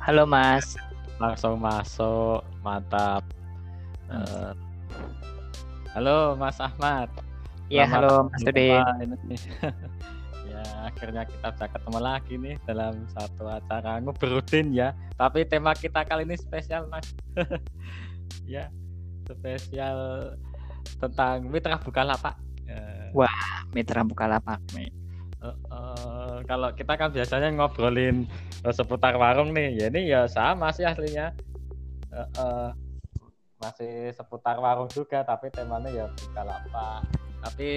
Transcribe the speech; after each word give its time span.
Halo 0.00 0.24
Mas. 0.24 0.80
Langsung 1.20 1.60
masuk, 1.60 2.40
mantap. 2.64 3.20
Uh, 4.08 4.56
halo 5.92 6.32
Mas 6.40 6.56
Ahmad. 6.56 7.12
Iya, 7.68 7.84
halo 7.84 8.32
Mas 8.32 8.40
Udin. 8.40 8.80
ya, 10.50 10.62
akhirnya 10.88 11.28
kita 11.28 11.52
bisa 11.52 11.66
ketemu 11.68 11.98
lagi 12.00 12.34
nih 12.40 12.56
dalam 12.64 13.04
satu 13.12 13.44
acara 13.44 14.00
ngobrolin 14.00 14.72
ya. 14.72 14.96
Tapi 15.20 15.44
tema 15.44 15.76
kita 15.76 16.00
kali 16.08 16.24
ini 16.24 16.40
spesial 16.40 16.88
Mas. 16.88 17.04
ya, 18.48 18.72
spesial 19.28 20.32
tentang 20.96 21.44
mitra 21.44 21.76
Bukalapak. 21.76 22.40
Uh, 22.64 23.12
Wah, 23.12 23.68
mitra 23.76 24.00
Bukalapak 24.00 24.64
nih. 24.72 24.99
Uh, 26.40 26.44
uh, 26.44 26.48
kalau 26.48 26.68
kita 26.72 26.96
kan 26.96 27.12
biasanya 27.12 27.52
ngobrolin 27.52 28.24
uh, 28.64 28.72
seputar 28.72 29.20
warung 29.20 29.52
nih, 29.52 29.76
ya 29.76 29.86
ini 29.92 30.00
ya 30.08 30.24
sama 30.24 30.72
sih 30.72 30.88
aslinya. 30.88 31.36
Uh, 32.10 32.26
uh, 32.40 32.68
masih 33.60 34.08
seputar 34.16 34.56
warung 34.56 34.88
juga 34.88 35.20
tapi 35.20 35.52
temanya 35.52 35.92
ya 35.92 36.06
Bukalapak. 36.08 37.04
Tapi 37.44 37.70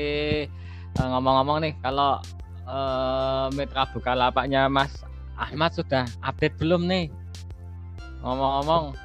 ngomong 0.96 1.12
ngomong-ngomong 1.12 1.58
nih 1.68 1.74
kalau 1.84 2.24
uh, 2.68 3.52
mitra 3.52 3.84
Bukalapaknya 3.92 4.72
Mas 4.72 5.04
Ahmad 5.36 5.76
sudah 5.76 6.08
update 6.24 6.56
belum 6.56 6.88
nih? 6.88 7.12
Ngomong-ngomong. 8.24 8.96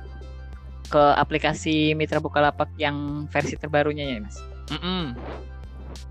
Ke 0.88 1.12
aplikasi 1.20 1.92
mitra 1.92 2.16
Bukalapak 2.16 2.72
yang 2.80 3.28
versi 3.28 3.60
terbarunya 3.60 4.08
ya 4.08 4.24
Mas? 4.24 4.40
Mm 4.72 4.80
-mm. 4.80 5.04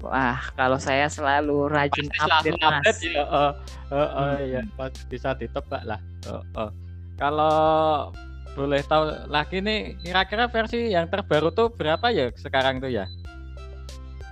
Wah, 0.01 0.39
kalau 0.53 0.77
saya 0.77 1.09
selalu 1.09 1.69
rajin 1.69 2.07
Pasti 2.13 2.53
update, 2.53 2.55
selalu 2.57 2.77
update 2.81 2.99
ya. 3.01 3.23
Uh, 3.25 3.35
uh, 3.35 3.51
uh, 3.95 4.33
hmm. 4.37 4.45
ya, 4.45 4.61
bisa 5.09 5.29
ditebak 5.37 5.81
lah. 5.85 5.99
Uh, 6.29 6.43
uh. 6.57 6.69
Kalau 7.17 7.57
boleh 8.57 8.81
tahu 8.85 9.13
lagi 9.29 9.61
nih 9.61 9.93
kira-kira 10.01 10.49
versi 10.49 10.89
yang 10.89 11.05
terbaru 11.05 11.53
tuh 11.53 11.69
berapa 11.69 12.09
ya 12.09 12.33
sekarang 12.33 12.81
tuh 12.81 12.89
ya? 12.89 13.05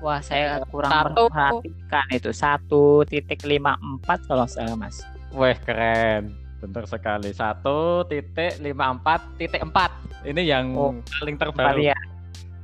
Wah 0.02 0.18
saya 0.22 0.66
kurang 0.74 0.90
satu, 0.90 1.30
perhatikan 1.30 2.08
itu 2.10 2.32
satu 2.34 2.84
titik 3.06 3.46
lima 3.46 3.78
empat 3.78 4.26
kalau 4.26 4.50
saya 4.50 4.74
mas. 4.74 5.06
Wah 5.30 5.54
keren, 5.62 6.34
benar 6.58 6.90
sekali 6.90 7.32
satu 7.38 8.02
titik 8.10 8.58
lima 8.62 8.98
empat 8.98 9.22
titik 9.38 9.62
empat 9.62 9.94
ini 10.26 10.42
yang 10.50 10.74
oh, 10.74 10.94
paling 11.22 11.38
terbaru. 11.38 11.94
Ya. 11.94 11.98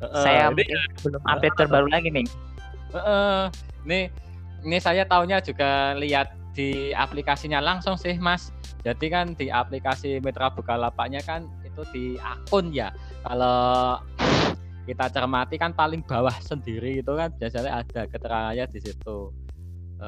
Uh, 0.02 0.26
saya 0.26 0.50
ini, 0.50 0.66
belum 1.06 1.22
update 1.30 1.56
uh, 1.56 1.60
terbaru 1.62 1.88
lagi 1.94 2.10
nih. 2.10 2.26
Uh, 2.92 3.48
ini 3.88 4.12
ini 4.68 4.78
saya 4.78 5.08
tahunya 5.08 5.40
juga 5.42 5.96
lihat 5.96 6.36
di 6.52 6.92
aplikasinya 6.92 7.64
langsung 7.64 7.96
sih 7.96 8.20
mas 8.20 8.52
jadi 8.82 9.06
kan 9.14 9.26
di 9.38 9.54
aplikasi 9.54 10.18
Mitra 10.26 10.50
Bukalapaknya 10.50 11.22
kan 11.22 11.46
itu 11.62 11.82
di 11.94 12.06
akun 12.18 12.74
ya. 12.74 12.90
Kalau 13.22 14.02
kita 14.90 15.06
cermati 15.14 15.56
kan 15.62 15.72
paling 15.78 16.02
bawah 16.02 16.34
sendiri 16.42 17.00
itu 17.06 17.14
kan 17.14 17.30
biasanya 17.38 17.86
ada 17.86 18.02
keterangannya 18.10 18.66
di 18.70 18.80
situ. 18.82 19.30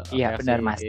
iya 0.09 0.33
versi, 0.33 0.41
benar 0.41 0.59
mas. 0.65 0.81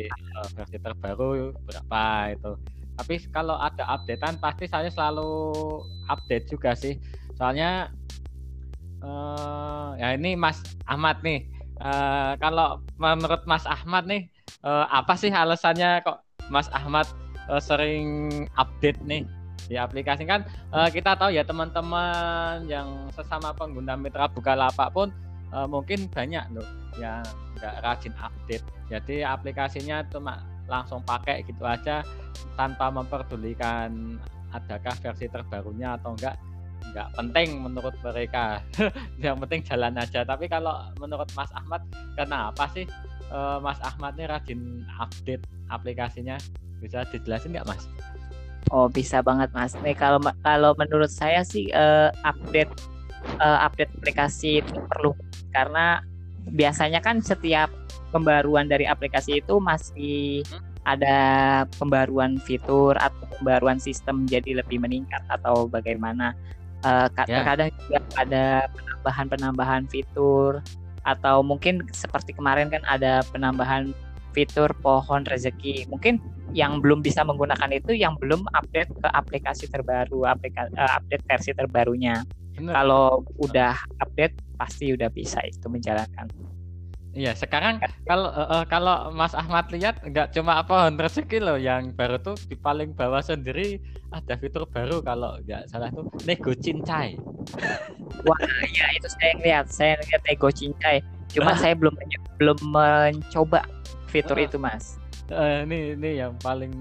versi 0.56 0.76
terbaru 0.80 1.52
berapa 1.68 2.04
itu. 2.32 2.52
Tapi 2.96 3.14
kalau 3.28 3.60
ada 3.60 3.84
updatean 3.84 4.40
pasti 4.40 4.64
saya 4.64 4.88
selalu 4.88 5.52
update 6.08 6.48
juga 6.48 6.72
sih. 6.72 6.96
Soalnya 7.36 7.92
uh, 9.04 9.92
ya 10.00 10.16
ini 10.16 10.40
Mas 10.40 10.64
Ahmad 10.88 11.20
nih. 11.20 11.52
Uh, 11.84 12.32
kalau 12.40 12.80
menurut 12.96 13.44
Mas 13.44 13.68
Ahmad 13.68 14.08
nih 14.08 14.32
uh, 14.64 14.88
apa 14.88 15.20
sih 15.20 15.28
alasannya 15.28 16.00
kok 16.00 16.24
Mas 16.48 16.72
Ahmad 16.72 17.04
uh, 17.52 17.60
sering 17.60 18.32
update 18.56 18.96
nih 19.04 19.28
di 19.68 19.77
aplikasi? 19.77 20.24
Kan 20.24 20.48
uh, 20.72 20.88
kita 20.88 21.12
tahu 21.12 21.36
ya 21.36 21.44
teman-teman 21.44 22.64
yang 22.64 23.12
sesama 23.12 23.52
pengguna 23.52 24.00
mitra 24.00 24.33
Bukalapak 24.33 24.96
pun 24.96 25.12
uh, 25.52 25.68
mungkin 25.68 26.08
banyak 26.08 26.56
loh 26.56 26.64
yang 26.96 27.20
nggak 27.61 27.84
rajin 27.84 28.16
update. 28.16 28.64
Jadi 28.89 29.20
aplikasinya 29.20 30.08
cuma 30.08 30.40
langsung 30.64 31.05
pakai 31.05 31.45
gitu 31.45 31.68
aja 31.68 32.01
tanpa 32.56 32.89
memperdulikan 32.89 34.16
adakah 34.56 34.96
versi 35.05 35.28
terbarunya 35.28 36.01
atau 36.01 36.16
enggak 36.16 36.40
enggak 36.90 37.08
penting 37.17 37.48
menurut 37.64 37.95
mereka 38.05 38.61
yang 39.24 39.40
penting 39.42 39.64
jalan 39.64 39.95
aja 39.96 40.22
tapi 40.22 40.46
kalau 40.46 40.78
menurut 41.00 41.27
Mas 41.33 41.50
Ahmad 41.56 41.83
kenapa 42.14 42.68
sih 42.72 42.84
uh, 43.33 43.58
Mas 43.58 43.80
Ahmad 43.80 44.14
ini 44.18 44.27
rajin 44.28 44.61
update 45.00 45.45
aplikasinya 45.72 46.36
bisa 46.84 47.06
dijelasin 47.08 47.56
nggak 47.56 47.68
Mas? 47.68 47.89
Oh 48.72 48.89
bisa 48.89 49.20
banget 49.20 49.52
Mas. 49.52 49.72
Nih 49.80 49.96
kalau 49.96 50.20
kalau 50.45 50.72
menurut 50.77 51.08
saya 51.08 51.45
sih 51.45 51.68
uh, 51.72 52.12
update 52.24 52.72
uh, 53.40 53.64
update 53.64 53.92
aplikasi 54.01 54.61
itu 54.61 54.74
perlu 54.92 55.16
karena 55.52 56.01
biasanya 56.52 57.01
kan 57.01 57.24
setiap 57.24 57.72
pembaruan 58.12 58.68
dari 58.68 58.84
aplikasi 58.84 59.40
itu 59.40 59.56
masih 59.58 60.45
ada 60.84 61.16
pembaruan 61.80 62.36
fitur 62.45 62.92
atau 63.01 63.24
pembaruan 63.40 63.80
sistem 63.80 64.28
jadi 64.28 64.61
lebih 64.61 64.80
meningkat 64.80 65.24
atau 65.28 65.64
bagaimana. 65.68 66.36
Uh, 66.84 67.08
yeah. 67.24 67.40
Terkadang 67.40 67.68
juga 67.80 67.98
ada 68.20 68.45
penambahan-penambahan 68.77 69.83
fitur 69.89 70.61
atau 71.05 71.40
mungkin 71.40 71.84
seperti 71.92 72.36
kemarin 72.36 72.68
kan 72.68 72.84
ada 72.84 73.24
penambahan 73.33 73.96
fitur 74.36 74.68
pohon 74.84 75.24
rezeki. 75.24 75.89
Mungkin 75.89 76.20
yang 76.52 76.84
belum 76.84 77.00
bisa 77.00 77.24
menggunakan 77.24 77.72
itu 77.72 77.96
yang 77.96 78.14
belum 78.20 78.45
update 78.52 78.92
ke 79.00 79.08
aplikasi 79.11 79.67
terbaru, 79.72 80.28
aplika, 80.28 80.68
uh, 80.77 81.00
update 81.00 81.24
versi 81.24 81.50
terbarunya. 81.56 82.20
Bener. 82.55 82.72
Kalau 82.77 83.27
udah 83.42 83.74
update 83.98 84.39
pasti 84.55 84.95
udah 84.95 85.11
bisa 85.11 85.42
itu 85.42 85.66
menjalankan. 85.66 86.30
Iya, 87.14 87.33
sekarang 87.39 87.79
kalau 88.02 88.29
uh, 88.35 88.67
kalau 88.67 89.14
Mas 89.14 89.39
Ahmad 89.39 89.70
lihat 89.70 90.02
nggak 90.02 90.35
cuma 90.35 90.58
apa 90.58 90.91
rezeki 90.91 91.39
loh 91.39 91.55
yang 91.55 91.95
baru 91.95 92.19
tuh 92.19 92.35
di 92.51 92.58
paling 92.58 92.91
bawah 92.91 93.23
sendiri 93.23 93.79
ada 94.11 94.35
fitur 94.35 94.67
baru 94.67 94.98
kalau 94.98 95.39
nggak 95.47 95.70
salah 95.70 95.95
tuh 95.95 96.11
nego 96.27 96.51
cincai. 96.51 97.14
Wah, 98.27 98.41
iya 98.67 98.86
itu 98.98 99.08
saya 99.11 99.33
lihat, 99.47 99.67
saya 99.70 99.95
lihat 100.02 100.20
nego 100.27 100.51
cincai. 100.51 100.98
Cuma 101.30 101.55
saya 101.63 101.79
belum 101.79 101.95
belum 102.42 102.58
mencoba 102.67 103.63
fitur 104.11 104.35
uh, 104.39 104.46
itu, 104.46 104.58
Mas 104.58 104.98
uh, 105.33 105.64
ini 105.64 105.96
ini 105.96 106.20
yang 106.20 106.35
paling 106.42 106.73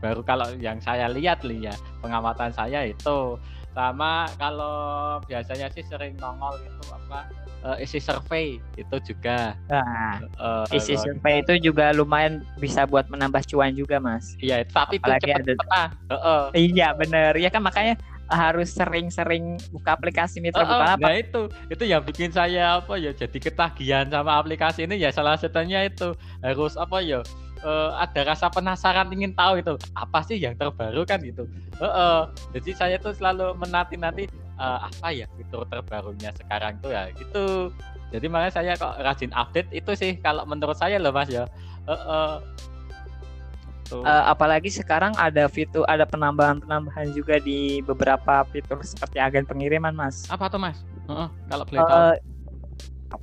baru 0.00 0.24
kalau 0.24 0.48
yang 0.56 0.80
saya 0.80 1.10
lihat 1.10 1.44
nih 1.44 1.68
ya 1.68 1.74
pengamatan 2.00 2.54
saya 2.54 2.86
itu 2.86 3.36
sama 3.76 4.26
kalau 4.40 5.18
biasanya 5.28 5.68
sih 5.70 5.84
sering 5.84 6.16
nongol 6.18 6.56
itu 6.62 6.84
apa 6.90 7.28
uh, 7.64 7.76
isi 7.80 7.98
survei 8.00 8.58
itu 8.76 8.96
juga 9.12 9.56
nah 9.68 10.20
uh, 10.40 10.64
isi 10.72 10.96
survei 10.96 11.44
itu 11.44 11.70
juga 11.72 11.92
lumayan 11.92 12.44
bisa 12.58 12.84
buat 12.84 13.08
menambah 13.08 13.44
cuan 13.48 13.72
juga 13.76 14.00
mas 14.00 14.36
iya 14.40 14.64
tapi 14.64 15.00
Apalagi 15.00 15.30
itu 15.32 15.52
cepat 15.56 15.92
ada... 15.92 16.12
uh, 16.12 16.14
uh. 16.14 16.42
iya 16.56 16.92
bener 16.96 17.36
ya 17.36 17.48
kan 17.52 17.64
makanya 17.64 17.96
harus 18.30 18.70
sering-sering 18.70 19.58
buka 19.74 19.98
aplikasi 19.98 20.38
mitra 20.38 20.62
oh, 20.62 20.70
buka 20.70 20.86
apa? 20.94 21.02
Nah 21.02 21.14
itu 21.18 21.42
itu 21.66 21.82
yang 21.82 22.02
bikin 22.06 22.30
saya 22.30 22.78
apa 22.78 22.94
ya 22.94 23.10
jadi 23.10 23.38
ketagihan 23.42 24.06
sama 24.06 24.38
aplikasi 24.38 24.86
ini 24.86 25.02
ya 25.02 25.10
salah 25.10 25.34
satunya 25.34 25.90
itu 25.90 26.14
harus 26.38 26.78
apa 26.78 27.02
ya 27.02 27.26
uh, 27.66 27.98
ada 27.98 28.30
rasa 28.30 28.46
penasaran 28.48 29.10
ingin 29.10 29.34
tahu 29.34 29.60
itu 29.60 29.74
apa 29.98 30.22
sih 30.24 30.38
yang 30.38 30.54
terbaru 30.56 31.02
kan 31.04 31.20
gitu. 31.20 31.44
Uh, 31.82 31.84
uh, 31.84 32.20
jadi 32.56 32.70
saya 32.76 32.96
tuh 33.02 33.12
selalu 33.12 33.56
menanti-nanti 33.58 34.30
uh, 34.60 34.86
apa 34.86 35.08
ya 35.16 35.26
fitur 35.34 35.64
terbarunya 35.66 36.30
sekarang 36.36 36.76
tuh 36.84 36.92
ya 36.92 37.08
gitu. 37.16 37.72
Jadi 38.12 38.26
makanya 38.28 38.52
saya 38.52 38.72
kok 38.76 39.00
rajin 39.00 39.32
update 39.32 39.70
itu 39.72 39.90
sih 39.96 40.20
kalau 40.20 40.44
menurut 40.44 40.76
saya 40.76 41.00
loh 41.00 41.10
mas 41.10 41.32
ya. 41.32 41.48
Uh, 41.88 41.94
uh, 41.96 42.34
Uh, 43.90 44.30
apalagi 44.30 44.70
sekarang 44.70 45.10
ada 45.18 45.50
fitur 45.50 45.82
ada 45.90 46.06
penambahan-penambahan 46.06 47.10
juga 47.10 47.42
di 47.42 47.82
beberapa 47.82 48.46
fitur 48.46 48.78
seperti 48.86 49.18
agen 49.18 49.42
pengiriman 49.42 49.90
mas. 49.90 50.30
Apa 50.30 50.46
tuh 50.46 50.62
mas? 50.62 50.78
Uh, 51.10 51.26
uh, 51.26 51.28
kalau 51.50 51.66
boleh 51.66 51.82
uh, 51.82 52.14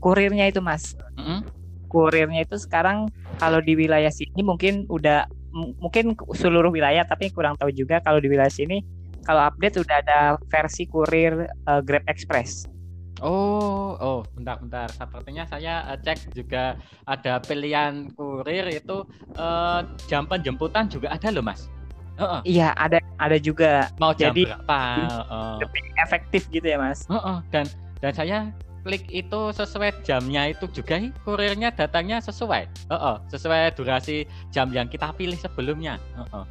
Kurirnya 0.03 0.51
itu 0.51 0.59
mas. 0.59 0.99
Uh 1.15 1.39
-uh 1.39 1.39
kurirnya 1.87 2.43
itu 2.43 2.59
sekarang 2.59 3.07
kalau 3.39 3.63
di 3.63 3.73
wilayah 3.73 4.11
sini 4.11 4.43
mungkin 4.43 4.85
udah 4.91 5.25
mungkin 5.81 6.13
seluruh 6.35 6.69
wilayah 6.69 7.07
tapi 7.07 7.31
kurang 7.33 7.57
tahu 7.57 7.73
juga 7.73 8.03
kalau 8.03 8.21
di 8.21 8.29
wilayah 8.29 8.51
sini 8.51 8.83
kalau 9.27 9.43
update 9.43 9.83
udah 9.83 9.97
ada 10.07 10.19
versi 10.47 10.87
kurir 10.87 11.51
uh, 11.67 11.83
Grab 11.83 12.07
Express. 12.07 12.63
Oh, 13.19 13.97
oh, 13.97 14.19
bentar, 14.37 14.61
bentar. 14.61 14.87
Sepertinya 14.93 15.43
saya 15.49 15.83
uh, 15.89 15.97
cek 15.99 16.31
juga 16.31 16.79
ada 17.03 17.43
pilihan 17.43 18.07
kurir 18.15 18.63
itu 18.71 19.03
uh, 19.35 19.83
jam 20.07 20.23
penjemputan 20.29 20.87
juga 20.87 21.11
ada 21.11 21.27
loh, 21.33 21.43
Mas. 21.43 21.67
Uh 22.17 22.39
-uh. 22.39 22.41
Iya, 22.47 22.71
ada 22.79 23.03
ada 23.19 23.37
juga. 23.37 23.91
Mau 23.99 24.15
jam 24.15 24.31
Jadi, 24.31 24.47
berapa? 24.47 24.81
Uh. 25.27 25.57
Lebih 25.59 25.83
efektif 26.01 26.41
gitu 26.49 26.65
ya, 26.65 26.77
Mas. 26.79 27.03
Uh 27.09 27.17
-uh. 27.17 27.37
Dan 27.51 27.65
dan 27.99 28.13
saya 28.13 28.37
klik 28.87 29.03
itu 29.11 29.51
sesuai 29.51 30.07
jamnya 30.07 30.47
itu 30.55 30.63
juga 30.71 30.95
kurirnya 31.27 31.75
datangnya 31.75 32.23
sesuai 32.23 32.87
uh 32.87 32.95
-uh, 32.95 33.15
sesuai 33.27 33.75
durasi 33.75 34.23
jam 34.47 34.71
yang 34.71 34.87
kita 34.87 35.11
pilih 35.11 35.35
sebelumnya 35.35 35.99
uh 36.15 36.23
-uh. 36.31 36.45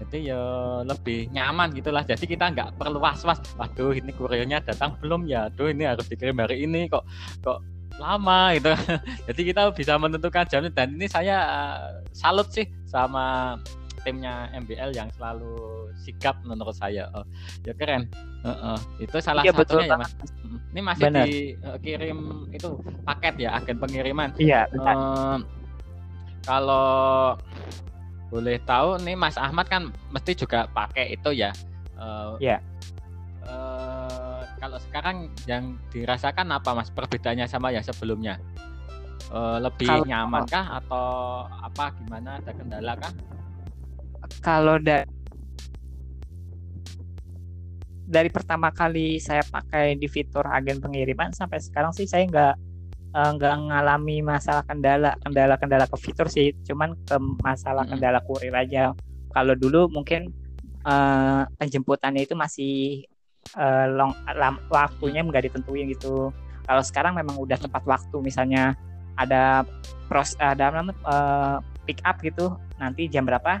Jadi 0.00 0.32
ya 0.32 0.42
lebih 0.88 1.28
nyaman 1.28 1.76
gitulah. 1.76 2.00
Jadi 2.00 2.24
kita 2.24 2.48
nggak 2.56 2.80
perlu 2.80 2.96
was-was. 2.96 3.36
Waduh 3.60 3.92
ini 3.92 4.10
kurirnya 4.16 4.64
datang 4.64 4.96
belum? 4.96 5.28
Ya 5.28 5.52
aduh 5.52 5.68
ini 5.68 5.84
harus 5.84 6.08
dikirim 6.08 6.40
hari 6.40 6.64
ini. 6.64 6.88
Kok 6.88 7.04
kok 7.44 7.60
lama 8.00 8.56
gitu. 8.56 8.72
Jadi 9.28 9.40
kita 9.52 9.68
bisa 9.76 10.00
menentukan 10.00 10.48
jamnya. 10.48 10.72
Dan 10.72 10.96
ini 10.96 11.04
saya 11.04 11.36
uh, 11.44 11.78
salut 12.16 12.48
sih 12.48 12.64
sama 12.88 13.60
timnya 14.00 14.48
MBL 14.56 14.96
yang 14.96 15.12
selalu 15.12 15.92
sigap 16.00 16.40
menurut 16.48 16.72
saya. 16.72 17.12
Oh, 17.12 17.24
ya 17.68 17.76
keren. 17.76 18.08
Uh, 18.40 18.72
uh, 18.72 18.78
itu 19.04 19.20
salah 19.20 19.44
ya, 19.44 19.52
satunya 19.52 19.60
betul 19.60 19.80
ya 19.84 19.96
mas. 20.00 20.12
ini 20.72 20.80
masih 20.80 21.04
Bener. 21.12 21.24
dikirim 21.28 22.18
uh, 22.48 22.56
itu 22.56 22.68
paket 23.04 23.34
ya 23.36 23.60
agen 23.60 23.76
pengiriman. 23.76 24.32
Iya 24.40 24.64
uh, 24.80 25.44
kalau 26.48 27.36
boleh 28.30 28.62
tahu 28.62 29.02
nih 29.02 29.18
Mas 29.18 29.34
Ahmad 29.34 29.66
kan 29.66 29.90
mesti 30.14 30.38
juga 30.38 30.70
pakai 30.70 31.18
itu 31.18 31.34
ya. 31.34 31.50
Uh, 32.00 32.38
ya 32.40 32.62
uh, 33.44 34.42
kalau 34.60 34.78
sekarang 34.80 35.32
yang 35.48 35.76
dirasakan 35.90 36.52
apa 36.52 36.70
Mas 36.76 36.92
perbedaannya 36.92 37.46
sama 37.50 37.74
yang 37.74 37.84
sebelumnya? 37.84 38.38
Uh, 39.30 39.62
lebih 39.62 39.86
kalau, 39.86 40.06
nyaman 40.06 40.42
kah 40.50 40.82
atau 40.82 41.06
apa 41.46 41.94
gimana? 42.02 42.42
Ada 42.42 42.52
kendala 42.54 42.92
kah? 42.98 43.12
Kalau 44.42 44.76
da 44.82 45.06
dari 48.10 48.26
pertama 48.26 48.74
kali 48.74 49.22
saya 49.22 49.46
pakai 49.46 49.94
di 49.94 50.10
fitur 50.10 50.42
agen 50.50 50.82
pengiriman 50.82 51.30
sampai 51.30 51.62
sekarang 51.62 51.94
sih 51.94 52.10
saya 52.10 52.26
nggak 52.26 52.54
eh, 52.58 52.69
nggak 53.10 53.54
uh, 53.58 53.60
ngalami 53.70 54.22
masalah 54.22 54.62
kendala 54.62 55.18
kendala 55.26 55.54
kendala 55.58 55.84
ke 55.90 55.96
fitur 55.98 56.30
sih 56.30 56.54
cuman 56.62 56.94
ke 57.02 57.18
masalah 57.42 57.82
hmm. 57.82 57.98
kendala 57.98 58.18
kurir 58.22 58.54
aja 58.54 58.94
kalau 59.34 59.58
dulu 59.58 59.90
mungkin 59.90 60.30
uh, 60.86 61.42
penjemputannya 61.58 62.22
itu 62.22 62.38
masih 62.38 62.74
uh, 63.58 63.90
long 63.90 64.14
lam, 64.38 64.62
waktunya 64.70 65.26
nggak 65.26 65.50
ditentuin 65.50 65.90
gitu 65.90 66.30
kalau 66.70 66.82
sekarang 66.86 67.18
memang 67.18 67.34
udah 67.34 67.58
tepat 67.58 67.82
waktu 67.82 68.16
misalnya 68.22 68.78
ada 69.18 69.66
pros 70.06 70.38
ada 70.38 70.70
uh, 71.02 71.58
pick 71.90 71.98
up 72.06 72.22
gitu 72.22 72.54
nanti 72.78 73.10
jam 73.10 73.26
berapa 73.26 73.58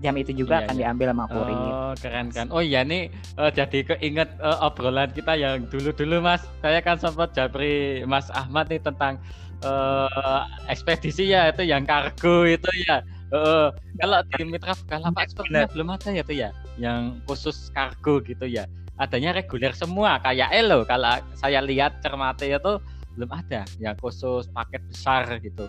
jam 0.00 0.14
itu 0.16 0.32
juga 0.32 0.60
iya, 0.60 0.64
akan 0.66 0.74
iya. 0.74 0.80
diambil 0.84 1.06
sama 1.12 1.24
kurir. 1.28 1.56
Oh, 1.56 1.92
keren 1.96 2.26
kan. 2.32 2.46
Oh 2.50 2.62
iya 2.64 2.80
nih 2.84 3.12
uh, 3.36 3.50
jadi 3.52 3.78
keinget 3.94 4.30
uh, 4.40 4.64
obrolan 4.64 5.10
kita 5.12 5.36
yang 5.36 5.68
dulu-dulu 5.68 6.24
Mas. 6.24 6.42
Saya 6.64 6.80
kan 6.80 6.96
sempat 6.96 7.36
japri 7.36 8.02
Mas 8.04 8.28
Ahmad 8.32 8.68
nih 8.72 8.80
tentang 8.80 9.20
uh, 9.64 10.44
ekspedisi 10.68 11.30
ya 11.30 11.52
itu 11.52 11.64
yang 11.64 11.84
kargo 11.84 12.48
itu 12.48 12.70
ya. 12.88 13.04
Uh, 13.34 13.72
kalau 13.98 14.22
di 14.36 14.46
Mitra 14.46 14.78
Bukalapak 14.78 15.26
sepertinya 15.26 15.66
belum 15.72 15.88
ada 15.90 16.08
ya 16.14 16.22
tuh 16.22 16.36
ya 16.36 16.50
yang 16.80 17.20
khusus 17.28 17.72
kargo 17.72 18.20
gitu 18.24 18.44
ya. 18.48 18.64
Adanya 18.96 19.34
reguler 19.34 19.74
semua 19.74 20.22
kayak 20.22 20.54
Elo 20.54 20.86
kalau 20.86 21.18
saya 21.34 21.58
lihat 21.58 21.98
cermati 21.98 22.54
itu 22.54 22.78
belum 23.18 23.30
ada 23.30 23.66
yang 23.82 23.98
khusus 23.98 24.46
paket 24.54 24.82
besar 24.86 25.26
gitu. 25.42 25.66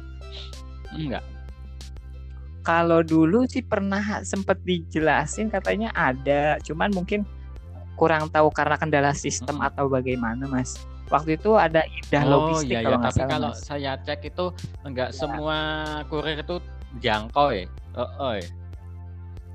Enggak 0.94 1.26
kalau 2.66 3.06
dulu 3.06 3.46
sih 3.46 3.62
pernah 3.62 4.26
sempat 4.26 4.58
dijelasin 4.66 5.54
katanya 5.54 5.94
ada, 5.94 6.58
cuman 6.66 6.90
mungkin 6.90 7.22
kurang 7.94 8.28
tahu 8.34 8.50
karena 8.52 8.76
kendala 8.76 9.12
sistem 9.14 9.62
hmm. 9.62 9.68
atau 9.70 9.86
bagaimana, 9.88 10.50
Mas. 10.50 10.82
Waktu 11.14 11.38
itu 11.38 11.54
ada 11.54 11.86
Ida 11.86 12.26
oh, 12.26 12.50
logistik 12.50 12.82
iya, 12.82 12.82
kalau 12.82 12.98
iya. 12.98 13.06
Tapi 13.06 13.20
salah, 13.22 13.30
kalau 13.30 13.52
mas. 13.54 13.62
saya 13.62 13.92
cek 14.02 14.22
itu 14.26 14.46
enggak 14.82 15.10
ya. 15.14 15.16
semua 15.16 15.58
kurir 16.10 16.42
itu 16.42 16.56
jangkau 16.98 17.54
ya. 17.54 17.70
Oh, 17.94 18.10
oh 18.18 18.34
ya. 18.34 18.48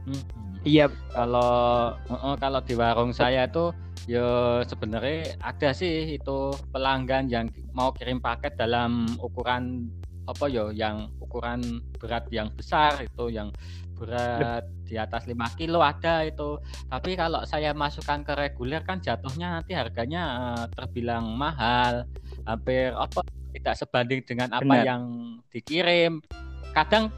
Hmm. 0.06 0.22
Iya. 0.62 0.86
Kalau 1.10 1.52
uh, 1.98 2.36
kalau 2.38 2.60
di 2.62 2.74
warung 2.78 3.10
saya 3.10 3.50
itu 3.50 3.74
ya 4.06 4.62
sebenarnya 4.62 5.34
ada 5.42 5.74
sih 5.74 6.14
itu 6.14 6.54
pelanggan 6.70 7.26
yang 7.26 7.50
mau 7.74 7.90
kirim 7.90 8.22
paket 8.22 8.54
dalam 8.54 9.10
ukuran 9.18 9.90
apa 10.28 10.44
yo 10.49 10.70
yang 10.70 11.11
ukuran 11.22 11.81
berat 11.96 12.28
yang 12.32 12.52
besar 12.52 13.00
itu 13.00 13.32
yang 13.32 13.49
berat 14.00 14.64
di 14.88 14.99
atas 14.99 15.28
5 15.28 15.37
kilo 15.61 15.84
ada 15.84 16.26
itu 16.26 16.58
tapi 16.88 17.14
kalau 17.14 17.44
saya 17.46 17.70
masukkan 17.76 18.25
ke 18.25 18.32
reguler 18.34 18.82
kan 18.82 18.99
jatuhnya 18.99 19.61
nanti 19.61 19.76
harganya 19.76 20.22
uh, 20.56 20.67
terbilang 20.72 21.31
mahal 21.37 22.08
hampir 22.49 22.90
apa 22.96 23.22
tidak 23.55 23.75
sebanding 23.78 24.20
dengan 24.25 24.49
apa 24.55 24.67
Benar. 24.67 24.84
yang 24.87 25.02
dikirim 25.50 26.23
kadang 26.73 27.12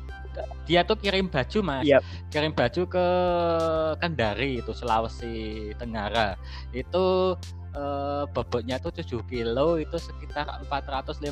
dia 0.65 0.81
tuh 0.81 0.97
kirim 0.97 1.29
baju 1.29 1.59
mas 1.61 1.85
yep. 1.85 2.01
kirim 2.33 2.57
baju 2.57 2.83
ke 2.89 3.07
Kendari 4.01 4.65
itu 4.65 4.73
Sulawesi 4.73 5.71
Tenggara 5.77 6.41
itu 6.73 7.37
uh, 7.77 8.25
bobotnya 8.31 8.77
tuh 8.81 8.93
7 8.93 9.23
kilo 9.29 9.81
itu 9.81 9.97
sekitar 9.97 10.49
450 10.69 11.23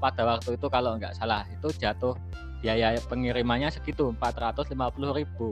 pada 0.00 0.22
waktu 0.26 0.50
itu 0.56 0.66
kalau 0.68 0.96
nggak 0.96 1.16
salah. 1.16 1.44
Itu 1.52 1.72
jatuh 1.72 2.16
biaya 2.60 2.96
pengirimannya 3.08 3.72
segitu 3.72 4.12
450 4.16 4.76
ribu. 5.16 5.48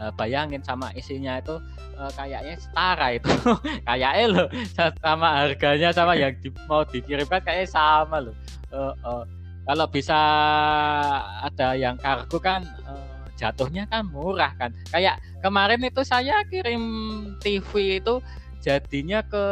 Uh, 0.00 0.08
bayangin 0.16 0.64
sama 0.64 0.88
isinya 0.96 1.36
itu 1.38 1.60
uh, 2.00 2.10
kayaknya 2.16 2.56
setara 2.58 3.12
itu. 3.12 3.28
Kayaknya 3.86 4.24
loh 4.32 4.48
sama 5.04 5.28
harganya 5.44 5.92
sama 5.92 6.16
yang 6.16 6.32
di, 6.40 6.48
mau 6.64 6.82
dikirimkan 6.82 7.44
kayaknya 7.44 7.68
sama 7.68 8.24
loh. 8.24 8.34
Uh, 8.72 8.96
uh, 9.04 9.22
kalau 9.68 9.86
bisa 9.86 10.18
ada 11.44 11.76
yang 11.76 11.94
kargo 12.00 12.40
kan 12.40 12.64
uh, 12.88 13.12
jatuhnya 13.36 13.84
kan 13.92 14.08
murah 14.08 14.50
kan. 14.56 14.72
Kayak 14.90 15.20
kemarin 15.44 15.84
itu 15.84 16.02
saya 16.02 16.40
kirim 16.48 16.82
TV 17.44 18.00
itu 18.00 18.18
jadinya 18.62 19.20
ke 19.26 19.44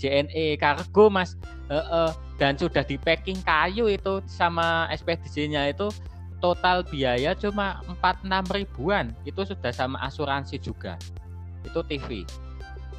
JNE 0.00 0.56
Cargo 0.56 1.12
Mas. 1.12 1.36
Uh, 1.66 1.82
uh, 1.90 2.10
dan 2.40 2.54
sudah 2.54 2.86
di 2.86 2.94
packing 2.96 3.42
kayu 3.42 3.90
itu 3.90 4.22
sama 4.30 4.86
ekspedisinya 4.94 5.66
itu 5.66 5.90
total 6.38 6.86
biaya 6.86 7.36
cuma 7.36 7.84
46 8.00 8.56
ribuan. 8.56 9.12
Itu 9.28 9.44
sudah 9.44 9.70
sama 9.70 10.00
asuransi 10.08 10.56
juga. 10.58 10.96
Itu 11.66 11.84
TV 11.84 12.24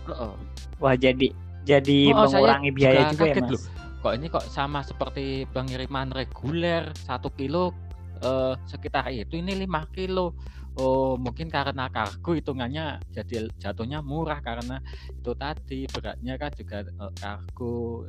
uh, 0.10 0.32
uh. 0.32 0.34
wah 0.80 0.96
jadi 0.96 1.32
jadi 1.68 2.16
oh, 2.16 2.28
mengurangi 2.28 2.72
biaya 2.72 3.12
juga, 3.12 3.12
juga 3.12 3.26
ya 3.28 3.36
Mas? 3.44 3.52
loh. 3.52 3.64
kok 3.98 4.14
ini 4.16 4.28
kok 4.32 4.46
sama 4.48 4.80
seperti 4.86 5.26
pengiriman 5.52 6.08
reguler 6.16 6.88
satu 6.96 7.28
kilo 7.36 7.76
uh, 8.24 8.56
sekitar 8.70 9.10
itu 9.12 9.42
ini 9.42 9.68
5 9.68 9.98
kilo 9.98 10.32
oh 10.78 11.18
mungkin 11.18 11.50
karena 11.50 11.90
kargo 11.90 12.32
hitungannya 12.38 13.02
jadi 13.10 13.50
jatuhnya 13.58 14.06
murah 14.06 14.40
karena 14.40 14.78
itu 15.10 15.32
tadi 15.34 15.90
beratnya 15.90 16.38
kan 16.38 16.52
juga 16.54 16.86
uh, 17.02 17.14
kargo 17.18 18.06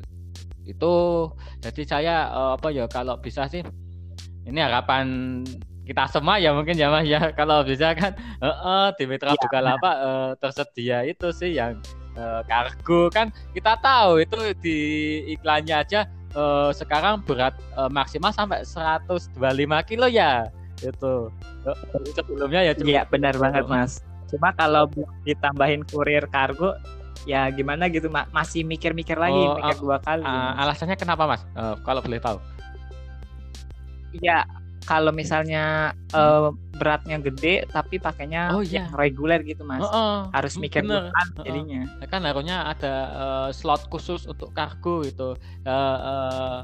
itu 0.69 0.95
jadi 1.65 1.83
saya 1.89 2.15
uh, 2.29 2.53
apa 2.61 2.69
ya 2.69 2.85
kalau 2.87 3.17
bisa 3.17 3.49
sih 3.49 3.65
ini 4.45 4.61
harapan 4.61 5.41
kita 5.89 6.05
semua 6.13 6.37
ya 6.37 6.53
mungkin 6.53 6.77
ya 6.77 6.93
mas 6.93 7.09
ya. 7.09 7.33
Kalau 7.39 7.65
bisa 7.65 7.97
kan 7.97 8.13
uh, 8.45 8.49
uh, 8.49 8.87
di 8.93 9.09
Mitra 9.09 9.33
ya, 9.33 9.41
Bukalapak 9.41 9.97
uh, 10.05 10.31
tersedia 10.37 11.09
itu 11.09 11.33
sih 11.33 11.57
yang 11.57 11.81
uh, 12.13 12.45
kargo. 12.45 13.09
Kan 13.09 13.33
kita 13.57 13.81
tahu 13.81 14.21
itu 14.21 14.37
di 14.61 14.79
iklannya 15.33 15.81
aja 15.81 16.05
uh, 16.37 16.69
sekarang 16.77 17.25
berat 17.25 17.57
uh, 17.73 17.89
maksimal 17.89 18.29
sampai 18.37 18.69
125 18.69 19.41
kilo 19.89 20.07
ya 20.13 20.53
itu. 20.83 21.15
Sebelumnya 22.15 22.61
ya 22.65 22.73
cuma 22.75 22.89
iya 22.89 23.03
benar 23.07 23.35
banget 23.37 23.65
mas. 23.67 23.93
Cuma 24.29 24.53
kalau 24.55 24.87
ditambahin 25.25 25.83
kurir 25.89 26.25
kargo 26.29 26.77
ya 27.27 27.51
gimana 27.51 27.91
gitu 27.91 28.09
mak 28.09 28.31
masih 28.31 28.63
mikir-mikir 28.63 29.19
lagi 29.19 29.37
oh, 29.37 29.59
mikir 29.59 29.77
dua 29.83 29.99
kali. 30.01 30.25
uh, 30.25 30.53
alasannya 30.63 30.97
kenapa 30.97 31.27
mas? 31.27 31.43
Uh, 31.53 31.75
kalau 31.83 32.01
boleh 32.01 32.21
tahu. 32.23 32.39
Iya 34.17 34.49
kalau 34.89 35.13
misalnya 35.13 35.93
uh, 36.17 36.49
beratnya 36.81 37.21
gede 37.21 37.69
tapi 37.69 38.01
pakainya 38.01 38.49
oh, 38.57 38.65
iya. 38.65 38.89
reguler 38.97 39.45
gitu 39.45 39.61
mas. 39.69 39.85
Oh, 39.85 39.93
oh. 39.93 40.17
harus 40.33 40.57
mikir 40.57 40.81
Bener. 40.81 41.13
Oh, 41.13 41.45
jadinya. 41.45 41.85
Oh. 42.01 42.09
kan 42.09 42.25
harusnya 42.25 42.57
ada 42.73 42.95
uh, 43.13 43.49
slot 43.53 43.93
khusus 43.93 44.25
untuk 44.25 44.57
kargo 44.57 45.05
itu 45.05 45.37
uh, 45.69 45.99
uh, 46.01 46.59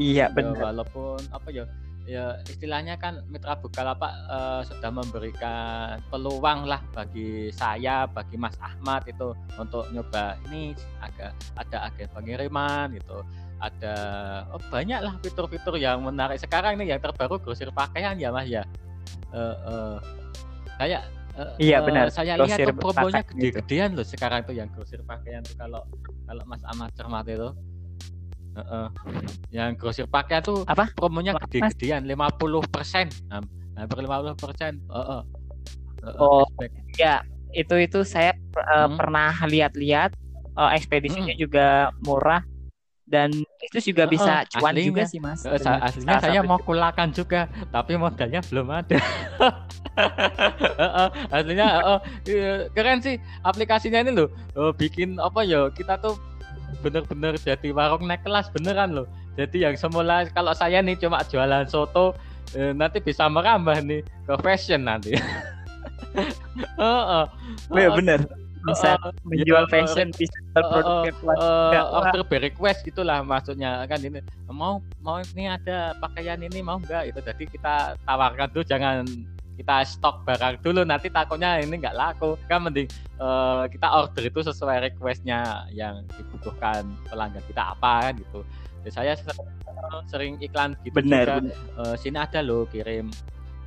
iya 0.00 0.32
benar 0.32 0.72
walaupun 0.72 1.20
apa 1.28 1.48
ya 1.52 1.68
ya 2.10 2.42
istilahnya 2.50 2.98
kan 2.98 3.22
Mitra 3.30 3.54
Bukalapak 3.54 4.10
uh, 4.26 4.66
sudah 4.66 4.90
memberikan 4.90 6.02
peluang 6.10 6.66
lah 6.66 6.82
bagi 6.90 7.54
saya, 7.54 8.10
bagi 8.10 8.34
Mas 8.34 8.58
Ahmad 8.58 9.06
itu 9.06 9.30
untuk 9.54 9.86
nyoba 9.94 10.34
ini 10.50 10.74
agak 10.98 11.30
ada 11.54 11.86
agen 11.86 12.10
pengiriman 12.10 12.90
gitu. 12.98 13.22
Ada 13.62 13.94
oh, 14.50 14.62
banyak 14.72 14.98
lah 14.98 15.14
fitur-fitur 15.22 15.78
yang 15.78 16.02
menarik 16.02 16.42
sekarang 16.42 16.80
nih 16.82 16.96
yang 16.96 17.00
terbaru 17.00 17.38
grosir 17.38 17.70
pakaian 17.70 18.18
ya 18.18 18.34
Mas 18.34 18.50
ya. 18.50 18.66
Uh, 19.30 19.54
uh, 19.62 19.96
saya 20.74 21.06
uh, 21.38 21.54
iya 21.62 21.78
benar. 21.78 22.10
saya 22.10 22.34
lihat 22.34 22.58
tuh 22.66 22.74
promonya 22.74 23.22
gede-gedean 23.22 23.94
loh 23.94 24.02
sekarang 24.02 24.42
tuh 24.42 24.58
yang 24.58 24.66
grosir 24.74 24.98
pakaian 25.06 25.46
tuh 25.46 25.54
kalau 25.54 25.86
kalau 26.26 26.42
Mas 26.50 26.62
Ahmad 26.66 26.90
cermat 26.98 27.22
itu 27.30 27.54
Uh, 28.50 28.90
yang 29.54 29.78
grosir 29.78 30.10
pakai 30.10 30.42
tuh 30.42 30.66
apa 30.66 30.90
promonya 30.98 31.38
gede-gedean 31.38 32.02
50 32.02 32.66
persen 32.66 33.06
hampir 33.78 33.98
50 34.02 34.34
persen 34.34 34.82
uh, 34.90 35.22
uh. 35.22 35.22
oh 36.18 36.44
ya 36.98 37.22
itu 37.54 37.78
itu 37.78 38.02
saya 38.02 38.34
uh, 38.58 38.90
hmm. 38.90 38.98
pernah 38.98 39.32
lihat-lihat 39.46 40.18
uh, 40.58 40.74
ekspedisinya 40.74 41.34
hmm. 41.34 41.40
juga 41.40 41.94
murah 42.02 42.42
dan 43.10 43.34
itu 43.58 43.90
juga 43.90 44.06
bisa 44.06 44.46
uh, 44.46 44.50
cuan 44.54 44.70
aslinya, 44.70 44.86
juga 44.86 45.02
sih 45.02 45.18
mas. 45.18 45.42
Uh, 45.42 45.58
aslinya 45.58 46.22
saya 46.22 46.46
mau 46.46 46.62
kulakan 46.62 47.10
juga, 47.10 47.50
tapi 47.74 47.98
modalnya 47.98 48.38
belum 48.46 48.70
ada. 48.70 49.02
uh, 49.98 50.84
uh, 50.86 51.08
aslinya 51.34 51.66
uh, 51.82 51.98
uh, 51.98 52.70
keren 52.70 53.02
sih 53.02 53.18
aplikasinya 53.42 53.98
ini 54.06 54.14
loh. 54.14 54.30
Uh, 54.54 54.70
bikin 54.70 55.18
apa 55.18 55.42
ya 55.42 55.66
kita 55.74 55.98
tuh 55.98 56.14
bener-bener 56.80 57.34
jadi 57.36 57.68
warung 57.74 58.06
naik 58.06 58.22
kelas 58.22 58.48
beneran 58.54 58.94
loh. 58.94 59.06
Jadi 59.34 59.66
yang 59.66 59.74
semula 59.74 60.26
kalau 60.30 60.54
saya 60.54 60.82
nih 60.82 60.98
cuma 60.98 61.22
jualan 61.26 61.66
soto, 61.66 62.14
uh, 62.54 62.72
nanti 62.74 63.02
bisa 63.02 63.26
merambah 63.26 63.82
nih 63.82 64.00
ke 64.02 64.34
fashion 64.42 64.86
nanti. 64.86 65.14
uh, 66.78 66.84
uh, 66.84 67.24
uh, 67.70 67.92
bener. 67.94 68.22
Bisa 68.60 68.92
uh, 69.00 69.12
menjual 69.24 69.64
ya, 69.64 69.70
fashion 69.72 70.12
bisa 70.12 70.36
produk 70.52 71.08
uh, 71.24 71.72
uh, 71.72 71.84
order 71.96 72.20
by 72.28 72.44
request 72.44 72.84
gitulah 72.84 73.24
maksudnya. 73.24 73.88
Kan 73.88 74.04
ini 74.04 74.20
mau 74.52 74.84
mau 75.00 75.22
ini 75.34 75.48
ada 75.48 75.96
pakaian 75.96 76.36
ini 76.44 76.60
mau 76.60 76.76
enggak 76.76 77.08
itu 77.08 77.20
jadi 77.24 77.44
kita 77.48 77.74
tawarkan 78.04 78.48
tuh 78.52 78.60
jangan 78.66 79.08
kita 79.60 79.84
stok 79.84 80.24
barang 80.24 80.64
dulu 80.64 80.88
nanti 80.88 81.12
takutnya 81.12 81.60
ini 81.60 81.76
nggak 81.76 81.92
laku. 81.92 82.40
Kan 82.48 82.64
mending 82.64 82.88
uh, 83.20 83.68
kita 83.68 83.92
order 83.92 84.24
itu 84.24 84.40
sesuai 84.40 84.88
requestnya 84.88 85.68
yang 85.68 86.08
dibutuhkan 86.16 86.88
pelanggan 87.12 87.44
kita 87.44 87.76
apa 87.76 88.08
kan 88.08 88.12
gitu. 88.16 88.40
Jadi 88.80 88.90
saya 88.96 89.12
sering 90.08 90.40
iklan 90.40 90.72
gitu 90.80 90.96
benar, 90.96 91.44
juga. 91.44 91.52
Uh, 91.76 91.94
sini 92.00 92.16
ada 92.16 92.40
loh 92.40 92.64
kirim 92.72 93.12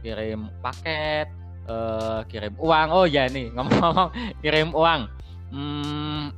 kirim 0.01 0.49
paket 0.65 1.29
uh, 1.69 2.25
kirim 2.25 2.57
uang. 2.57 2.87
Oh 2.89 3.05
ya 3.05 3.29
nih 3.29 3.51
ngomong-ngomong 3.55 4.09
kirim 4.41 4.73
uang. 4.73 5.01
Hmm, 5.53 6.33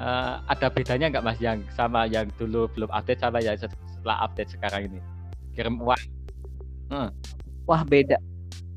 uh, 0.00 0.40
ada 0.52 0.72
bedanya 0.72 1.12
nggak 1.12 1.24
mas 1.28 1.36
yang 1.36 1.60
sama 1.76 2.08
yang 2.08 2.24
dulu 2.40 2.72
belum 2.72 2.88
update 2.88 3.20
sama 3.20 3.44
yang 3.44 3.60
setelah 3.60 4.24
update 4.24 4.56
sekarang 4.56 4.88
ini? 4.88 5.00
Kirim 5.52 5.76
uang. 5.76 6.00
Hmm. 6.90 7.06
wah 7.70 7.86
beda 7.86 8.18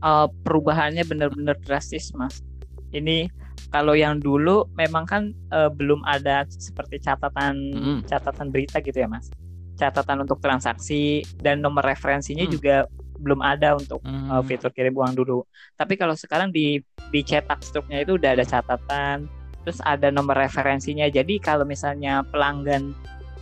uh, 0.03 0.27
perubahannya 0.43 1.07
benar-benar 1.07 1.55
drastis 1.63 2.12
mas 2.13 2.43
ini 2.91 3.31
kalau 3.74 3.98
yang 3.98 4.22
dulu 4.22 4.69
memang 4.77 5.07
kan 5.07 5.24
uh, 5.50 5.72
belum 5.72 6.05
ada 6.05 6.45
seperti 6.45 7.01
catatan 7.01 7.55
hmm. 7.74 8.00
catatan 8.05 8.53
berita 8.53 8.83
gitu 8.83 9.00
ya 9.00 9.10
mas 9.10 9.31
catatan 9.79 10.27
untuk 10.27 10.38
transaksi 10.38 11.25
dan 11.41 11.63
nomor 11.63 11.81
referensinya 11.81 12.45
hmm. 12.45 12.53
juga 12.53 12.75
belum 13.24 13.39
ada 13.39 13.79
untuk 13.79 14.03
uh, 14.03 14.12
hmm. 14.12 14.29
uh, 14.29 14.43
fitur 14.43 14.69
kirim 14.75 14.93
uang 14.93 15.15
dulu. 15.15 15.48
Tapi 15.79 15.95
kalau 15.95 16.13
sekarang 16.13 16.51
di 16.51 16.83
dicetak 17.10 17.63
struknya 17.63 18.03
itu 18.03 18.19
udah 18.19 18.36
ada 18.36 18.43
catatan, 18.43 19.31
terus 19.63 19.79
ada 19.88 20.12
nomor 20.12 20.36
referensinya. 20.36 21.07
Jadi 21.07 21.39
kalau 21.39 21.63
misalnya 21.63 22.22
pelanggan 22.27 22.91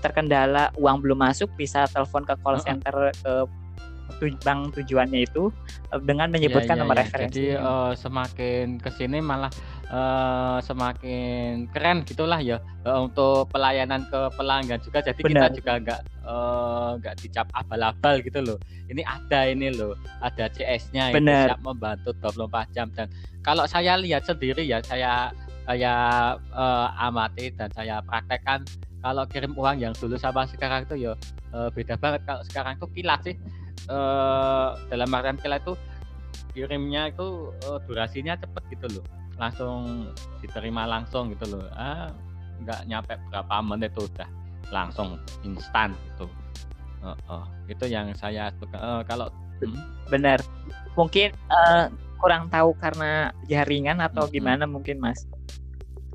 terkendala 0.06 0.70
uang 0.77 1.01
belum 1.01 1.18
masuk 1.18 1.50
bisa 1.58 1.89
telepon 1.89 2.25
ke 2.25 2.34
call 2.41 2.58
center 2.62 3.13
uh 3.25 3.46
ke 4.20 4.36
bank 4.44 4.75
tujuannya 4.75 5.27
itu 5.27 5.53
eh, 5.91 6.01
dengan 6.03 6.32
menyebutkan 6.32 6.75
ya, 6.75 6.80
ya, 6.80 6.82
nomor 6.84 6.96
ya. 6.98 7.01
referensi. 7.06 7.32
Jadi 7.32 7.46
uh, 7.56 7.91
semakin 7.96 8.65
ke 8.80 8.89
sini 8.91 9.18
malah 9.24 9.51
uh, 9.91 10.58
semakin 10.63 11.68
keren 11.70 12.01
gitulah 12.08 12.39
ya 12.39 12.58
uh, 12.88 13.06
untuk 13.06 13.51
pelayanan 13.51 14.08
ke 14.08 14.20
pelanggan 14.39 14.80
juga 14.82 15.03
jadi 15.03 15.22
Benar. 15.22 15.51
kita 15.51 15.58
juga 15.60 15.74
nggak 15.84 16.01
nggak 17.01 17.15
uh, 17.15 17.20
dicap 17.20 17.48
abal-abal 17.51 18.24
gitu 18.24 18.39
loh 18.39 18.58
ini 18.88 19.03
ada 19.03 19.51
ini 19.51 19.70
loh 19.75 20.00
ada 20.24 20.48
CS-nya 20.48 21.12
itu 21.12 21.22
siap 21.27 21.62
membantu 21.62 22.15
24 22.24 22.75
jam 22.75 22.88
dan 22.96 23.12
kalau 23.44 23.68
saya 23.68 24.00
lihat 24.00 24.24
sendiri 24.24 24.63
ya 24.63 24.80
saya 24.82 25.36
saya 25.68 25.94
uh, 26.56 26.88
amati 26.98 27.53
dan 27.53 27.70
saya 27.75 28.01
praktekkan 28.01 28.65
kalau 29.01 29.25
kirim 29.25 29.53
uang 29.58 29.82
yang 29.82 29.94
dulu 29.98 30.18
sama 30.18 30.46
sekarang 30.46 30.86
itu 30.86 31.10
ya 31.10 31.13
uh, 31.53 31.70
beda 31.74 31.98
banget 31.98 32.22
kalau 32.25 32.41
sekarang 32.46 32.77
itu 32.77 32.88
kilat 32.94 33.20
sih 33.25 33.36
uh, 33.89 34.77
dalam 34.91 35.09
artian 35.15 35.39
kilat 35.39 35.63
itu 35.63 35.73
kirimnya 36.51 37.09
itu 37.09 37.55
uh, 37.65 37.79
durasinya 37.88 38.35
cepet 38.35 38.63
gitu 38.75 39.00
loh 39.00 39.05
langsung 39.39 40.11
diterima 40.43 40.85
langsung 40.85 41.31
gitu 41.33 41.57
loh 41.57 41.65
ah 41.73 42.11
nggak 42.61 42.85
nyampe 42.85 43.17
berapa 43.31 43.55
menit 43.65 43.89
itu 43.95 44.05
udah 44.05 44.29
langsung 44.69 45.17
instan 45.41 45.95
gitu 46.13 46.29
uh, 47.01 47.17
uh, 47.25 47.45
itu 47.65 47.89
yang 47.89 48.13
saya 48.13 48.53
uh, 48.77 49.01
kalau 49.07 49.31
hmm. 49.63 49.79
benar 50.11 50.39
mungkin 50.93 51.33
uh, 51.50 51.89
kurang 52.21 52.51
tahu 52.53 52.77
karena 52.77 53.33
jaringan 53.50 53.97
atau 53.97 54.29
hmm. 54.29 54.33
gimana 54.33 54.63
mungkin 54.69 55.01
mas 55.01 55.25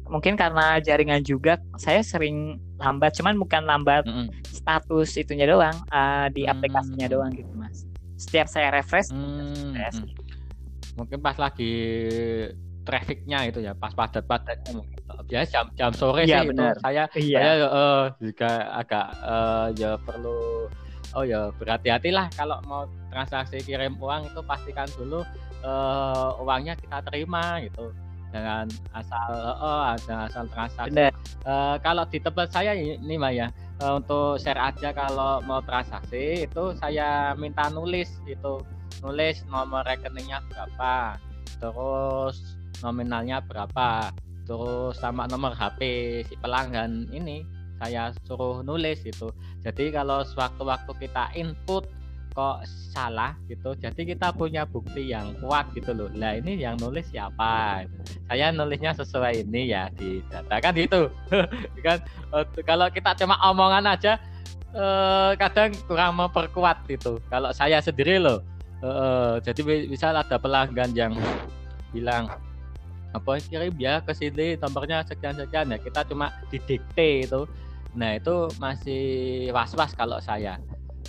mungkin 0.07 0.39
karena 0.39 0.79
jaringan 0.79 1.27
juga 1.27 1.59
saya 1.83 1.99
sering 2.07 2.63
lambat 2.79 3.19
cuman 3.19 3.35
bukan 3.35 3.67
lambat 3.67 4.07
hmm. 4.07 4.31
Status 4.67 5.15
itunya 5.15 5.47
doang 5.47 5.79
uh, 5.95 6.27
di 6.35 6.43
aplikasinya 6.43 7.07
doang 7.07 7.31
gitu 7.31 7.55
mas 7.55 7.87
setiap 8.19 8.51
saya 8.51 8.75
refresh, 8.75 9.15
hmm. 9.15 9.79
refresh 9.79 10.03
mungkin 10.99 11.23
pas 11.23 11.39
lagi 11.39 11.75
trafficnya 12.83 13.47
itu 13.47 13.63
ya 13.63 13.79
pas 13.79 13.95
padat-padatnya 13.95 14.83
biasa 15.27 15.47
jam 15.51 15.67
jam 15.75 15.93
sore 15.95 16.27
ya, 16.27 16.43
sih 16.43 16.51
benar. 16.51 16.75
itu 16.75 16.83
saya 16.83 17.05
iya. 17.19 17.39
saya 17.39 17.53
uh, 17.67 18.05
juga 18.19 18.51
agak 18.75 19.07
uh, 19.23 19.67
ya 19.75 19.91
perlu 20.03 20.67
oh 21.15 21.25
ya 21.27 21.51
berhati-hati 21.55 22.11
lah 22.11 22.27
kalau 22.35 22.59
mau 22.67 22.87
transaksi 23.11 23.63
kirim 23.63 23.99
uang 23.99 24.31
itu 24.31 24.41
pastikan 24.47 24.87
dulu 24.95 25.23
uh, 25.67 26.43
uangnya 26.43 26.79
kita 26.79 27.03
terima 27.07 27.59
gitu 27.63 27.91
jangan 28.35 28.67
asal 28.93 29.31
oh 29.63 29.83
ada 29.95 30.27
asal 30.27 30.45
transaksi 30.51 31.11
uh, 31.47 31.77
kalau 31.81 32.05
di 32.11 32.19
tempat 32.19 32.51
saya 32.51 32.75
ini 32.75 33.15
mbak 33.17 33.33
ya 33.33 33.49
uh, 33.83 34.01
untuk 34.01 34.41
share 34.41 34.61
aja 34.61 34.93
kalau 34.93 35.41
mau 35.45 35.61
transaksi 35.63 36.49
itu 36.49 36.65
saya 36.79 37.35
minta 37.37 37.69
nulis 37.71 38.09
itu. 38.27 38.61
Nulis 39.05 39.45
nomor 39.53 39.85
rekeningnya 39.85 40.41
berapa 40.49 41.21
terus 41.61 42.57
nominalnya 42.81 43.45
berapa 43.45 44.13
terus 44.49 44.97
sama 45.01 45.29
nomor 45.29 45.53
HP 45.53 45.81
si 46.25 46.35
pelanggan 46.41 47.09
ini 47.13 47.45
saya 47.77 48.13
suruh 48.25 48.65
nulis 48.65 49.05
itu 49.05 49.29
jadi 49.61 50.01
kalau 50.01 50.25
sewaktu-waktu 50.25 50.93
kita 50.97 51.29
input 51.37 51.85
kok 52.37 52.69
salah 52.69 53.33
gitu. 53.49 53.73
Jadi 53.81 54.13
kita 54.13 54.29
punya 54.37 54.69
bukti 54.69 55.09
yang 55.09 55.33
kuat 55.41 55.73
gitu 55.73 55.97
loh. 55.97 56.13
Lah 56.13 56.37
ini 56.37 56.61
yang 56.61 56.77
nulis 56.77 57.09
siapa? 57.09 57.89
Saya 58.29 58.53
nulisnya 58.53 58.93
sesuai 58.93 59.49
ini 59.49 59.73
ya 59.73 59.89
di 59.97 60.21
data. 60.29 60.61
Kan 60.61 60.77
gitu. 60.77 61.09
Kan 61.87 62.05
eh, 62.37 62.45
kalau 62.61 62.93
kita 62.93 63.17
cuma 63.17 63.41
omongan 63.41 63.89
aja 63.89 64.21
eh, 64.77 65.33
kadang 65.41 65.73
kurang 65.89 66.21
memperkuat 66.21 66.85
itu 66.93 67.17
kalau 67.33 67.49
saya 67.57 67.81
sendiri 67.81 68.21
loh 68.21 68.45
eh, 68.85 69.41
jadi 69.41 69.89
bisa 69.89 70.13
ada 70.13 70.37
pelanggan 70.37 70.93
yang 70.93 71.17
bilang 71.97 72.29
apa 73.17 73.41
kirim 73.41 73.73
ya 73.81 74.05
ke 74.05 74.13
sini 74.13 74.61
nomornya 74.61 75.01
sekian 75.09 75.41
sekian 75.41 75.73
ya 75.73 75.81
kita 75.81 76.05
cuma 76.05 76.37
didikte 76.53 77.25
itu. 77.25 77.49
Nah 77.97 78.21
itu 78.21 78.53
masih 78.61 79.05
was-was 79.57 79.97
kalau 79.97 80.21
saya 80.21 80.61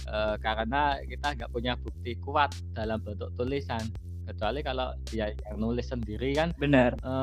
e, 0.07 0.19
karena 0.39 0.97
kita 1.03 1.27
nggak 1.35 1.51
punya 1.51 1.75
bukti 1.75 2.15
kuat 2.23 2.55
dalam 2.71 3.03
bentuk 3.03 3.29
tulisan. 3.35 3.83
Kecuali 4.27 4.59
kalau 4.59 4.91
dia 5.07 5.31
yang 5.31 5.55
nulis 5.55 5.87
sendiri 5.87 6.35
kan 6.35 6.51
benar. 6.55 6.95
e, 6.99 7.13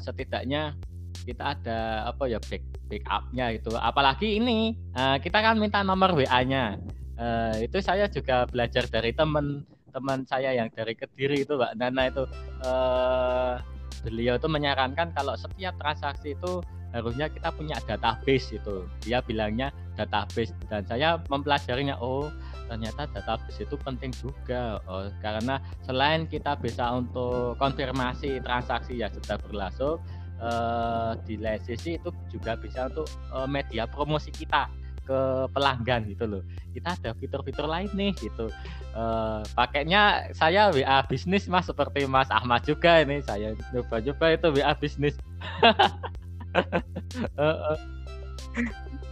setidaknya 0.00 0.74
kita 1.22 1.54
ada 1.54 2.10
apa 2.10 2.26
ya 2.26 2.42
back 2.42 2.64
backupnya 2.90 3.54
itu 3.54 3.70
apalagi 3.78 4.40
ini 4.40 4.74
e, 4.96 5.02
kita 5.22 5.38
kan 5.38 5.60
minta 5.60 5.84
nomor 5.84 6.12
WA-nya 6.12 6.80
e, 7.16 7.26
itu 7.68 7.78
saya 7.78 8.10
juga 8.10 8.48
belajar 8.50 8.84
dari 8.90 9.14
teman 9.14 9.64
teman 9.92 10.24
saya 10.24 10.56
yang 10.56 10.72
dari 10.72 10.96
kediri 10.96 11.44
itu 11.44 11.54
mbak 11.54 11.76
Nana 11.76 12.08
itu. 12.08 12.24
Eh, 12.64 13.54
beliau 14.02 14.34
itu 14.40 14.48
menyarankan 14.50 15.14
kalau 15.14 15.36
setiap 15.38 15.76
transaksi 15.78 16.34
itu 16.34 16.64
harusnya 16.92 17.26
kita 17.32 17.48
punya 17.56 17.76
database 17.88 18.56
itu 18.56 18.84
dia 19.00 19.24
bilangnya 19.24 19.72
database 19.96 20.52
dan 20.68 20.84
saya 20.84 21.20
mempelajarinya 21.32 21.96
oh 22.00 22.28
ternyata 22.72 23.04
database 23.12 23.68
itu 23.68 23.76
penting 23.76 24.12
juga. 24.16 24.80
Oh, 24.88 25.12
karena 25.20 25.60
selain 25.84 26.24
kita 26.24 26.56
bisa 26.56 26.88
untuk 26.96 27.60
konfirmasi 27.60 28.40
transaksi 28.40 28.96
yang 28.96 29.12
sudah 29.12 29.36
berlangsung 29.44 30.00
eh, 30.40 31.12
di 31.28 31.36
lain 31.36 31.60
sisi 31.60 32.00
itu 32.00 32.08
juga 32.32 32.56
bisa 32.56 32.88
untuk 32.88 33.04
eh, 33.12 33.48
media 33.48 33.84
promosi 33.84 34.32
kita 34.32 34.72
ke 35.02 35.50
pelanggan 35.52 36.06
gitu 36.08 36.24
loh. 36.24 36.42
Kita 36.72 36.94
ada 36.96 37.10
fitur-fitur 37.18 37.66
lain 37.66 37.90
nih 37.92 38.14
gitu. 38.22 38.46
Uh, 38.94 39.42
pakainya 39.58 40.30
saya 40.30 40.70
WA 40.70 41.02
bisnis 41.10 41.50
mas 41.50 41.66
seperti 41.66 42.06
Mas 42.06 42.30
Ahmad 42.30 42.62
juga 42.62 43.02
ini. 43.02 43.18
Saya 43.18 43.58
coba-coba 43.74 44.26
itu 44.30 44.48
WA 44.54 44.72
bisnis 44.78 45.18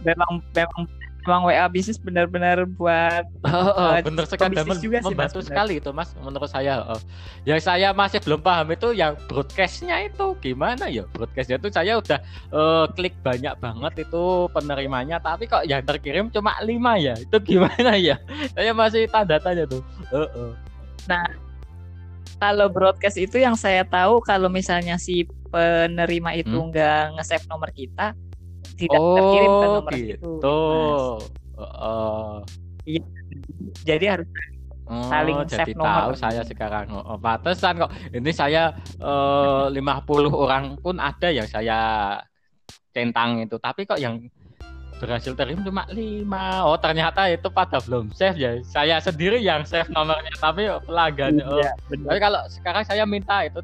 memang 0.05 0.31
memang 0.53 0.81
emang 1.25 1.41
WA 1.45 1.65
bisnis 1.69 2.01
benar-benar 2.01 2.65
buat 2.65 3.25
Oh, 3.45 3.69
oh, 3.73 3.89
uh, 3.93 4.01
bener 4.01 4.25
sekali 4.25 4.57
dan 4.57 4.65
juga 4.81 4.81
sih, 4.81 4.89
Mas, 4.89 5.05
membantu 5.05 5.39
bener. 5.41 5.49
sekali 5.49 5.73
itu 5.77 5.89
mas 5.93 6.09
menurut 6.17 6.49
saya. 6.49 6.81
Oh. 6.85 7.01
Yang 7.45 7.61
saya 7.69 7.93
masih 7.93 8.19
belum 8.23 8.41
paham 8.41 8.73
itu 8.73 8.87
yang 8.97 9.13
broadcastnya 9.29 10.09
itu 10.09 10.33
gimana 10.41 10.89
ya 10.89 11.05
broadcastnya 11.13 11.61
itu 11.61 11.69
saya 11.69 12.01
udah 12.01 12.19
eh, 12.53 12.85
klik 12.97 13.15
banyak 13.21 13.53
banget 13.61 13.93
itu 14.07 14.23
penerimanya 14.49 15.17
tapi 15.21 15.45
kok 15.45 15.65
yang 15.65 15.85
terkirim 15.85 16.33
cuma 16.33 16.57
lima 16.65 16.97
ya 16.97 17.13
itu 17.17 17.37
gimana 17.53 17.97
ya? 17.97 18.17
Saya 18.57 18.71
masih 18.73 19.05
tanda 19.09 19.37
tanya 19.37 19.69
tuh. 19.69 19.81
Oh, 20.09 20.25
oh. 20.25 20.51
kalau 22.41 22.67
broadcast 22.73 23.21
itu 23.21 23.37
yang 23.37 23.53
saya 23.53 23.85
tahu 23.85 24.21
kalau 24.25 24.49
misalnya 24.49 24.97
si 24.97 25.29
penerima 25.51 26.31
itu 26.33 26.55
Hmm? 26.55 26.71
nggak 26.71 27.03
nge-save 27.15 27.45
nomor 27.45 27.69
kita 27.69 28.15
tidak 28.73 28.97
terkirim 28.97 29.51
ke 29.51 29.57
Oh 29.61 29.73
nomor 29.75 29.91
itu. 29.93 30.07
gitu. 30.09 30.31
Mas. 30.41 31.03
Oh, 31.53 31.63
oh. 31.77 32.33
Jadi 33.83 34.05
harus 34.07 34.27
Oh, 34.83 35.07
Saling 35.07 35.47
jadi 35.47 35.55
save 35.63 35.71
nomor. 35.71 35.87
tahu 35.87 36.11
saya 36.17 36.41
sekarang. 36.43 36.91
Oh, 36.91 37.15
oh, 37.15 37.17
pantesan 37.17 37.79
kok. 37.79 37.91
Ini 38.11 38.31
saya 38.31 38.75
eh, 38.97 39.65
50 39.71 39.79
orang 40.27 40.75
pun 40.75 40.99
ada 40.99 41.31
yang 41.31 41.47
saya 41.47 41.79
centang 42.89 43.39
itu. 43.39 43.55
Tapi 43.55 43.87
kok 43.87 43.95
yang 43.95 44.19
berhasil 44.99 45.31
terima 45.31 45.63
cuma 45.63 45.83
5. 45.87 46.27
Oh, 46.67 46.75
ternyata 46.75 47.23
itu 47.25 47.47
pada 47.47 47.79
belum 47.79 48.11
save 48.11 48.35
ya. 48.35 48.51
Saya 48.61 48.99
sendiri 48.99 49.39
yang 49.39 49.63
save 49.63 49.87
nomornya, 49.89 50.35
tapi 50.35 50.67
pelanggannya. 50.83 51.45
Oh. 51.47 51.55
Iya, 51.55 51.71
benar. 51.87 52.07
Tapi 52.11 52.19
kalau 52.19 52.41
sekarang 52.51 52.83
saya 52.83 53.03
minta 53.07 53.47
itu 53.47 53.63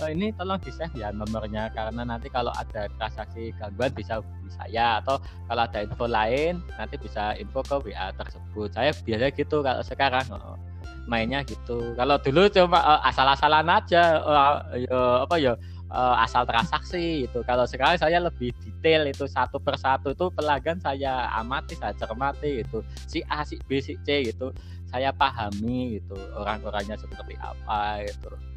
eh, 0.00 0.10
ini 0.16 0.32
tolong 0.32 0.58
di 0.62 0.72
save 0.72 0.94
ya 0.96 1.12
nomornya 1.12 1.68
karena 1.76 2.02
nanti 2.06 2.32
kalau 2.32 2.50
ada 2.56 2.88
transaksi 2.96 3.52
gangguan 3.60 3.92
bisa 3.92 4.20
hubungi 4.20 4.50
saya 4.52 5.04
atau 5.04 5.20
kalau 5.46 5.62
ada 5.68 5.84
info 5.84 6.06
lain 6.08 6.64
nanti 6.80 6.96
bisa 6.96 7.36
info 7.36 7.60
ke 7.60 7.76
WA 7.90 8.10
tersebut. 8.16 8.68
Saya 8.72 8.90
biasa 8.96 9.26
gitu 9.36 9.60
kalau 9.60 9.82
sekarang 9.84 10.26
oh, 10.32 10.56
mainnya 11.04 11.44
gitu. 11.44 11.92
Kalau 11.94 12.16
dulu 12.18 12.48
cuma 12.48 12.80
eh, 12.80 13.00
asal-asalan 13.12 13.68
aja 13.68 14.02
eh, 14.20 14.86
ya, 14.88 15.00
apa 15.28 15.36
ya 15.38 15.54
asal 15.92 16.48
transaksi 16.48 17.28
itu. 17.28 17.44
Kalau 17.44 17.68
sekarang 17.68 18.00
saya 18.00 18.16
lebih 18.16 18.48
detail 18.64 19.04
itu 19.04 19.28
satu 19.28 19.60
persatu 19.60 20.16
itu 20.16 20.32
pelanggan 20.32 20.80
saya 20.80 21.28
amati, 21.36 21.76
saya 21.76 21.92
cermati 21.92 22.64
gitu. 22.64 22.80
Si 23.04 23.20
A, 23.28 23.44
si 23.44 23.60
B, 23.68 23.76
si 23.84 24.00
C 24.00 24.24
gitu. 24.24 24.56
Saya 24.88 25.12
pahami 25.12 26.00
gitu 26.00 26.16
orang-orangnya 26.36 26.96
seperti 26.96 27.36
apa 27.36 28.08
gitu. 28.08 28.51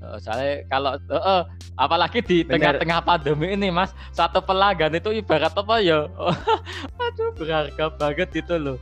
Eh, 0.00 0.16
soalnya 0.16 0.64
kalau 0.72 0.96
eh, 0.96 1.12
eh, 1.12 1.42
apalagi 1.76 2.24
di 2.24 2.40
tengah-tengah 2.40 3.04
pandemi 3.04 3.52
ini 3.52 3.68
mas 3.68 3.92
satu 4.16 4.40
pelanggan 4.40 4.96
itu 4.96 5.12
ibarat 5.12 5.52
apa 5.52 5.76
ya 5.84 6.08
aduh 7.04 7.30
berharga 7.36 7.92
banget 8.00 8.28
gitu 8.32 8.56
loh 8.56 8.78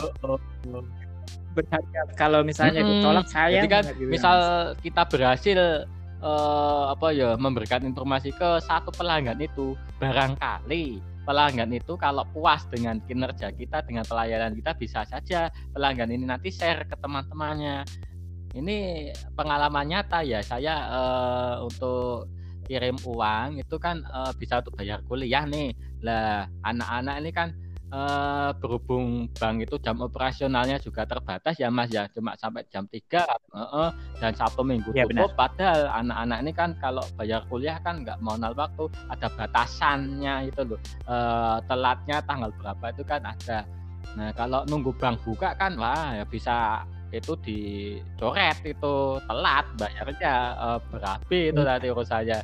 Oh, 0.00 0.34
oh, 0.34 0.40
oh. 0.72 0.84
berharga. 1.52 2.08
Kalau 2.16 2.40
misalnya 2.40 2.80
Mm-mm. 2.80 3.04
ditolak 3.04 3.28
saya 3.28 3.60
kan 3.68 3.84
misal 4.00 4.36
kita 4.80 5.04
berhasil 5.04 5.84
eh, 6.24 6.84
apa 6.88 7.12
ya 7.12 7.36
memberikan 7.36 7.84
informasi 7.84 8.32
ke 8.32 8.64
satu 8.64 8.88
pelanggan 8.96 9.36
itu 9.36 9.76
barangkali 10.00 11.04
pelanggan 11.22 11.70
itu 11.70 11.94
kalau 12.00 12.26
puas 12.34 12.66
dengan 12.66 12.98
kinerja 13.06 13.54
kita 13.54 13.84
dengan 13.86 14.02
pelayanan 14.08 14.58
kita 14.58 14.74
bisa 14.74 15.06
saja 15.06 15.52
pelanggan 15.70 16.10
ini 16.10 16.24
nanti 16.24 16.48
share 16.48 16.88
ke 16.88 16.96
teman-temannya. 16.98 17.84
Ini 18.52 19.08
pengalaman 19.32 19.88
nyata 19.88 20.20
ya 20.20 20.44
saya 20.44 20.74
eh, 20.92 21.54
untuk 21.64 22.28
kirim 22.68 22.96
uang 23.00 23.58
itu 23.58 23.76
kan 23.80 24.04
eh, 24.04 24.32
bisa 24.36 24.60
untuk 24.60 24.76
bayar 24.76 25.00
kuliah 25.08 25.48
nih. 25.48 25.72
Lah 26.04 26.44
anak-anak 26.60 27.16
ini 27.24 27.30
kan 27.32 27.48
eh, 27.88 28.50
berhubung 28.60 29.32
bank 29.32 29.64
itu 29.64 29.80
jam 29.80 29.96
operasionalnya 30.04 30.76
juga 30.84 31.08
terbatas 31.08 31.56
ya 31.56 31.72
Mas 31.72 31.88
ya. 31.88 32.04
Cuma 32.12 32.36
sampai 32.36 32.68
jam 32.68 32.84
3 32.84 33.24
heeh, 33.56 33.88
dan 34.20 34.32
satu 34.36 34.60
minggu 34.60 34.92
Iya, 34.92 35.08
tutup 35.08 35.32
padahal 35.32 35.88
anak-anak 36.04 36.38
ini 36.44 36.52
kan 36.52 36.70
kalau 36.76 37.04
bayar 37.16 37.48
kuliah 37.48 37.80
kan 37.80 38.04
nggak 38.04 38.20
mengenal 38.20 38.52
waktu 38.52 38.84
ada 39.08 39.32
batasannya 39.32 40.52
itu 40.52 40.60
loh. 40.60 40.80
Eh, 41.08 41.58
telatnya 41.64 42.20
tanggal 42.28 42.52
berapa 42.60 42.84
itu 42.92 43.02
kan 43.08 43.24
ada. 43.24 43.64
Nah 44.12 44.28
kalau 44.36 44.60
nunggu 44.68 44.92
bank 45.00 45.24
buka 45.24 45.56
kan 45.56 45.72
wah 45.80 46.20
ya 46.20 46.24
bisa 46.28 46.84
itu 47.12 47.32
dicoret 47.44 48.56
itu 48.64 48.94
telat 49.28 49.66
bayarnya 49.76 50.34
eh, 50.56 50.78
berapi 50.88 51.40
itu 51.52 51.60
Hmm. 51.60 51.70
tadi 51.70 51.86
urus 51.92 52.08
saya. 52.08 52.40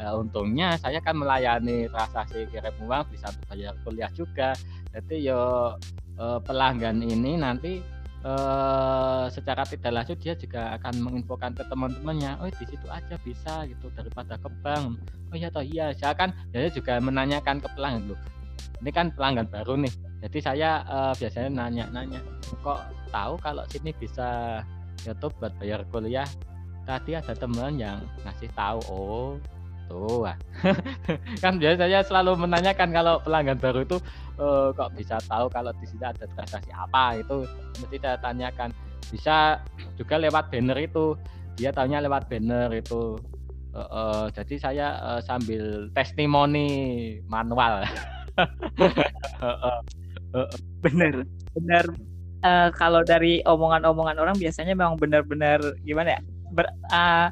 Eh, 0.00 0.12
untungnya 0.16 0.78
saya 0.80 0.98
kan 1.04 1.14
melayani 1.20 1.84
transaksi 1.92 2.48
kirim 2.48 2.74
uang 2.86 3.04
bisa 3.12 3.28
untuk 3.28 3.44
bayar 3.52 3.74
kuliah 3.84 4.10
juga. 4.16 4.50
Jadi 4.94 5.28
yo 5.28 5.74
eh, 6.16 6.38
pelanggan 6.46 7.02
ini 7.02 7.36
nanti 7.36 7.82
eh, 8.24 9.24
secara 9.28 9.66
tidak 9.66 9.92
langsung 9.92 10.16
dia 10.22 10.32
juga 10.38 10.78
akan 10.80 10.94
menginfokan 11.02 11.52
ke 11.58 11.66
teman-temannya 11.68 12.38
oh 12.40 12.48
di 12.48 12.64
situ 12.64 12.86
aja 12.88 13.18
bisa 13.26 13.66
gitu 13.68 13.90
daripada 13.92 14.38
ke 14.38 14.48
bank. 14.62 15.02
Oh 15.28 15.36
iya 15.36 15.50
toh 15.50 15.66
iya. 15.66 15.92
Saya 15.92 16.14
kan 16.14 16.30
saya 16.54 16.70
juga 16.70 16.96
menanyakan 17.02 17.58
ke 17.60 17.68
pelanggan 17.74 18.14
loh 18.14 18.20
ini 18.82 18.90
kan 18.90 19.14
pelanggan 19.14 19.46
baru 19.46 19.78
nih. 19.78 19.94
Jadi 20.26 20.38
saya 20.42 20.82
eh, 20.86 21.12
biasanya 21.18 21.50
nanya-nanya 21.50 22.20
kok 22.62 22.78
tahu 23.12 23.36
kalau 23.38 23.62
sini 23.68 23.92
bisa 23.94 24.60
YouTube 25.04 25.36
buat 25.38 25.52
bayar 25.60 25.84
kuliah. 25.92 26.26
Tadi 26.82 27.14
ada 27.14 27.30
teman 27.36 27.78
yang 27.78 28.02
ngasih 28.26 28.50
tahu 28.58 28.78
oh 28.90 29.38
tuh 29.92 30.24
kan 31.44 31.60
biasanya 31.60 32.00
selalu 32.00 32.38
menanyakan 32.46 32.90
kalau 32.90 33.20
pelanggan 33.20 33.60
baru 33.60 33.84
itu 33.84 33.98
eh, 34.40 34.68
kok 34.72 34.90
bisa 34.96 35.20
tahu 35.28 35.46
kalau 35.52 35.70
di 35.78 35.86
sini 35.86 36.08
ada 36.08 36.24
transaksi 36.32 36.72
apa? 36.72 37.20
Itu 37.20 37.44
mesti 37.78 37.96
saya 38.00 38.16
tanyakan. 38.18 38.70
Bisa 39.12 39.60
juga 40.00 40.16
lewat 40.16 40.48
banner 40.48 40.78
itu. 40.80 41.14
Dia 41.60 41.70
tahunya 41.70 42.00
lewat 42.08 42.32
banner 42.32 42.72
itu. 42.72 43.20
Eh, 43.72 43.78
eh, 43.80 44.24
jadi 44.32 44.54
saya 44.56 44.86
eh, 44.96 45.20
sambil 45.22 45.92
testimoni 45.92 46.68
manual. 47.28 47.84
Bener 50.82 51.28
bener 51.52 51.84
Eh, 52.42 52.68
kalau 52.74 53.06
dari 53.06 53.38
omongan-omongan 53.46 54.18
orang 54.18 54.34
biasanya 54.34 54.74
memang 54.74 54.98
benar-benar 54.98 55.62
gimana 55.86 56.18
ya 56.18 56.20
ber, 56.50 56.66
eh, 56.90 57.28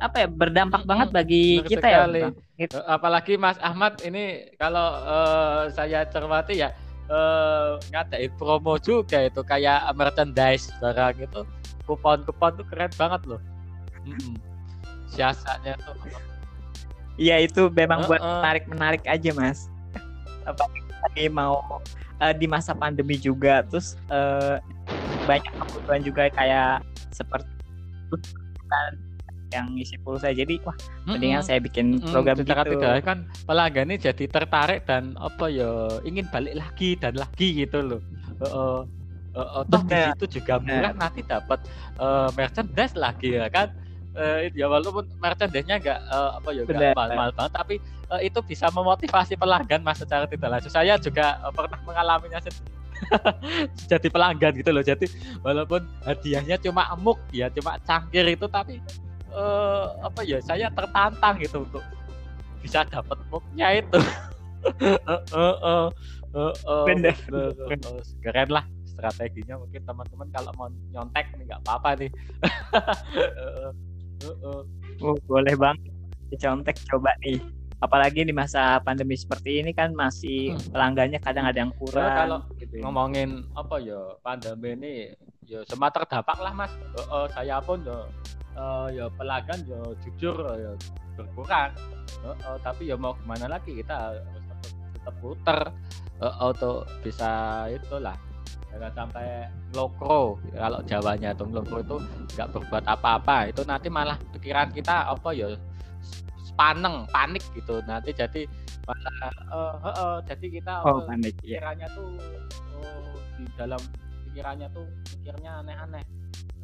apa 0.00 0.16
ya 0.24 0.28
berdampak 0.32 0.80
Mm-mm, 0.80 0.88
banget 0.88 1.08
bagi 1.12 1.60
kita 1.68 1.86
ya 1.88 2.08
sekali. 2.08 2.20
Bang. 2.24 2.34
Gitu. 2.56 2.76
Eh, 2.80 2.84
apalagi 2.88 3.32
Mas 3.36 3.60
Ahmad 3.60 4.00
ini 4.00 4.48
kalau 4.56 4.96
eh, 5.04 5.62
saya 5.76 6.08
cermati 6.08 6.56
ya 6.56 6.72
eh, 7.12 7.76
ngadain 7.92 8.32
promo 8.40 8.80
juga 8.80 9.28
itu 9.28 9.44
kayak 9.44 9.92
merchandise 9.92 10.72
barang 10.80 11.20
itu 11.20 11.40
kupon-kupon 11.84 12.64
tuh 12.64 12.66
keren 12.72 12.92
banget 12.96 13.20
loh 13.28 13.40
Mm-mm. 14.08 14.40
siasatnya 15.12 15.76
tuh 15.84 15.92
Iya 17.20 17.44
itu 17.44 17.68
memang 17.68 18.08
buat 18.08 18.16
Heeh. 18.16 18.32
menarik-menarik 18.40 19.04
aja 19.04 19.30
mas. 19.36 19.68
Apa 20.48 20.64
lagi 21.04 21.28
mau 21.28 21.60
eh, 22.20 22.34
di 22.36 22.46
masa 22.46 22.72
pandemi 22.76 23.16
juga, 23.16 23.64
terus 23.66 23.96
eh, 24.12 24.60
banyak 25.24 25.52
kebutuhan 25.56 26.00
juga 26.04 26.22
kayak 26.32 26.84
seperti 27.10 27.48
kan 28.70 28.92
yang 29.50 29.66
ngisi 29.74 29.98
pulsa. 30.06 30.30
Jadi 30.30 30.62
wah 30.62 30.76
mendingan 31.10 31.42
Mm-mm. 31.42 31.48
saya 31.50 31.58
bikin 31.58 31.98
program 31.98 32.38
secara 32.38 32.62
gitu. 32.62 32.78
tidak 32.78 33.02
kan 33.02 33.18
pelanggan 33.44 33.90
ini 33.90 33.96
jadi 33.98 34.24
tertarik 34.30 34.86
dan 34.86 35.18
apa 35.18 35.50
ya 35.50 36.00
ingin 36.06 36.30
balik 36.30 36.54
lagi 36.54 36.94
dan 36.94 37.18
lagi 37.18 37.66
gitu 37.66 37.82
loh. 37.82 38.02
Heeh. 38.40 38.78
Heeh, 39.30 39.62
toh 39.70 39.82
di 39.86 39.94
situ 39.94 40.42
juga 40.42 40.58
murah 40.58 40.90
nanti 40.90 41.22
dapat 41.22 41.62
eh, 41.98 42.28
merchandise 42.34 42.94
lagi 42.98 43.38
ya 43.38 43.46
kan. 43.50 43.70
Eh, 44.10 44.50
ya 44.58 44.66
walaupun 44.66 45.06
merchandise-nya 45.22 45.78
enggak 45.78 46.02
apa 46.10 46.50
ya 46.50 46.66
enggak 46.66 46.98
mahal-mahal 46.98 47.30
banget 47.30 47.52
tapi 47.54 47.74
eh, 48.10 48.20
itu 48.26 48.42
bisa 48.42 48.66
memotivasi 48.74 49.38
pelanggan 49.38 49.86
mas 49.86 50.02
secara 50.02 50.26
tidak 50.26 50.50
langsung. 50.50 50.74
Saya 50.74 50.98
juga 50.98 51.38
eh, 51.38 51.52
pernah 51.54 51.78
mengalaminya 51.86 52.42
sendiri. 52.42 52.74
jadi 53.90 54.08
pelanggan 54.10 54.52
gitu 54.58 54.70
loh. 54.74 54.82
Jadi 54.82 55.06
walaupun 55.46 55.86
hadiahnya 56.02 56.58
cuma 56.58 56.90
emuk 56.90 57.22
ya 57.30 57.46
cuma 57.54 57.78
cangkir 57.86 58.26
itu 58.34 58.50
tapi 58.50 58.82
eh, 59.30 59.86
apa 60.02 60.20
ya 60.26 60.42
saya 60.42 60.66
tertantang 60.74 61.38
gitu 61.38 61.62
untuk 61.62 61.84
bisa 62.60 62.82
dapat 62.90 63.16
muknya 63.30 63.78
itu 63.78 63.98
eh, 65.14 65.22
eh, 65.30 65.88
Bener. 66.86 67.14
bener. 67.30 67.78
Eh, 67.78 68.02
keren 68.20 68.50
lah 68.52 68.64
strateginya 68.84 69.56
mungkin 69.56 69.80
teman-teman 69.86 70.28
kalau 70.28 70.52
mau 70.60 70.68
nyontek 70.92 71.32
nih 71.40 71.46
nggak 71.48 71.62
apa-apa 71.64 71.90
nih 72.04 72.10
Eh, 74.20 74.28
eh. 74.28 74.62
Oh, 75.00 75.16
boleh 75.24 75.54
bang, 75.56 75.76
dicontek 76.28 76.76
coba 76.86 77.12
nih. 77.24 77.40
Apalagi 77.80 78.28
di 78.28 78.34
masa 78.36 78.76
pandemi 78.84 79.16
seperti 79.16 79.64
ini 79.64 79.72
kan 79.72 79.96
masih 79.96 80.52
Hmm. 80.52 80.60
pelanggannya 80.68 81.16
kadang 81.18 81.48
ada 81.48 81.58
yang 81.64 81.72
kurang. 81.80 82.12
kalau 82.12 82.38
gitu 82.60 82.76
ya. 82.76 82.82
ngomongin 82.84 83.28
apa 83.56 83.80
ya 83.80 84.00
pandemi 84.20 84.76
ini 84.76 84.94
ya 85.48 85.64
semua 85.64 85.88
terdampak 85.88 86.36
lah 86.36 86.52
mas 86.52 86.68
Eh, 86.76 87.00
eh, 87.00 87.26
saya 87.32 87.56
pun 87.64 87.80
ya 87.80 88.04
eh, 88.52 88.86
ya 89.00 89.06
pelanggan 89.16 89.58
ya 89.64 89.80
jujur 90.04 90.36
ya 90.54 90.72
berkurang 91.16 91.72
Eh, 92.20 92.36
eh, 92.36 92.56
tapi 92.60 92.84
ya 92.84 93.00
mau 93.00 93.16
gimana 93.16 93.48
lagi 93.48 93.72
kita 93.72 93.94
harus 93.96 94.20
tetap, 94.28 94.58
tetap 94.92 95.14
puter 95.24 95.58
uh, 96.20 96.34
auto 96.36 96.84
bisa 97.00 97.30
itulah 97.72 98.12
jangan 98.70 98.92
sampai 98.94 99.50
lokro 99.74 100.38
kalau 100.54 100.80
Jawanya 100.86 101.30
tuh 101.34 101.50
lokro 101.50 101.82
itu 101.82 101.96
nggak 102.34 102.48
berbuat 102.54 102.84
apa-apa 102.86 103.50
itu 103.50 103.62
nanti 103.66 103.90
malah 103.90 104.16
pikiran 104.34 104.70
kita 104.70 105.10
apa 105.10 105.30
ya 105.34 105.50
paneng 106.54 107.08
panik 107.08 107.42
gitu 107.56 107.80
nanti 107.88 108.12
jadi 108.12 108.46
malah 108.84 109.18
uh, 109.48 109.74
uh, 109.80 109.88
uh, 109.88 110.16
jadi 110.28 110.46
kita 110.60 110.74
oh, 110.84 111.02
panik 111.04 111.34
iya. 111.40 111.58
pikirannya 111.58 111.88
yeah. 111.88 111.96
tuh 111.96 112.08
oh, 112.78 113.16
di 113.38 113.44
dalam 113.56 113.82
pikirannya 114.30 114.68
tuh 114.70 114.86
pikirnya 115.08 115.50
aneh-aneh 115.64 116.04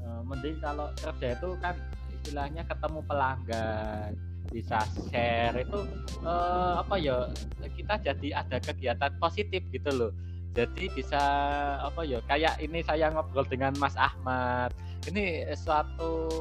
uh, 0.05 0.21
mending 0.23 0.57
kalau 0.61 0.92
kerja 1.01 1.35
itu 1.35 1.49
kan 1.59 1.75
istilahnya 2.12 2.62
ketemu 2.69 3.01
pelanggan 3.07 4.11
bisa 4.51 4.79
share 5.11 5.59
itu 5.59 5.79
uh, 6.23 6.79
apa 6.83 6.95
ya 7.03 7.27
kita 7.75 7.99
jadi 7.99 8.29
ada 8.47 8.57
kegiatan 8.62 9.12
positif 9.19 9.62
gitu 9.75 9.90
loh 9.90 10.12
jadi 10.57 10.85
bisa 10.97 11.23
apa 11.85 12.01
ya 12.09 12.25
kayak 12.25 12.57
ini 12.64 12.81
saya 12.81 13.12
ngobrol 13.12 13.45
dengan 13.45 13.77
Mas 13.77 13.92
Ahmad. 14.01 14.73
Ini 15.05 15.53
suatu 15.53 16.33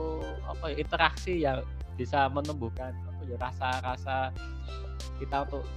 apa 0.48 0.72
ya, 0.72 0.76
interaksi 0.80 1.44
yang 1.44 1.60
bisa 2.00 2.32
menumbuhkan 2.32 2.96
apa 2.96 3.22
ya 3.28 3.36
rasa-rasa 3.36 4.32
kita 5.20 5.44
untuk 5.52 5.68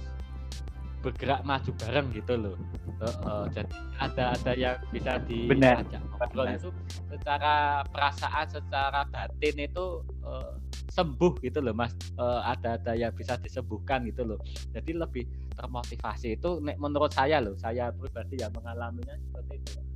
bergerak 1.03 1.43
maju 1.43 1.71
bareng 1.83 2.07
gitu 2.15 2.33
loh. 2.39 2.55
Uh, 2.99 3.15
uh, 3.27 3.45
jadi 3.51 3.71
ada 3.99 4.23
ada 4.35 4.51
yang 4.55 4.75
bisa 4.91 5.19
diajak 5.27 5.99
ngobrol 6.15 6.47
itu 6.47 6.71
secara 7.11 7.83
perasaan, 7.91 8.47
secara 8.47 9.03
batin 9.11 9.55
itu 9.67 10.03
uh, 10.23 10.55
sembuh 10.89 11.39
gitu 11.45 11.61
loh 11.61 11.73
mas. 11.77 11.93
Uh, 12.17 12.41
ada 12.43 12.81
ada 12.81 12.93
yang 12.97 13.13
bisa 13.13 13.37
disembuhkan 13.37 14.03
gitu 14.09 14.25
loh. 14.25 14.39
Jadi 14.73 14.91
lebih 14.97 15.25
termotivasi 15.59 16.39
itu 16.39 16.63
menurut 16.63 17.11
saya 17.11 17.43
loh 17.43 17.59
saya 17.59 17.91
pribadi 17.91 18.39
yang 18.39 18.55
mengalaminya 18.55 19.19
seperti 19.19 19.53
itu 19.59 19.89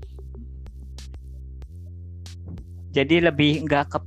jadi 2.94 3.34
lebih 3.34 3.66
nggak 3.66 3.90
ke 3.90 4.00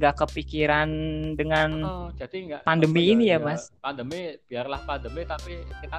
nggak 0.00 0.14
kepikiran 0.24 0.88
dengan 1.36 1.68
oh, 1.84 2.08
jadi 2.16 2.36
enggak, 2.40 2.62
pandemi 2.64 3.12
ini 3.12 3.28
ya, 3.28 3.36
ya 3.36 3.44
mas 3.44 3.68
pandemi 3.84 4.38
biarlah 4.48 4.80
pandemi 4.86 5.28
tapi 5.28 5.60
kita 5.84 5.98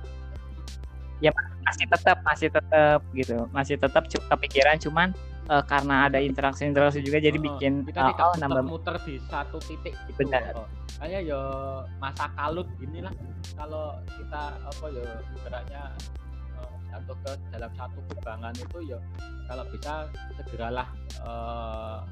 ya 1.21 1.29
masih 1.61 1.85
tetap 1.85 2.17
masih 2.25 2.49
tetap 2.49 2.99
gitu 3.13 3.45
masih 3.53 3.75
tetap 3.77 4.09
kepikiran 4.09 4.81
cuman 4.81 5.13
uh, 5.49 5.63
karena 5.65 6.11
ada 6.11 6.19
interaksi-interaksi 6.21 7.01
juga 7.01 7.17
jadi 7.23 7.37
oh, 7.39 7.43
bikin 7.53 7.87
kita 7.87 7.99
uh, 8.01 8.07
tidak 8.13 8.25
oh, 8.27 8.33
nambah 8.37 8.63
muter 8.67 8.95
di 9.07 9.15
satu 9.25 9.57
titik 9.63 9.95
gitu. 10.11 10.27
Benar. 10.27 10.53
Oh. 10.53 10.67
Ya 11.01 11.41
masa 11.97 12.29
kalut 12.37 12.69
inilah 12.77 13.09
kalau 13.57 13.97
kita 14.05 14.53
apa 14.61 14.85
ya 14.93 15.05
ibaratnya 15.33 15.83
uh, 16.61 16.77
atau 16.93 17.17
ke 17.25 17.31
dalam 17.49 17.71
satu 17.73 17.99
kubangan 18.13 18.53
itu 18.53 18.77
ya 18.85 19.01
kalau 19.49 19.65
bisa 19.73 20.05
segeralah 20.37 20.87
uh, 21.25 22.05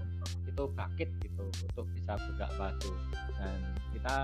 itu 0.49 0.63
bangkit 0.73 1.09
gitu 1.21 1.45
untuk 1.69 1.85
bisa 1.93 2.17
bergerak 2.17 2.51
maju 2.57 2.91
dan 3.37 3.57
kita 3.93 4.15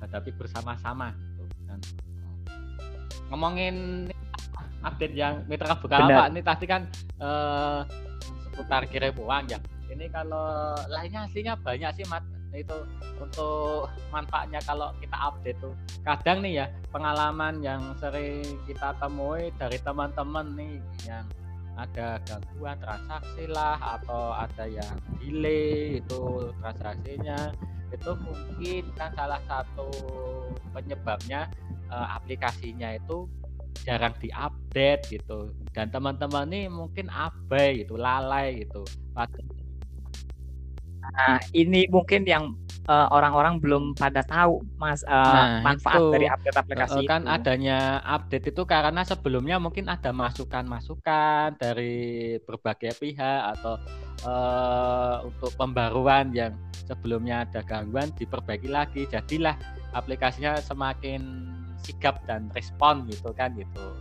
hadapi 0.00 0.30
bersama-sama 0.40 1.12
gitu. 1.12 1.44
dan 1.68 1.78
ngomongin 3.28 4.08
update 4.82 5.14
yang 5.14 5.44
mitra 5.50 5.76
buka 5.76 6.00
apa 6.00 6.32
ini 6.32 6.40
tadi 6.40 6.64
kan 6.64 6.82
uh, 7.20 7.84
seputar 8.58 8.90
kirim 8.90 9.14
uang 9.14 9.54
ya. 9.54 9.62
Ini 9.86 10.10
kalau 10.10 10.74
lainnya 10.90 11.30
aslinya 11.30 11.54
banyak 11.62 11.94
sih 11.94 12.06
mat 12.10 12.26
itu 12.50 12.74
untuk 13.22 13.86
manfaatnya 14.10 14.58
kalau 14.66 14.90
kita 14.98 15.14
update 15.14 15.62
tuh. 15.62 15.78
Kadang 16.02 16.42
nih 16.42 16.64
ya 16.64 16.66
pengalaman 16.90 17.62
yang 17.62 17.94
sering 18.02 18.42
kita 18.66 18.98
temui 18.98 19.54
dari 19.54 19.78
teman-teman 19.78 20.58
nih 20.58 20.82
yang 21.06 21.22
ada 21.78 22.18
gangguan 22.26 22.74
transaksi 22.82 23.46
lah 23.46 23.78
atau 23.78 24.34
ada 24.34 24.66
yang 24.66 24.98
delay 25.22 26.02
itu 26.02 26.50
transaksinya 26.58 27.54
itu 27.94 28.10
mungkin 28.18 28.82
kan 28.98 29.14
salah 29.14 29.38
satu 29.46 29.86
penyebabnya 30.74 31.46
uh, 31.88 32.18
aplikasinya 32.18 32.98
itu 32.98 33.30
jarang 33.84 34.14
diupdate 34.18 35.18
gitu. 35.18 35.52
Dan 35.74 35.90
teman-teman 35.92 36.48
ini 36.50 36.70
mungkin 36.70 37.10
abai 37.12 37.84
gitu 37.84 37.94
lalai 37.98 38.64
gitu. 38.66 38.82
Nah 41.08 41.40
ini 41.56 41.88
mungkin 41.88 42.24
yang 42.28 42.54
uh, 42.88 43.08
orang-orang 43.12 43.60
belum 43.60 43.84
pada 43.94 44.24
tahu 44.24 44.64
mas 44.80 45.04
uh, 45.04 45.12
nah, 45.12 45.60
manfaat 45.62 46.00
itu, 46.00 46.12
dari 46.16 46.26
update 46.26 46.58
aplikasi 46.58 47.00
uh, 47.04 47.06
kan 47.06 47.22
itu. 47.22 47.34
adanya 47.36 47.78
update 48.02 48.46
itu 48.50 48.62
karena 48.64 49.02
sebelumnya 49.04 49.56
mungkin 49.60 49.86
ada 49.86 50.10
masukan-masukan 50.10 51.60
dari 51.60 52.36
berbagai 52.42 52.96
pihak 52.98 53.40
atau 53.56 53.76
uh, 54.24 55.24
untuk 55.28 55.52
pembaruan 55.54 56.32
yang 56.32 56.56
sebelumnya 56.88 57.44
ada 57.44 57.60
gangguan 57.60 58.08
diperbaiki 58.16 58.68
lagi. 58.72 59.04
Jadilah 59.08 59.54
aplikasinya 59.92 60.56
semakin 60.64 61.44
sigap 61.82 62.22
dan 62.26 62.50
respon 62.52 63.06
gitu 63.10 63.30
kan 63.34 63.54
gitu. 63.54 63.94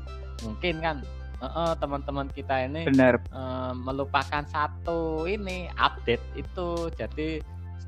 Mungkin 0.46 0.82
kan 0.82 1.02
uh, 1.42 1.46
uh, 1.46 1.72
teman-teman 1.78 2.30
kita 2.34 2.70
ini 2.70 2.86
benar. 2.90 3.22
uh, 3.34 3.74
melupakan 3.74 4.44
satu 4.50 5.26
ini 5.30 5.70
update 5.78 6.24
itu. 6.38 6.92
Jadi 6.98 7.42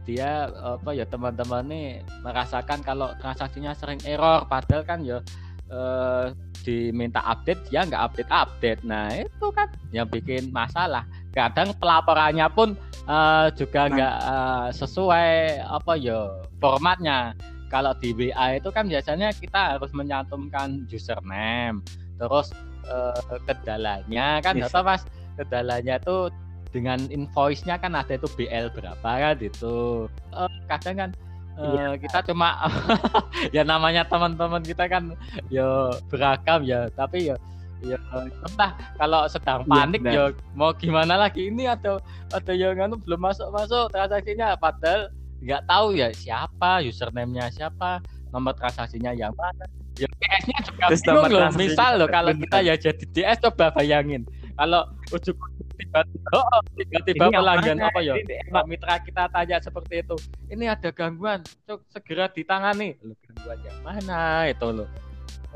dia 0.08 0.50
apa 0.50 0.90
ya 0.96 1.06
teman-teman 1.06 1.70
ini 1.70 2.02
merasakan 2.26 2.82
kalau 2.82 3.14
transaksinya 3.22 3.78
sering 3.78 4.02
error 4.10 4.42
padahal 4.50 4.82
kan 4.82 5.06
ya 5.06 5.22
uh, 5.70 6.34
diminta 6.66 7.22
update 7.24 7.70
ya 7.70 7.86
nggak 7.86 8.04
update 8.10 8.32
update 8.34 8.82
nah 8.82 9.08
itu 9.14 9.48
kan 9.54 9.70
yang 9.94 10.10
bikin 10.10 10.50
masalah. 10.50 11.06
Kadang 11.30 11.78
pelaporannya 11.78 12.48
pun 12.50 12.74
uh, 13.06 13.54
juga 13.54 13.86
nah. 13.86 13.94
nggak 13.94 14.16
uh, 14.26 14.68
sesuai 14.74 15.62
apa 15.62 15.94
ya 15.98 16.42
formatnya 16.58 17.38
kalau 17.70 17.94
di 18.02 18.12
WA 18.18 18.58
itu 18.58 18.70
kan 18.74 18.90
biasanya 18.90 19.30
kita 19.32 19.78
harus 19.78 19.94
menyantumkan 19.94 20.90
username 20.90 21.86
terus 22.18 22.52
uh, 22.90 23.40
kendalanya 23.46 24.42
kan 24.44 24.58
yes. 24.58 24.74
atau 24.74 24.82
mas 24.84 25.06
kendalanya 25.40 26.02
itu 26.02 26.34
dengan 26.70 27.00
invoice-nya 27.10 27.82
kan 27.82 27.98
ada 27.98 28.14
itu 28.18 28.30
BL 28.38 28.70
berapa 28.74 29.10
kan 29.10 29.38
itu 29.42 30.06
uh, 30.34 30.52
kadang 30.70 30.96
kan 30.98 31.10
uh, 31.58 31.94
kita 31.98 32.26
cuma 32.30 32.70
ya 33.56 33.66
namanya 33.66 34.06
teman-teman 34.06 34.62
kita 34.62 34.86
kan 34.86 35.14
ya 35.50 35.94
beragam 36.10 36.62
ya 36.66 36.90
tapi 36.94 37.34
ya 37.34 37.38
ya 37.80 37.96
entah 38.44 38.76
kalau 39.00 39.24
sedang 39.32 39.64
iya, 39.64 39.72
panik 39.72 40.02
ya, 40.04 40.12
ya 40.12 40.26
mau 40.52 40.76
gimana 40.76 41.16
lagi 41.16 41.48
ini 41.48 41.64
atau 41.64 42.04
atau 42.36 42.52
yang 42.52 42.76
anu 42.76 43.00
belum 43.00 43.24
masuk 43.24 43.48
masuk 43.56 43.88
transaksinya 43.96 44.60
padahal 44.60 45.08
nggak 45.40 45.64
tahu 45.68 45.96
ya 45.96 46.12
siapa 46.12 46.84
username-nya 46.84 47.52
siapa 47.52 48.04
nomor 48.30 48.54
transaksinya 48.56 49.12
yang 49.16 49.34
mana. 49.34 49.66
Ya 49.98 50.08
DS-nya 50.08 50.58
juga 50.64 50.84
Terus 50.92 51.02
bingung 51.04 51.32
loh. 51.34 51.52
misal 51.60 51.92
loh 52.00 52.08
kalau 52.08 52.32
kita 52.32 52.58
ya 52.64 52.74
jadi 52.80 53.04
DS 53.10 53.38
coba 53.44 53.74
bayangin. 53.76 54.24
Kalau 54.56 54.92
ujuk 55.16 55.36
tiba-tiba 55.80 56.30
oh, 56.36 56.62
tiba-tiba 56.76 57.26
pelanggan 57.32 57.80
apa 57.80 58.00
ya? 58.04 58.14
Pak 58.52 58.66
mitra 58.68 58.96
kita 59.04 59.28
tanya 59.32 59.58
seperti 59.60 60.04
itu. 60.04 60.16
Ini 60.52 60.76
ada 60.76 60.92
gangguan 60.92 61.44
cuk 61.68 61.84
segera 61.92 62.28
ditangani. 62.32 62.96
Loh 63.04 63.16
gangguan 63.24 63.60
yang 63.64 63.80
mana 63.84 64.48
itu 64.48 64.68
loh? 64.68 64.88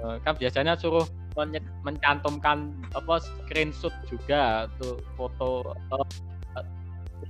Eh, 0.01 0.15
kan 0.25 0.33
biasanya 0.35 0.73
suruh 0.73 1.05
mencantumkan 1.85 2.73
apa 2.93 3.21
screenshot 3.21 3.93
juga 4.05 4.69
tuh 4.77 5.01
foto 5.17 5.73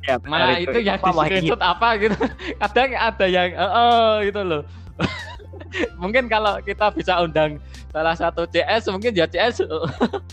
ya, 0.06 0.16
mana 0.26 0.58
itu, 0.58 0.72
itu 0.72 0.80
yang 0.84 1.00
di 1.00 1.12
screenshot 1.12 1.62
apa 1.62 1.88
gitu. 2.02 2.18
Kadang 2.62 2.90
ada 2.98 3.26
yang 3.30 3.50
oh, 3.56 3.70
oh 3.70 4.12
gitu 4.26 4.42
loh. 4.42 4.62
Mungkin 6.02 6.30
kalau 6.30 6.62
kita 6.62 6.94
bisa 6.94 7.22
undang 7.22 7.58
salah 7.94 8.18
satu 8.18 8.50
CS 8.50 8.90
mungkin 8.90 9.14
ya 9.14 9.30
CS 9.30 9.62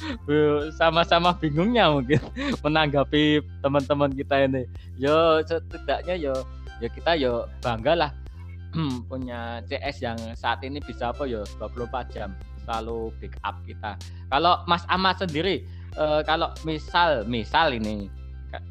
sama-sama 0.81 1.37
bingungnya 1.37 1.92
mungkin 1.92 2.20
menanggapi 2.64 3.44
teman-teman 3.61 4.12
kita 4.16 4.49
ini. 4.49 4.64
Yo 4.96 5.44
setidaknya 5.44 6.16
yo 6.16 6.35
yo 6.81 6.88
kita 6.88 7.20
yo 7.20 7.44
bangga 7.61 7.92
lah 7.92 8.11
punya 9.12 9.61
CS 9.68 9.96
yang 10.01 10.18
saat 10.33 10.64
ini 10.64 10.81
bisa 10.81 11.12
apa 11.12 11.29
yo 11.29 11.44
24 11.61 12.16
jam 12.16 12.33
selalu 12.64 13.12
backup 13.20 13.57
kita. 13.68 13.92
Kalau 14.33 14.64
Mas 14.64 14.85
Ahmad 14.88 15.20
sendiri 15.20 15.64
eh, 16.01 16.20
kalau 16.25 16.53
misal 16.64 17.29
misal 17.29 17.77
ini 17.77 18.09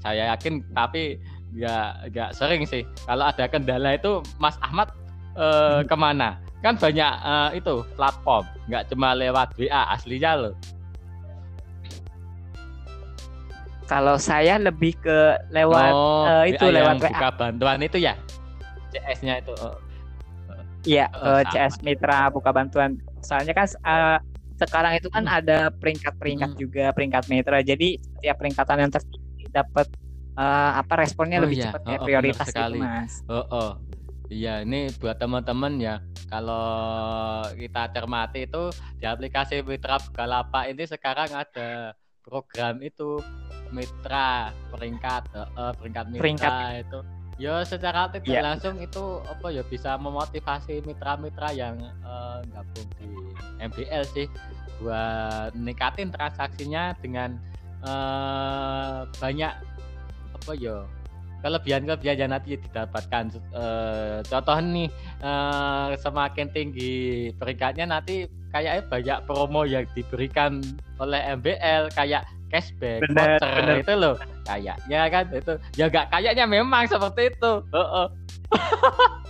saya 0.03 0.35
yakin 0.35 0.61
tapi 0.75 1.17
nggak 1.55 2.13
nggak 2.13 2.29
sering 2.35 2.61
sih. 2.67 2.83
Kalau 3.07 3.25
ada 3.25 3.45
kendala 3.49 3.97
itu 3.97 4.21
Mas 4.37 4.55
Ahmad 4.61 4.91
eh, 5.37 5.81
hmm. 5.81 5.87
ke 5.89 5.95
mana? 5.95 6.37
Kan 6.59 6.75
banyak 6.75 7.13
eh, 7.23 7.49
itu 7.57 7.83
platform. 7.95 8.45
Nggak 8.67 8.83
cuma 8.91 9.15
lewat 9.15 9.55
WA 9.57 9.81
aslinya 9.95 10.31
loh. 10.35 10.55
Kalau 13.89 14.21
saya 14.21 14.61
lebih 14.61 14.93
ke 15.01 15.33
lewat 15.49 15.89
oh, 15.89 16.29
uh, 16.29 16.45
itu 16.45 16.61
WA 16.61 16.77
lewat 16.77 16.95
WA. 17.01 17.09
buka 17.09 17.29
bantuan 17.33 17.81
itu 17.81 17.97
ya? 17.97 18.13
CS-nya 18.93 19.41
itu 19.41 19.49
Iya, 20.85 21.09
oh, 21.17 21.41
uh, 21.41 21.43
CS 21.49 21.81
Mitra 21.81 22.29
buka 22.29 22.53
bantuan. 22.53 23.01
Soalnya 23.25 23.57
kan 23.57 23.65
uh, 23.83 24.17
sekarang 24.59 24.93
itu 24.99 25.07
kan 25.09 25.25
ada 25.25 25.71
peringkat-peringkat 25.71 26.51
Hmm. 26.53 26.59
juga 26.59 26.85
peringkat 26.91 27.31
metra 27.31 27.63
jadi 27.63 27.95
setiap 27.95 28.35
peringkatan 28.43 28.77
yang 28.83 28.91
tertinggi 28.91 29.28
dapat 29.49 29.87
eh, 30.35 30.71
apa 30.77 30.93
responnya 30.95 31.37
Oh 31.39 31.43
lebih 31.45 31.57
iya, 31.59 31.65
cepat 31.71 31.81
oh, 31.81 31.85
ya 31.85 31.89
oh, 31.89 31.97
benar 31.97 32.07
prioritas 32.07 32.47
gitu 32.47 32.53
sekali. 32.55 32.79
mas 32.79 33.13
Oh, 33.27 33.45
oh. 33.49 33.71
Iya, 34.29 34.61
ini 34.61 34.93
buat 35.01 35.17
teman-teman 35.17 35.81
ya. 35.81 36.05
Kalau 36.29 36.61
kita 37.57 37.89
cermati 37.89 38.45
itu 38.45 38.69
di 39.01 39.09
aplikasi 39.09 39.65
Mitra 39.65 39.97
Bukalapak 39.97 40.69
ini 40.69 40.85
sekarang 40.85 41.33
ada 41.33 41.97
program 42.21 42.77
itu 42.85 43.17
mitra 43.73 44.53
peringkat, 44.69 45.23
eh, 45.33 45.73
peringkat 45.81 46.05
mitra 46.09 46.21
Peringkat. 46.21 46.53
itu. 46.85 46.99
Ya 47.39 47.63
secara 47.65 48.11
tidak 48.11 48.29
Iya. 48.29 48.41
langsung 48.45 48.77
itu 48.77 49.03
apa 49.25 49.47
ya 49.49 49.65
bisa 49.65 49.97
memotivasi 49.97 50.85
mitra-mitra 50.85 51.49
yang 51.49 51.81
eh, 51.81 52.39
gabung 52.53 52.89
di 53.01 53.09
MBL 53.57 54.03
sih 54.13 54.27
buat 54.77 55.57
ningkatin 55.57 56.13
transaksinya 56.13 56.93
dengan 57.01 57.41
eh, 57.81 58.97
banyak 59.15 59.53
apa 60.35 60.51
ya 60.55 60.83
kelebihan-kelebihan 61.39 62.17
yang 62.19 62.31
nanti 62.35 62.59
didapatkan. 62.59 63.23
Eh, 63.55 64.17
contoh 64.27 64.57
nih 64.59 64.87
eh, 65.19 65.89
semakin 65.95 66.47
tinggi 66.51 66.93
peringkatnya 67.35 67.85
nanti 67.87 68.27
kayaknya 68.51 68.83
banyak 68.87 69.17
promo 69.23 69.63
yang 69.63 69.87
diberikan 69.93 70.59
oleh 70.99 71.21
MBL 71.37 71.93
kayak 71.93 72.27
cashback 72.49 73.05
Bener, 73.05 73.37
voucher 73.37 73.51
bener. 73.55 73.75
itu 73.79 73.93
loh. 73.95 74.15
Kayaknya 74.43 74.99
kan 75.07 75.25
itu 75.29 75.53
ya 75.77 75.85
gak 75.87 76.09
kayaknya 76.09 76.45
memang 76.45 76.89
seperti 76.89 77.29
itu. 77.31 77.51
Heeh. 77.71 78.07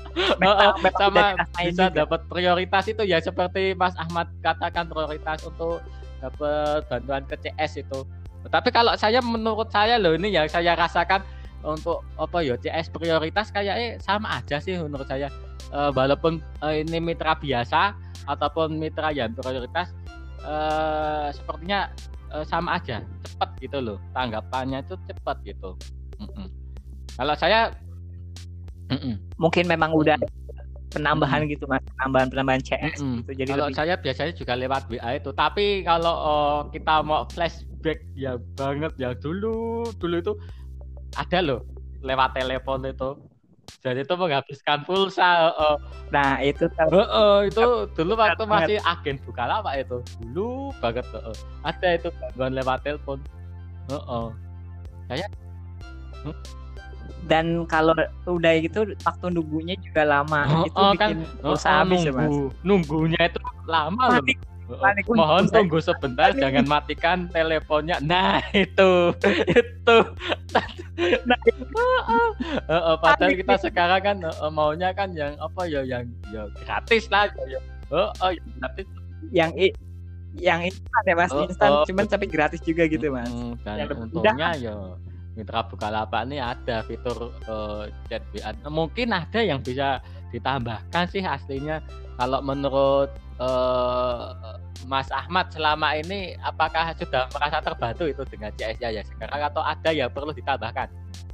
Heeh, 0.09 0.35
Memang- 0.41 0.81
memang 0.81 0.95
sama 0.97 1.25
bisa 1.61 1.85
dapat 1.93 2.25
prioritas 2.25 2.89
itu 2.89 3.05
ya 3.05 3.21
seperti 3.21 3.77
Mas 3.77 3.93
Ahmad 3.95 4.25
katakan 4.41 4.89
prioritas 4.89 5.45
untuk 5.45 5.85
dapat 6.17 6.81
bantuan 6.89 7.23
ke 7.29 7.37
CS 7.39 7.85
itu 7.85 8.03
tapi 8.47 8.71
kalau 8.71 8.95
saya 8.95 9.19
menurut 9.19 9.67
saya 9.67 9.99
loh 9.99 10.15
ini 10.15 10.31
yang 10.31 10.47
saya 10.47 10.71
rasakan 10.79 11.19
untuk 11.59 12.07
apa 12.15 12.39
ya 12.39 12.55
CS 12.55 12.87
prioritas 12.87 13.51
kayaknya 13.51 13.99
sama 13.99 14.39
aja 14.39 14.63
sih 14.63 14.79
menurut 14.79 15.03
saya. 15.03 15.27
Eh, 15.69 15.91
walaupun 15.91 16.39
eh, 16.63 16.87
ini 16.87 17.03
mitra 17.03 17.35
biasa 17.35 17.93
ataupun 18.31 18.79
mitra 18.79 19.11
yang 19.11 19.35
prioritas 19.35 19.91
eh, 20.47 21.27
sepertinya 21.35 21.91
eh, 22.31 22.45
sama 22.47 22.79
aja 22.79 23.03
cepat 23.27 23.49
gitu 23.59 23.77
loh. 23.83 23.97
Tanggapannya 24.15 24.87
itu 24.87 24.95
cepat 25.11 25.37
gitu. 25.43 25.75
Mm-mm. 26.19 26.51
kalau 27.15 27.31
saya 27.31 27.71
mm-mm. 28.91 29.15
mungkin 29.39 29.71
memang 29.71 29.95
udah 29.95 30.19
penambahan 30.91 31.45
gitu 31.47 31.67
mas. 31.69 31.83
Penambahan 31.99 32.27
penambahan 32.33 32.61
CS 32.63 32.99
Mm-mm. 32.99 33.23
gitu. 33.23 33.31
Jadi 33.43 33.49
kalau 33.55 33.67
lebih 33.69 33.77
saya 33.77 33.93
biasanya 33.99 34.33
juga 34.33 34.53
lewat 34.57 34.83
WA 34.89 35.09
itu. 35.19 35.29
Tapi 35.35 35.85
kalau 35.85 36.15
eh, 36.15 36.59
kita 36.79 37.03
mau 37.05 37.27
flashback 37.79 38.03
ya 38.13 38.35
banget. 38.59 38.91
Ya 38.99 39.15
dulu 39.15 39.87
dulu 39.95 40.15
itu 40.19 40.33
ada 41.15 41.39
loh 41.39 41.63
lewat 42.03 42.35
telepon 42.35 42.83
itu. 42.85 43.15
Jadi 43.79 44.01
itu 44.01 44.15
menghabiskan 44.17 44.83
pulsa 44.83 45.53
eh, 45.55 45.77
nah 46.11 46.41
itu 46.41 46.67
kan 46.73 46.89
eh, 46.89 46.99
eh, 46.99 47.37
itu 47.47 47.65
dulu 47.95 48.11
waktu 48.17 48.43
masih 48.43 48.77
agen 48.83 49.15
Bukalapak 49.23 49.87
itu. 49.87 49.97
Dulu 50.19 50.75
banget 50.83 51.05
eh, 51.15 51.31
eh. 51.31 51.37
ada 51.63 51.89
itu 51.95 52.09
gangguan 52.11 52.51
lewat 52.57 52.83
telepon. 52.83 53.19
Eh, 53.89 54.03
eh. 55.15 55.25
dan 57.29 57.63
kalau 57.69 57.93
udah 58.25 58.53
gitu 58.57 58.89
waktu 59.05 59.25
nunggunya 59.31 59.77
juga 59.79 60.01
lama. 60.01 60.49
Oh, 60.49 60.65
itu 60.65 60.81
oh, 60.81 60.91
kan. 60.97 61.09
bikin 61.13 61.19
Eh, 61.23 61.41
pulsa 61.45 61.69
eh, 61.69 61.75
habis 61.85 62.01
ya 62.03 62.11
mas? 62.11 62.27
nunggu. 62.27 62.45
Nunggunya 62.65 63.21
itu 63.29 63.39
lama 63.69 64.03
loh 64.17 64.25
untuk 64.69 65.15
Mohon 65.15 65.43
tunggu 65.49 65.79
sebentar, 65.79 66.29
jangan 66.31 66.65
matikan 66.65 67.25
teleponnya. 67.27 67.97
Nah 67.99 68.37
itu, 68.53 69.09
itu. 69.49 69.97
Nah, 71.25 71.37
Eh, 72.69 72.71
eh, 72.71 72.97
padahal 72.99 73.33
kita 73.33 73.55
sekarang 73.57 74.01
kan 74.01 74.17
eh, 74.21 74.51
maunya 74.51 74.91
kan 74.91 75.09
yang 75.13 75.33
apa 75.39 75.65
ya, 75.65 75.81
yang 75.81 76.05
ya 76.29 76.45
gratis 76.59 77.07
lah. 77.07 77.31
Ya. 77.47 77.59
Oh, 77.89 78.11
oh, 78.19 78.31
yang 78.31 78.47
gratis. 78.57 78.85
yang 79.29 79.51
i- 79.55 79.75
yang 80.37 80.61
instan 80.61 81.01
ya 81.03 81.13
mas 81.13 81.29
Oh, 81.29 81.43
instan 81.43 81.69
oh. 81.71 81.83
cuman 81.83 82.05
tapi 82.05 82.25
gratis 82.25 82.61
juga 82.61 82.85
gitu 82.85 83.09
mas 83.09 83.27
Mm, 83.27 83.53
dan 83.65 83.75
Yang 83.81 83.89
untungnya 83.99 84.49
ya 84.55 84.75
Mitra 85.33 85.61
Bukalapak 85.65 86.27
ini 86.27 86.37
ada 86.37 86.83
fitur 86.83 87.31
eh, 87.43 87.83
chat 88.07 88.23
WA. 88.29 88.51
Mungkin 88.67 89.09
ada 89.09 89.39
yang 89.39 89.59
bisa 89.59 89.99
ditambahkan 90.29 91.03
sih 91.09 91.23
aslinya. 91.23 91.79
Kalau 92.15 92.39
menurut 92.39 93.09
eh, 93.39 94.23
Mas 94.87 95.09
Ahmad 95.11 95.51
selama 95.51 95.95
ini 95.95 96.35
apakah 96.43 96.91
sudah 96.95 97.27
merasa 97.35 97.59
terbantu 97.59 98.07
itu 98.07 98.23
dengan 98.27 98.51
CS 98.55 98.79
ya 98.79 99.03
sekarang 99.03 99.41
atau 99.51 99.61
ada 99.63 99.89
yang 99.91 100.09
perlu 100.11 100.31
ditambahkan? 100.31 100.87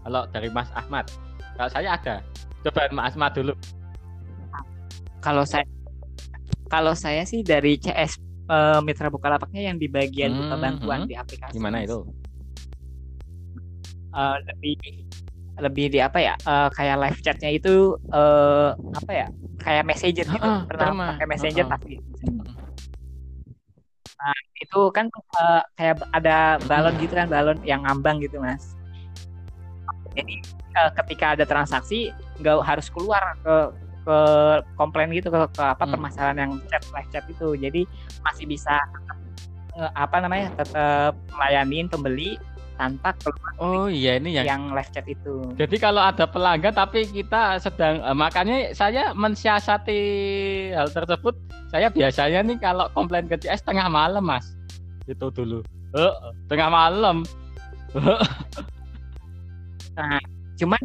Kalau 0.06 0.22
dari 0.30 0.50
Mas 0.54 0.70
Ahmad, 0.78 1.10
kalau 1.58 1.70
saya 1.70 1.98
ada. 1.98 2.22
Coba 2.66 2.90
Mas 2.94 3.14
Ahmad 3.14 3.34
dulu. 3.34 3.54
kalau 5.26 5.42
saya 5.42 5.66
kalau 6.70 6.94
saya 6.94 7.26
sih 7.26 7.42
dari 7.42 7.82
CS 7.82 8.22
eh, 8.50 8.80
Mitra 8.86 9.10
Bukalapaknya 9.10 9.74
yang 9.74 9.78
di 9.82 9.90
bagian 9.90 10.38
buka 10.38 10.56
Hmm, 10.58 10.62
bantuan 10.62 11.00
hmm. 11.06 11.10
di 11.10 11.16
aplikasi 11.18 11.54
Gimana 11.58 11.82
itu? 11.82 12.06
Eh, 14.16 14.38
lebih 14.48 14.74
lebih 15.56 15.88
di 15.88 16.00
apa 16.04 16.20
ya 16.20 16.36
eh, 16.36 16.70
kayak 16.76 16.98
live 17.00 17.20
chatnya 17.24 17.50
itu 17.56 17.96
eh, 18.12 18.70
apa 18.76 19.12
ya 19.12 19.28
kayak 19.56 19.84
messenger 19.88 20.26
gitu. 20.28 20.44
Heeh, 20.46 20.60
pernah 20.68 20.92
pakai 21.16 21.26
messenger 21.28 21.66
Heeh. 21.66 21.72
pasti 21.72 21.94
nah 24.16 24.38
itu 24.64 24.80
kan 24.96 25.06
eh, 25.12 25.62
kayak 25.76 25.96
ada 26.16 26.58
balon 26.66 26.96
gitu 27.00 27.14
kan 27.16 27.28
balon 27.28 27.60
yang 27.68 27.84
ngambang 27.84 28.20
gitu 28.24 28.40
mas. 28.40 28.64
Jadi 30.16 30.36
eh, 30.76 30.92
ketika 31.04 31.36
ada 31.36 31.44
transaksi 31.44 32.12
nggak 32.40 32.64
harus 32.64 32.88
keluar 32.92 33.24
ke 33.44 33.56
ke 34.06 34.18
komplain 34.78 35.10
gitu 35.12 35.34
ke, 35.34 35.40
ke 35.52 35.64
apa 35.66 35.84
Hmm. 35.84 35.94
permasalahan 35.98 36.38
yang 36.46 36.52
chat 36.70 36.84
live 36.94 37.10
chat 37.12 37.26
itu. 37.28 37.48
Jadi 37.58 37.82
masih 38.24 38.46
bisa 38.48 38.78
tetap, 38.80 39.18
eh, 39.82 39.92
apa 39.98 40.18
namanya 40.24 40.48
tetap 40.56 41.20
melayanin 41.36 41.90
pembeli 41.92 42.38
tanpa 42.76 43.16
keluar 43.24 43.54
Oh 43.60 43.88
iya 43.88 44.20
ini 44.20 44.36
yang 44.36 44.46
yang 44.46 44.64
live 44.76 44.92
chat 44.92 45.08
itu 45.08 45.42
Jadi 45.56 45.76
kalau 45.80 46.04
ada 46.04 46.28
pelanggan 46.28 46.76
tapi 46.76 47.08
kita 47.08 47.60
sedang 47.60 48.04
eh, 48.04 48.16
makanya 48.16 48.76
saya 48.76 49.16
mensiasati 49.16 50.02
hal 50.76 50.92
tersebut. 50.92 51.36
Saya 51.72 51.88
biasanya 51.92 52.44
nih 52.44 52.58
kalau 52.60 52.88
komplain 52.92 53.28
ke 53.28 53.36
CS 53.40 53.64
tengah 53.64 53.88
malam 53.88 54.24
mas, 54.24 54.56
itu 55.08 55.28
dulu. 55.32 55.60
Eh, 55.96 56.14
tengah 56.52 56.70
malam. 56.72 57.24
cuman 60.60 60.82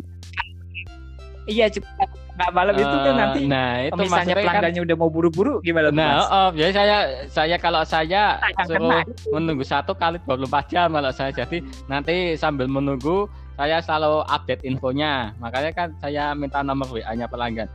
iya 1.51 1.67
cuma 1.67 2.07
nggak 2.41 2.51
malam 2.51 2.75
itu 2.75 2.97
kan 2.97 3.05
Eh, 3.05 3.15
nanti 3.15 3.41
Nah 3.45 3.71
itu 3.83 3.95
misalnya 3.99 4.33
kan. 4.33 4.43
pelanggannya 4.43 4.81
udah 4.83 4.97
mau 4.97 5.09
buru-buru 5.09 5.55
gimana 5.61 5.89
Nah, 5.91 6.09
mas? 6.11 6.27
oh, 6.27 6.49
jadi 6.51 6.73
saya 6.73 6.97
saya 7.27 7.57
kalau 7.57 7.83
saya 7.83 8.23
suruh 8.65 8.81
kena 8.81 8.99
menunggu 9.31 9.61
satu 9.63 9.93
kali 9.93 10.17
24 10.25 10.41
jam 10.67 10.89
kalau 10.91 11.11
saya 11.11 11.31
jadi 11.31 11.61
nanti 11.87 12.15
sambil 12.35 12.65
menunggu 12.65 13.29
saya 13.55 13.79
selalu 13.79 14.25
update 14.27 14.65
infonya 14.65 15.37
makanya 15.37 15.71
kan 15.71 15.89
saya 15.99 16.33
minta 16.33 16.61
nomor 16.61 16.89
WA-nya 16.89 17.27
pelanggan 17.27 17.69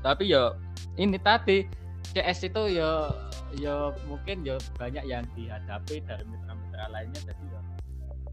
tapi 0.00 0.26
yo 0.26 0.58
ini 0.94 1.16
tadi 1.16 1.62
CS 2.08 2.44
itu 2.44 2.74
yo 2.74 3.06
yo 3.54 3.76
mungkin 4.04 4.42
yo 4.42 4.58
banyak 4.74 5.04
yang 5.04 5.22
dihadapi 5.32 6.02
dari 6.02 6.24
mitra-mitra 6.24 6.84
lainnya 6.88 7.20
jadi 7.22 7.44
yo 7.44 7.58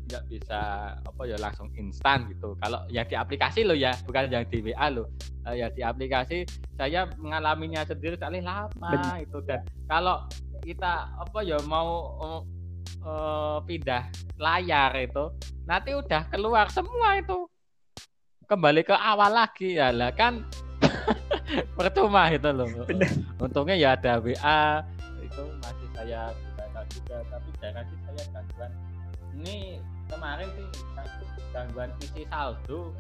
nggak 0.06 0.24
bisa 0.30 0.60
apa 0.98 1.22
ya 1.26 1.38
langsung 1.41 1.70
instan 1.76 2.30
gitu. 2.30 2.54
Kalau 2.62 2.86
yang 2.94 3.06
di 3.10 3.15
aplikasi 3.18 3.65
lo 3.65 3.74
ya 3.74 3.94
bukan 4.06 4.30
yang 4.30 4.46
di 4.48 4.60
WA 4.62 4.88
lo 4.94 5.10
Eh, 5.46 5.62
ya 5.62 5.70
di 5.70 5.86
aplikasi 5.86 6.41
saya 6.74 7.06
mengalaminya 7.22 7.86
sendiri 7.86 8.18
sekali 8.18 8.41
lama 8.41 8.74
Benar. 8.74 9.22
itu 9.22 9.38
dan 9.46 9.62
kalau 9.86 10.26
kita 10.65 11.06
apa 11.22 11.39
ya 11.46 11.62
mau 11.70 12.10
eh, 12.82 13.58
pindah 13.62 14.10
layar 14.41 14.89
itu 14.98 15.30
nanti 15.70 15.94
udah 15.94 16.26
keluar 16.34 16.65
semua 16.74 17.22
itu. 17.22 17.46
Kembali 18.50 18.82
ke 18.82 18.98
awal 18.98 19.38
lagi. 19.38 19.78
Ya 19.78 19.94
lah 19.94 20.10
kan 20.18 20.50
percuma 21.78 22.34
itu 22.34 22.50
loh. 22.50 22.65
Untungnya 23.38 23.78
ya 23.78 23.94
ada 23.94 24.18
WA 24.18 24.82
itu 25.22 25.44
masih 25.62 25.88
saya 25.94 26.34
gunakan 26.34 26.86
juga 26.89 27.18
tapi 27.30 27.50
jarang 27.62 27.86
sih 27.86 27.98
saya 28.02 28.24
gangguan. 28.34 28.72
Ini 29.38 29.58
kemarin 30.10 30.48
sih 30.54 30.68
gangguan 31.56 31.91
isi 32.04 32.28
saldo 32.28 32.91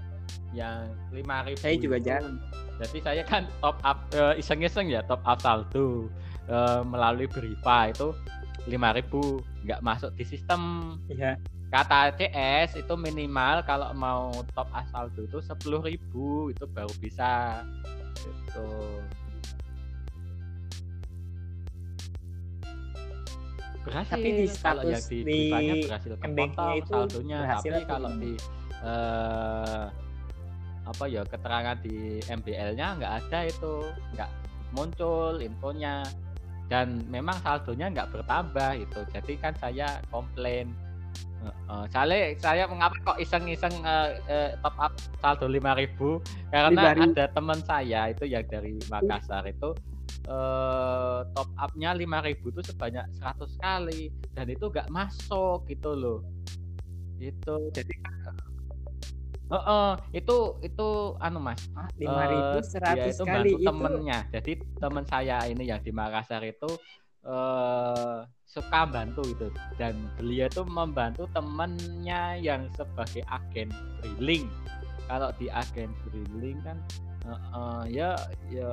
yang 0.55 0.87
lima 1.11 1.43
ribu 1.43 1.59
saya 1.59 1.75
juga 1.75 1.97
jarang. 1.99 2.39
Jadi 2.79 2.97
saya 3.03 3.23
kan 3.23 3.43
top 3.59 3.77
up 3.83 3.97
eh, 4.15 4.39
iseng-iseng 4.39 4.87
ya 4.91 5.03
top 5.03 5.19
up 5.27 5.39
saldo 5.43 6.07
eh, 6.47 6.81
melalui 6.87 7.27
Briva 7.27 7.91
itu 7.91 8.15
5000 8.65 9.67
nggak 9.67 9.83
masuk 9.83 10.11
di 10.15 10.23
sistem. 10.23 10.95
Iya. 11.11 11.35
Kata 11.73 12.13
CS 12.15 12.79
itu 12.79 12.93
minimal 12.95 13.65
kalau 13.67 13.91
mau 13.91 14.31
top 14.55 14.71
up 14.71 14.85
saldo 14.93 15.27
itu 15.27 15.43
10.000 15.43 15.91
itu 16.55 16.63
baru 16.71 16.93
bisa. 17.03 17.61
Gitu 18.15 18.67
berhasil. 23.85 24.15
Tapi 24.17 24.29
di 24.33 24.45
kalau 24.59 24.83
yang 24.83 24.97
status 24.97 25.07
di 25.07 25.17
di 25.21 25.23
Brivanya 25.23 25.73
berhasil 25.85 26.11
kepotong 26.17 26.71
itu 26.75 26.91
saldonya. 26.91 27.39
Berhasil 27.45 27.71
tapi 27.71 27.85
kalau 27.85 28.09
di 28.17 28.33
eh, 28.81 29.83
apa 30.85 31.03
ya 31.09 31.21
keterangan 31.25 31.77
di 31.81 31.97
MBL-nya 32.29 32.87
nggak 33.01 33.13
ada 33.25 33.39
itu 33.45 33.73
nggak 34.17 34.31
muncul 34.73 35.39
infonya. 35.39 36.03
Dan 36.65 37.05
memang 37.13 37.37
saldonya 37.45 37.93
nggak 37.93 38.09
bertambah 38.09 38.71
itu. 38.81 38.99
Jadi 39.13 39.33
kan 39.37 39.53
saya 39.61 40.01
komplain. 40.09 40.73
Heeh. 41.45 41.83
Soalnya 41.93 42.17
saya 42.41 42.65
mengapa 42.65 42.97
kok 43.05 43.17
iseng-iseng 43.21 43.85
eh, 43.85 44.09
eh, 44.25 44.49
top 44.65 44.75
up 44.81 44.93
saldo 45.21 45.45
5000 45.45 46.49
karena 46.49 46.81
5.000. 46.97 47.05
ada 47.13 47.25
teman 47.29 47.59
saya 47.61 48.09
itu 48.09 48.25
yang 48.25 48.41
dari 48.49 48.81
Makassar 48.89 49.45
itu 49.45 49.77
eh, 50.25 51.19
top 51.33 51.49
upnya 51.57 51.93
5000 51.93 52.51
itu 52.51 52.61
sebanyak 52.65 53.05
100 53.17 53.61
kali 53.61 54.09
dan 54.33 54.45
itu 54.49 54.65
nggak 54.67 54.89
masuk 54.89 55.65
gitu 55.69 55.91
loh. 55.93 56.19
Itu 57.21 57.71
jadi 57.71 57.93
Heeh, 59.45 59.91
itu 60.17 60.37
itu 60.65 60.89
anu 61.21 61.37
Mas. 61.37 61.61
Ah, 61.77 61.85
eh, 62.01 62.09
5.100 62.09 62.97
dia 62.97 63.05
itu 63.13 63.23
kali 63.23 63.51
itu. 63.53 63.65
temennya. 63.69 64.19
Jadi 64.33 64.51
teman 64.81 65.05
saya 65.05 65.37
ini 65.45 65.69
yang 65.69 65.81
di 65.85 65.93
Makassar 65.93 66.41
itu 66.41 66.69
eh 67.25 68.19
suka 68.45 68.85
bantu 68.85 69.25
itu 69.25 69.49
dan 69.81 69.97
beliau 70.17 70.45
itu 70.45 70.61
membantu 70.65 71.25
temennya 71.33 72.37
yang 72.41 72.65
sebagai 72.73 73.21
agen 73.29 73.69
drilling. 74.01 74.49
Kalau 75.05 75.29
di 75.37 75.45
agen 75.53 75.93
drilling 76.09 76.57
kan 76.65 76.81
eh, 77.25 77.41
eh, 77.57 77.83
ya 77.89 78.09
ya 78.53 78.71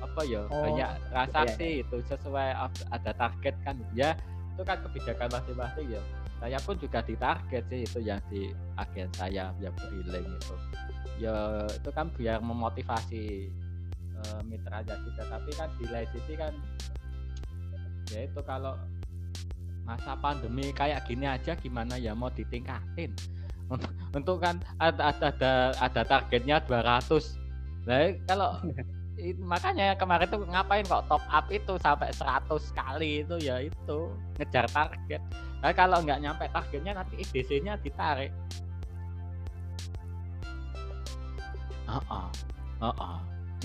apa 0.00 0.20
ya 0.24 0.40
Oh, 0.48 0.64
banyak 0.64 0.90
transaksi 1.12 1.80
iya, 1.80 1.82
itu 1.84 1.96
sesuai 2.08 2.48
ada 2.90 3.12
target 3.12 3.54
kan. 3.62 3.76
Ya 3.92 4.16
itu 4.56 4.62
kan 4.64 4.80
kebijakan 4.84 5.28
masing-masing 5.32 5.86
ya. 5.92 6.02
Saya 6.40 6.58
pun 6.64 6.76
juga 6.80 7.04
ditarget 7.04 7.64
sih 7.68 7.80
itu 7.84 7.98
yang 8.00 8.20
di 8.32 8.48
agen 8.80 9.08
saya 9.12 9.52
yang 9.60 9.74
drilling 9.76 10.24
itu. 10.24 10.54
Ya 11.20 11.68
itu 11.68 11.90
kan 11.92 12.08
biar 12.16 12.40
memotivasi 12.40 13.52
eh, 14.16 14.40
mitranya 14.48 14.96
juga 15.04 15.22
tapi 15.28 15.50
kan 15.52 15.68
di 15.76 15.84
lain 15.88 16.08
sisi 16.16 16.34
kan 16.36 16.52
ya 18.10 18.26
itu 18.26 18.40
kalau 18.42 18.74
masa 19.86 20.18
pandemi 20.18 20.70
kayak 20.70 21.02
gini 21.06 21.26
aja 21.26 21.56
gimana 21.56 21.96
ya 22.00 22.16
mau 22.16 22.32
ditingkatin? 22.32 23.12
Untuk, 23.70 23.90
untuk 24.18 24.36
kan 24.42 24.58
ada 24.80 25.12
ada 25.12 25.28
ada, 25.32 25.52
ada 25.78 26.02
targetnya 26.04 26.62
200 26.64 27.39
nah 27.88 28.10
kalau 28.28 28.50
makanya 29.52 29.92
kemarin 30.00 30.28
tuh 30.32 30.40
ngapain 30.48 30.84
kok 30.84 31.04
top 31.08 31.20
up 31.28 31.46
itu 31.52 31.76
sampai 31.76 32.08
100 32.08 32.48
kali 32.72 33.10
itu 33.20 33.36
ya 33.36 33.60
itu 33.60 33.98
ngejar 34.40 34.64
target 34.72 35.20
nah, 35.60 35.72
kalau 35.76 36.00
nggak 36.00 36.24
nyampe 36.24 36.48
targetnya 36.48 36.96
nanti 36.96 37.20
IDC-nya 37.20 37.76
ditarik 37.84 38.32
Heeh. 41.90 42.26
Heeh. 42.80 43.16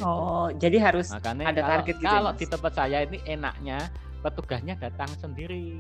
Oh, 0.04 0.52
jadi 0.60 0.78
harus 0.92 1.08
Makanya 1.08 1.56
ada 1.56 1.62
kalau, 1.64 1.72
target 1.72 1.96
gitu 1.96 2.04
ya, 2.04 2.12
kalau 2.20 2.32
Mas? 2.36 2.40
di 2.42 2.46
tempat 2.52 2.74
saya 2.76 2.98
ini 3.08 3.18
enaknya 3.24 3.80
petugasnya 4.20 4.76
datang 4.76 5.12
sendiri. 5.22 5.80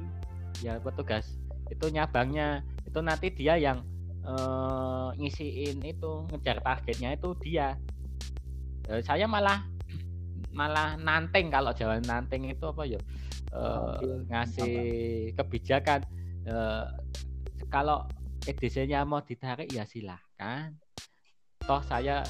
Ya 0.63 0.79
petugas 0.79 1.35
itu 1.67 1.85
nyabangnya 1.91 2.63
itu 2.87 2.99
nanti 3.03 3.27
dia 3.35 3.59
yang 3.59 3.83
eh, 4.23 5.07
ngisiin 5.19 5.83
itu 5.83 6.11
ngejar 6.31 6.63
targetnya 6.63 7.19
itu 7.19 7.35
dia. 7.43 7.75
Eh, 8.89 9.01
saya 9.01 9.25
malah 9.25 9.65
malah 10.55 10.95
nanteng 10.95 11.51
kalau 11.51 11.75
jalan 11.75 12.01
nanteng 12.05 12.47
itu 12.47 12.65
apa 12.69 12.83
ya? 12.85 13.01
Eh, 13.55 14.19
ngasih 14.29 14.75
kebijakan 15.35 16.05
eh, 16.45 16.85
kalau 17.71 18.05
EDC-nya 18.45 19.03
mau 19.03 19.25
ditarik 19.25 19.71
ya 19.73 19.83
silahkan. 19.87 20.75
Toh 21.65 21.81
saya 21.81 22.21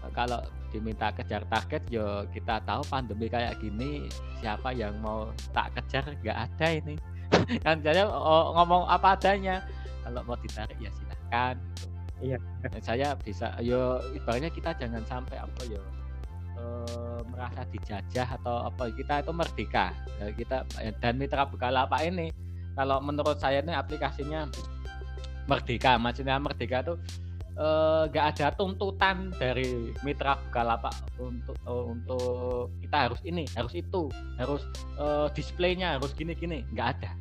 eh, 0.00 0.12
kalau 0.16 0.40
diminta 0.70 1.10
kejar 1.10 1.42
target 1.50 1.82
ya 1.90 2.24
kita 2.30 2.62
tahu 2.62 2.82
pandemi 2.86 3.26
kayak 3.26 3.58
gini 3.58 4.06
siapa 4.38 4.70
yang 4.70 4.94
mau 5.02 5.34
tak 5.50 5.74
kejar 5.74 6.14
nggak 6.22 6.38
ada 6.46 6.66
ini 6.70 6.94
kan 7.66 7.82
saya 7.82 8.06
oh, 8.06 8.54
ngomong 8.54 8.86
apa 8.86 9.18
adanya 9.18 9.66
kalau 10.06 10.22
mau 10.22 10.38
ditarik 10.38 10.78
ya 10.78 10.90
silahkan 10.94 11.58
gitu. 11.58 11.90
Iya. 12.20 12.38
Saya 12.84 13.16
bisa 13.16 13.56
yo 13.64 13.98
ibaratnya 14.12 14.52
kita 14.52 14.76
jangan 14.76 15.02
sampai 15.08 15.40
apa 15.40 15.60
ya 15.64 15.80
eh, 16.60 17.20
merasa 17.32 17.64
dijajah 17.72 18.28
atau 18.40 18.68
apa 18.68 18.92
kita 18.92 19.24
itu 19.24 19.32
merdeka. 19.32 19.86
Ya, 20.20 20.26
kita 20.36 20.56
dan 21.00 21.14
mitra 21.16 21.48
Bukalapak 21.48 22.04
ini 22.04 22.28
kalau 22.76 23.00
menurut 23.00 23.40
saya 23.40 23.64
ini 23.64 23.72
aplikasinya 23.72 24.46
merdeka. 25.48 25.96
Maksudnya 25.96 26.36
merdeka 26.36 26.84
tuh 26.84 27.00
eh, 27.56 28.02
nggak 28.12 28.26
ada 28.36 28.46
tuntutan 28.52 29.32
dari 29.40 29.96
mitra 30.04 30.36
Bukalapak 30.44 30.92
untuk 31.16 31.56
eh, 31.56 31.84
untuk 31.88 32.68
kita 32.84 33.08
harus 33.08 33.20
ini 33.24 33.48
harus 33.56 33.72
itu 33.72 34.12
harus 34.36 34.62
eh, 35.00 35.28
displaynya 35.32 35.96
harus 35.96 36.12
gini 36.12 36.36
gini 36.36 36.68
nggak 36.76 36.88
ada. 37.00 37.12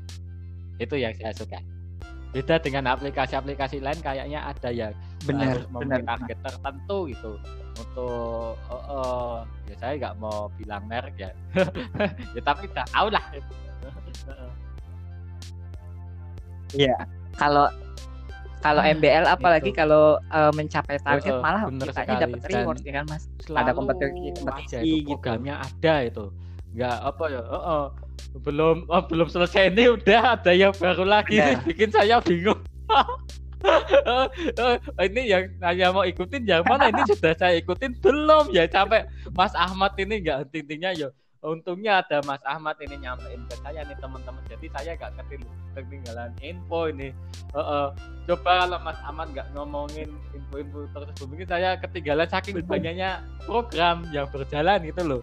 Itu 0.80 1.00
yang 1.00 1.16
saya 1.16 1.32
suka 1.32 1.64
beda 2.30 2.62
dengan 2.62 2.94
aplikasi-aplikasi 2.94 3.82
lain 3.82 3.98
kayaknya 4.00 4.46
ada 4.46 4.70
yang 4.70 4.94
benar 5.26 5.66
benar. 5.68 6.00
target 6.06 6.38
tertentu 6.40 7.10
gitu 7.10 7.32
untuk 7.76 8.54
eh, 8.70 8.84
eh, 8.94 9.38
ya 9.66 9.76
saya 9.78 9.94
nggak 9.98 10.16
mau 10.18 10.48
bilang 10.54 10.84
merek 10.86 11.16
ya 11.18 11.32
ya 12.38 12.42
tapi 12.42 12.68
udah 12.68 12.86
tahu 12.88 13.08
lah 13.10 13.26
Iya. 16.70 16.94
Kalau 17.34 17.66
kalau 18.60 18.84
MBL 18.84 19.26
apalagi 19.26 19.72
itu. 19.72 19.78
kalau 19.80 20.20
eh, 20.20 20.52
mencapai 20.54 21.00
target 21.00 21.34
Heeh, 21.34 21.42
malah 21.42 21.64
bener 21.66 21.90
kitanya 21.90 22.16
dapat 22.28 22.40
reward 22.46 22.80
ya 22.84 22.92
kan 23.00 23.06
Mas. 23.08 23.24
selalu 23.42 23.72
kompetisi- 23.74 24.34
kompetisi 24.36 24.76
itu 24.78 24.86
gitu. 24.86 25.10
programnya 25.10 25.56
ada 25.64 25.94
itu 26.04 26.26
nggak 26.70 26.98
apa 27.02 27.24
ya 27.26 27.42
oh, 27.42 27.58
oh. 27.58 27.84
Belum 28.42 28.88
oh, 28.88 29.04
belum 29.08 29.28
selesai. 29.28 29.74
Ini 29.74 30.00
udah 30.00 30.40
ada 30.40 30.52
yang 30.54 30.74
baru 30.76 31.06
lagi. 31.06 31.38
Benar. 31.38 31.64
bikin 31.68 31.90
saya 31.92 32.18
bingung. 32.24 32.60
Ini 35.04 35.22
yang 35.28 35.44
saya 35.60 35.92
mau 35.92 36.08
ikutin 36.08 36.48
yang 36.48 36.64
mana? 36.64 36.88
Ini 36.90 37.04
sudah 37.12 37.36
saya 37.36 37.60
ikutin? 37.60 38.00
Belum. 38.00 38.48
Ya 38.56 38.66
sampai 38.72 39.04
Mas 39.36 39.52
Ahmad 39.52 40.00
ini 40.00 40.24
nggak 40.24 40.48
henti-hentinya. 40.48 40.96
Ya 40.96 41.10
untungnya 41.44 42.04
ada 42.04 42.24
Mas 42.24 42.40
Ahmad 42.48 42.80
ini 42.80 43.04
nyampein 43.04 43.44
ke 43.52 43.56
saya 43.60 43.84
nih 43.84 44.00
teman-teman. 44.00 44.44
Jadi 44.48 44.68
saya 44.72 44.96
nggak 44.96 45.12
ketinggalan 45.76 46.32
info 46.40 46.88
ini. 46.88 47.12
Oh, 47.52 47.60
oh. 47.60 47.88
coba 48.30 48.64
kalau 48.64 48.80
Mas 48.80 49.00
Ahmad 49.04 49.28
nggak 49.36 49.48
ngomongin 49.58 50.08
info-info 50.38 50.86
tersebut 50.94 51.28
mungkin 51.34 51.50
saya 51.50 51.82
ketinggalan 51.82 52.30
saking 52.30 52.62
banyaknya 52.62 53.26
program 53.44 54.06
yang 54.14 54.30
berjalan 54.30 54.86
gitu 54.86 55.02
loh 55.02 55.22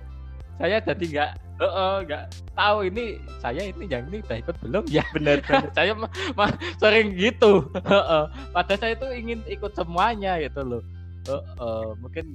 saya 0.57 0.77
jadi 0.81 1.05
nggak 1.13 1.31
oh, 1.61 1.65
oh, 1.69 1.95
nggak 2.05 2.25
tahu 2.57 2.79
ini 2.89 3.05
saya 3.41 3.63
ini 3.69 3.85
yang 3.89 4.09
ini 4.09 4.25
udah 4.25 4.39
ikut 4.41 4.57
belum 4.65 4.85
ya 4.89 5.05
Benar 5.13 5.39
saya 5.77 5.93
mah 5.93 6.11
mah 6.33 6.51
sering 6.81 7.13
gitu 7.17 7.69
Heeh. 7.77 8.25
padahal 8.57 8.81
saya 8.81 8.93
itu 8.97 9.09
ingin 9.13 9.39
ikut 9.49 9.73
semuanya 9.77 10.41
gitu 10.41 10.61
loh 10.65 10.83
Heeh, 11.29 11.87
mungkin 12.01 12.27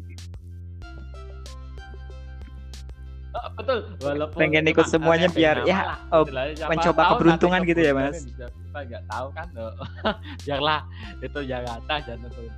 Oh, 3.32 3.48
betul 3.56 3.96
walaupun 4.04 4.44
Pengen 4.44 4.68
ikut 4.68 4.92
semuanya 4.92 5.32
biar 5.32 5.64
ya, 5.64 5.96
oh, 6.12 6.28
gitu. 6.28 6.36
Siapa 6.36 6.68
mencoba 6.68 7.02
keberuntungan 7.16 7.64
gitu 7.64 7.80
ya, 7.80 7.96
Mas. 7.96 8.28
kita 8.28 8.80
nggak 8.84 9.04
tahu 9.08 9.28
kan 9.32 9.48
oh. 9.56 9.72
biarlah 10.44 10.84
itu 11.24 11.40
yang 11.48 11.64
atas 11.64 12.12
dan 12.12 12.20
tentuin 12.28 12.52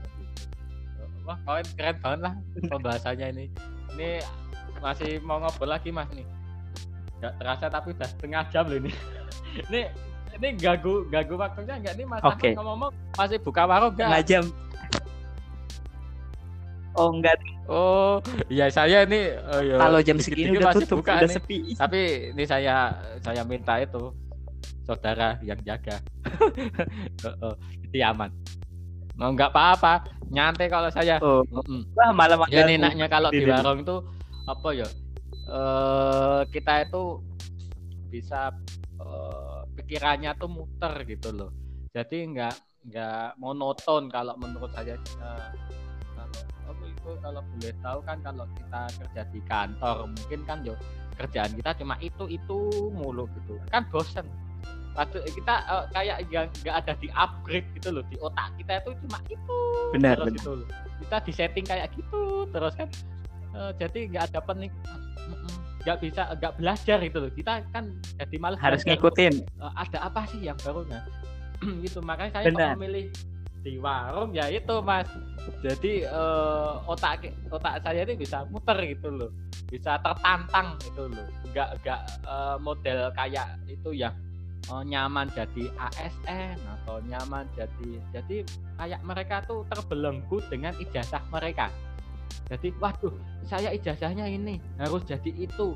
wah 1.23 1.37
kalian 1.47 1.67
keren 1.77 1.97
banget 2.03 2.21
lah 2.21 2.33
pembahasannya 2.67 3.27
ini 3.37 3.45
ini 3.95 4.09
masih 4.83 5.23
mau 5.23 5.39
ngobrol 5.39 5.71
lagi 5.71 5.89
mas 5.95 6.11
nih. 6.11 6.27
Nggak 7.23 7.33
terasa 7.39 7.65
tapi 7.71 7.95
udah 7.95 8.07
setengah 8.11 8.43
jam 8.51 8.67
loh 8.67 8.77
ini. 8.83 8.91
Ini 9.69 9.81
ini 10.33 10.57
gagu 10.57 11.05
gagu 11.13 11.37
waktunya 11.37 11.77
nggak 11.77 11.93
nih 11.93 12.05
mas? 12.09 12.21
Oke. 12.25 12.57
Ahmad 12.57 12.65
ngomong 12.65 12.91
masih 13.15 13.37
buka 13.37 13.63
warung 13.69 13.93
nggak? 13.93 14.09
Setengah 14.09 14.25
jam. 14.25 14.45
Oh 16.93 17.09
enggak, 17.09 17.41
oh 17.65 18.21
iya 18.53 18.69
saya 18.69 19.01
ini 19.01 19.33
oh, 19.33 19.61
iya, 19.65 19.81
kalau 19.81 19.99
jam 20.05 20.17
segini 20.21 20.61
udah 20.61 20.69
masih 20.69 20.85
tutup, 20.85 21.01
buka 21.01 21.13
udah 21.17 21.25
nih. 21.25 21.35
sepi. 21.41 21.57
tapi 21.73 22.01
ini 22.37 22.43
saya 22.45 22.93
saya 23.25 23.41
minta 23.41 23.81
itu 23.81 24.13
saudara 24.85 25.41
yang 25.41 25.57
jaga. 25.65 25.97
Heeh, 27.25 27.53
jadi 27.89 28.13
aman. 28.13 28.29
Mau 29.17 29.33
nggak 29.33 29.49
apa-apa 29.49 30.05
nyantai 30.29 30.69
kalau 30.69 30.93
saya. 30.93 31.17
Oh, 31.17 31.41
Mm-mm. 31.49 31.81
wah 31.97 32.13
malam 32.13 32.45
ya 32.53 32.61
enaknya 32.61 33.09
kalau 33.09 33.33
di 33.33 33.41
warung 33.41 33.81
itu 33.81 33.97
apa 34.47 34.69
ya? 34.75 34.87
Eh 35.47 36.41
kita 36.51 36.87
itu 36.87 37.19
bisa 38.11 38.53
eh, 38.99 39.61
pikirannya 39.75 40.31
tuh 40.37 40.49
muter 40.51 40.93
gitu 41.07 41.29
loh. 41.33 41.51
Jadi 41.93 42.29
nggak 42.33 42.55
nggak 42.91 43.39
monoton 43.39 44.11
kalau 44.11 44.35
menurut 44.39 44.71
saya 44.75 44.99
Eh, 45.23 45.49
kalau 46.63 46.85
itu 46.87 47.11
kalau 47.19 47.41
boleh 47.43 47.73
tahu 47.83 47.99
kan 48.07 48.17
kalau 48.23 48.45
kita 48.55 48.81
kerja 48.95 49.21
di 49.35 49.39
kantor 49.43 50.07
mungkin 50.07 50.39
kan 50.47 50.63
yo 50.63 50.75
kerjaan 51.19 51.51
kita 51.59 51.75
cuma 51.75 51.95
itu 51.99 52.23
itu 52.31 52.57
mulu 52.95 53.27
gitu. 53.41 53.59
Kan 53.69 53.87
bosen. 53.91 54.25
Padahal 54.93 55.25
kita 55.25 55.55
uh, 55.73 55.85
kayak 55.89 56.21
yang 56.29 56.45
nggak 56.61 56.85
ada 56.85 56.93
di 57.01 57.09
upgrade 57.17 57.65
gitu 57.81 57.89
loh. 57.97 58.05
Di 58.07 58.15
otak 58.21 58.53
kita 58.61 58.77
itu 58.77 58.93
cuma 59.01 59.17
itu 59.25 59.57
benar, 59.93 60.17
terus 60.17 60.25
benar. 60.25 60.37
gitu 60.41 60.51
loh. 60.57 60.67
kita 61.05 61.17
di 61.21 61.31
setting 61.35 61.65
kayak 61.67 61.87
gitu 61.93 62.21
terus 62.49 62.73
kan 62.73 62.89
uh, 63.53 63.71
jadi 63.77 63.99
nggak 64.09 64.23
ada 64.33 64.39
penik 64.43 64.71
nggak 65.83 65.97
bisa 65.99 66.21
nggak 66.39 66.53
belajar 66.57 66.97
gitu 67.03 67.17
loh. 67.19 67.31
Kita 67.31 67.53
kan 67.75 67.91
jadi 68.15 68.35
malah 68.39 68.59
harus 68.59 68.81
belajar, 68.83 68.99
ngikutin. 68.99 69.33
Uh, 69.59 69.73
ada 69.75 69.97
apa 70.07 70.21
sih 70.31 70.39
yang 70.43 70.57
baru 70.63 70.87
nah 70.87 71.03
gitu 71.83 71.99
makanya 72.03 72.39
saya 72.39 72.45
Benar. 72.51 72.75
memilih 72.79 73.07
di 73.63 73.79
warung 73.79 74.31
ya 74.35 74.47
itu 74.47 74.75
mas. 74.83 75.07
Jadi 75.59 76.07
uh, 76.07 76.83
otak 76.87 77.31
otak 77.51 77.83
saya 77.83 78.07
ini 78.07 78.15
bisa 78.15 78.47
muter 78.47 78.79
gitu 78.83 79.11
loh. 79.11 79.31
Bisa 79.67 79.99
tertantang 79.99 80.79
gitu 80.87 81.11
loh. 81.11 81.27
Nggak 81.51 81.83
nggak 81.83 82.01
uh, 82.27 82.55
model 82.59 83.11
kayak 83.15 83.59
itu 83.67 83.91
yang 83.91 84.15
uh, 84.71 84.83
nyaman 84.83 85.27
jadi 85.35 85.67
ASN 85.75 86.55
atau 86.79 87.03
nyaman 87.03 87.47
jadi 87.55 87.89
jadi 88.15 88.37
kayak 88.79 89.01
mereka 89.03 89.43
tuh 89.43 89.67
terbelenggu 89.67 90.39
dengan 90.47 90.71
ijazah 90.79 91.23
mereka 91.31 91.67
jadi 92.51 92.69
waduh 92.79 93.13
saya 93.47 93.69
ijazahnya 93.75 94.25
ini 94.27 94.59
harus 94.79 95.03
jadi 95.03 95.31
itu. 95.35 95.75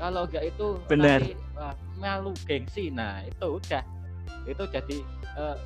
Kalau 0.00 0.24
enggak 0.28 0.44
itu 0.48 0.66
Benar. 0.88 1.20
nanti, 1.20 1.32
wah, 1.56 1.74
malu 2.00 2.32
gengsi. 2.44 2.88
Nah 2.92 3.24
itu 3.24 3.46
udah. 3.60 3.84
Itu 4.48 4.64
jadi 4.68 4.96
uh, 5.36 5.56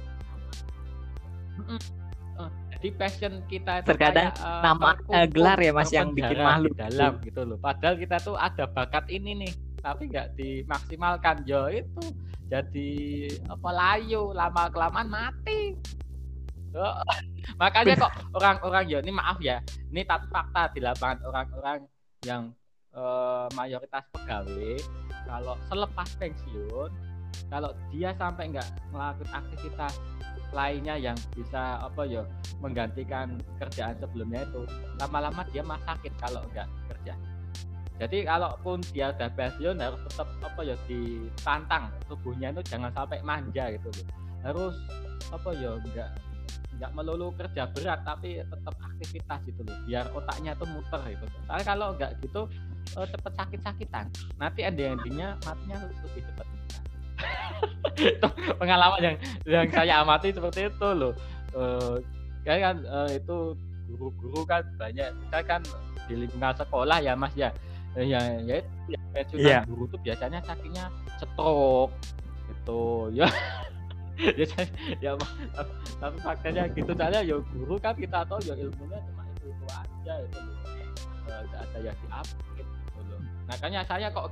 uh, 2.38 2.50
jadi 2.74 2.88
passion 2.98 3.42
kita 3.46 3.82
itu 3.82 3.88
Terkadang 3.94 4.34
kayak, 4.34 4.42
uh, 4.42 4.62
nama, 4.62 4.90
uh, 5.10 5.26
gelar 5.30 5.58
ya, 5.62 5.72
Mas, 5.74 5.90
yang 5.94 6.10
bikin 6.14 6.38
malu. 6.42 6.70
di 6.70 6.78
dalam 6.78 7.22
gitu 7.22 7.42
loh. 7.46 7.58
Padahal 7.58 7.94
kita 7.98 8.18
tuh 8.22 8.34
ada 8.34 8.66
bakat 8.66 9.06
ini 9.10 9.46
nih 9.46 9.52
tapi 9.84 10.10
nggak 10.10 10.34
dimaksimalkan. 10.38 11.44
Yo 11.46 11.70
itu 11.70 12.04
jadi 12.50 12.90
apa 13.50 13.68
layu. 13.70 14.34
Lama 14.34 14.70
kelamaan 14.70 15.08
mati 15.10 15.78
Oh, 16.74 16.94
makanya 17.62 17.94
kok 18.06 18.12
orang-orang 18.34 18.84
ya 18.90 18.98
ini 18.98 19.12
maaf 19.14 19.38
ya. 19.38 19.62
Ini 19.94 20.02
fakta 20.06 20.74
di 20.74 20.82
lapangan 20.82 21.22
orang-orang 21.30 21.78
yang 22.26 22.50
eh, 22.94 23.46
mayoritas 23.54 24.02
pegawai 24.10 24.74
kalau 25.24 25.54
selepas 25.70 26.08
pensiun 26.20 26.90
kalau 27.50 27.70
dia 27.90 28.14
sampai 28.14 28.50
nggak 28.50 28.68
melakukan 28.94 29.30
aktivitas 29.30 29.94
lainnya 30.54 30.94
yang 30.94 31.18
bisa 31.34 31.82
apa 31.82 32.06
ya 32.06 32.22
menggantikan 32.62 33.42
kerjaan 33.58 33.98
sebelumnya 33.98 34.46
itu 34.46 34.62
lama-lama 35.02 35.42
dia 35.50 35.66
mah 35.66 35.78
sakit 35.82 36.14
kalau 36.18 36.42
nggak 36.54 36.66
kerja. 36.90 37.14
Jadi 37.94 38.26
kalaupun 38.26 38.82
dia 38.90 39.14
udah 39.14 39.30
pensiun 39.38 39.78
harus 39.78 40.02
tetap 40.10 40.26
apa 40.42 40.60
ya 40.66 40.74
ditantang 40.90 41.90
tubuhnya 42.10 42.50
itu 42.50 42.62
jangan 42.66 42.90
sampai 42.90 43.22
manja 43.22 43.70
gitu 43.70 43.88
loh. 43.90 44.06
Harus 44.42 44.74
apa 45.30 45.50
ya 45.54 45.78
enggak 45.78 46.10
nggak 46.78 46.90
melulu 46.94 47.30
kerja 47.38 47.70
berat 47.70 48.00
tapi 48.02 48.42
tetap 48.42 48.74
aktivitas 48.82 49.38
gitu 49.46 49.60
loh 49.62 49.76
biar 49.86 50.06
otaknya 50.12 50.52
tuh 50.58 50.66
muter 50.68 51.00
gitu 51.10 51.24
soalnya 51.46 51.64
kalau 51.64 51.86
nggak 51.94 52.10
gitu 52.20 52.42
eh, 52.98 53.06
cepet 53.08 53.32
sakit-sakitan 53.38 54.04
nanti 54.36 54.60
ending 54.66 54.98
endingnya 54.98 55.38
matinya 55.46 55.76
lebih 56.02 56.22
cepat 56.26 56.46
itu 57.94 58.28
pengalaman 58.58 59.00
yang 59.00 59.16
yang 59.46 59.66
saya 59.70 60.02
amati 60.02 60.34
seperti 60.34 60.66
itu 60.66 60.88
loh 60.90 61.12
eh 61.54 61.96
kayak 62.42 62.60
kan 62.60 62.76
eh, 62.82 63.08
itu 63.22 63.36
guru-guru 63.88 64.42
kan 64.44 64.62
banyak 64.74 65.08
kita 65.26 65.38
kan 65.46 65.60
di 66.10 66.14
lingkungan 66.26 66.54
sekolah 66.58 66.98
ya 67.00 67.14
mas 67.14 67.32
ya 67.38 67.50
Eh, 67.94 68.10
ya 68.10 68.18
ya 68.42 68.58
itu 68.58 68.66
ya, 68.90 68.98
pensiunan 69.14 69.46
Iya. 69.46 69.58
guru 69.70 69.86
tuh 69.86 70.02
biasanya 70.02 70.42
sakitnya 70.42 70.90
stroke 71.14 71.94
gitu 72.50 73.06
ya 73.14 73.30
ya 74.40 74.46
saya- 74.46 74.72
ya 75.00 75.10
tapi 75.98 76.16
faktanya 76.20 76.62
gitu. 76.70 76.90
Soalnya 76.90 77.20
ya 77.20 77.36
guru 77.40 77.74
kan 77.76 77.94
kita 77.94 78.22
tahu 78.24 78.38
ya 78.42 78.54
ilmunya 78.54 78.98
cuma 79.02 79.22
itu 79.28 79.44
itu 79.48 79.66
aja 79.68 80.14
itu 80.20 80.38
Eh, 81.24 81.40
nggak 81.42 81.60
ada 81.64 81.78
yang 81.80 81.96
di 81.96 82.06
upgrade 82.10 82.68
gitu 82.84 83.00
loh. 83.08 83.20
Makanya 83.48 83.80
saya 83.88 84.06
kok 84.08 84.28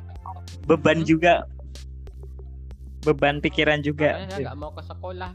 beban 0.62 1.00
Hmm. 1.00 1.08
juga. 1.08 1.34
Beban 3.02 3.40
pikiran 3.40 3.82
juga. 3.82 4.14
Makanya 4.14 4.28
saya 4.30 4.44
nggak 4.46 4.58
mau 4.58 4.70
ke 4.70 4.82
sekolah. 4.84 5.30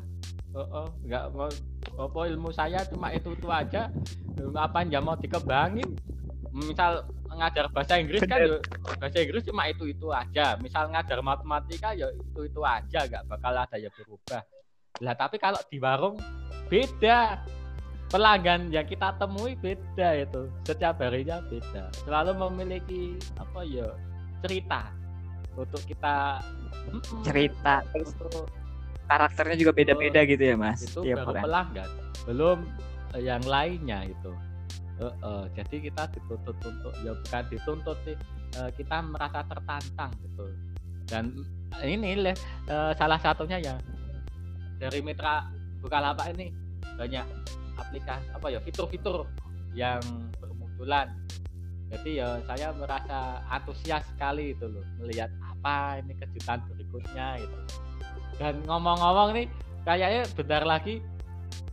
Heeh, 0.48 0.86
nggak 1.04 1.24
mau 1.34 1.50
apa 1.98 2.20
ilmu 2.26 2.50
saya 2.52 2.80
cuma 2.86 3.12
itu 3.12 3.30
itu 3.34 3.48
aja. 3.50 3.90
Apa 4.56 4.86
yang 4.86 5.04
mau 5.04 5.18
dikembangin? 5.18 5.90
Misal 6.54 7.04
ngajar 7.38 7.70
bahasa 7.70 8.02
Inggris 8.02 8.26
kan 8.26 8.42
ya, 8.42 8.58
bahasa 8.98 9.18
Inggris 9.22 9.46
cuma 9.46 9.70
itu 9.70 9.86
itu 9.88 10.08
aja. 10.10 10.58
Misal 10.58 10.90
ngajar 10.90 11.22
matematika 11.22 11.94
ya 11.94 12.10
itu 12.12 12.50
itu 12.50 12.62
aja 12.66 13.00
nggak 13.06 13.24
bakal 13.30 13.54
ada 13.54 13.78
yang 13.78 13.94
berubah. 13.94 14.42
Lah 15.06 15.14
tapi 15.14 15.38
kalau 15.38 15.62
di 15.70 15.78
warung 15.78 16.18
beda. 16.68 17.42
Pelanggan 18.08 18.72
yang 18.72 18.88
kita 18.88 19.20
temui 19.20 19.60
beda 19.60 20.16
itu. 20.16 20.48
Setiap 20.64 21.04
harinya 21.04 21.44
beda. 21.44 21.92
Selalu 22.08 22.40
memiliki 22.40 23.20
apa 23.36 23.68
ya 23.68 23.84
cerita 24.48 24.96
untuk 25.60 25.84
kita 25.84 26.40
cerita. 27.28 27.84
Terus 27.92 28.16
untuk 28.16 28.48
karakternya 29.12 29.60
juga 29.60 29.72
beda-beda 29.76 30.24
gitu 30.24 30.40
ya 30.40 30.56
mas? 30.56 30.88
Itu 30.88 31.04
tiap 31.04 31.28
baru 31.28 31.36
orang 31.36 31.44
pelanggan 31.44 31.90
belum 32.28 32.60
yang 33.16 33.44
lainnya 33.48 34.04
itu 34.04 34.32
Eh, 34.98 35.14
eh, 35.14 35.46
jadi 35.54 35.76
kita 35.90 36.04
dituntut 36.10 36.58
untuk 36.66 36.94
ya 37.06 37.14
bukan 37.14 37.44
dituntut 37.54 37.98
sih 38.02 38.18
eh, 38.58 38.70
kita 38.74 38.98
merasa 39.06 39.46
tertantang 39.46 40.12
gitu. 40.26 40.46
Dan 41.08 41.38
ini 41.86 42.18
eh, 42.18 42.34
salah 42.98 43.20
satunya 43.22 43.62
ya 43.62 43.76
dari 44.82 45.02
mitra 45.02 45.48
Bukalapak 45.78 46.34
ini 46.34 46.50
banyak 46.98 47.26
aplikasi 47.78 48.26
apa 48.34 48.48
ya 48.50 48.60
fitur-fitur 48.66 49.30
yang 49.78 50.02
bermunculan. 50.42 51.14
Jadi 51.88 52.20
ya 52.20 52.42
saya 52.50 52.74
merasa 52.74 53.46
antusias 53.48 54.04
sekali 54.12 54.58
itu 54.58 54.66
loh 54.66 54.84
melihat 55.00 55.30
apa 55.46 56.02
ini 56.02 56.18
kejutan 56.18 56.60
berikutnya 56.74 57.40
itu 57.40 57.58
dan 58.38 58.62
ngomong-ngomong 58.70 59.34
nih 59.34 59.48
kayaknya 59.82 60.24
bentar 60.38 60.64
lagi 60.64 61.02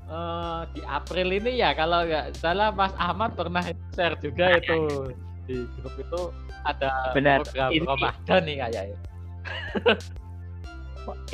eh, 0.07 0.61
di 0.70 0.80
April 0.82 1.28
ini 1.32 1.52
ya 1.57 1.72
kalau 1.72 2.02
nggak 2.02 2.34
salah 2.34 2.70
Mas 2.70 2.92
Ahmad 2.96 3.32
pernah 3.32 3.62
share 3.90 4.16
juga 4.18 4.57
itu 4.57 5.11
di 5.44 5.57
grup 5.74 5.94
itu 5.94 6.20
ada 6.62 7.12
Benar. 7.12 7.40
program 7.42 7.70
Ini- 7.70 7.86
Ramadan 7.86 8.40
nih 8.42 8.57
kayaknya 8.59 8.96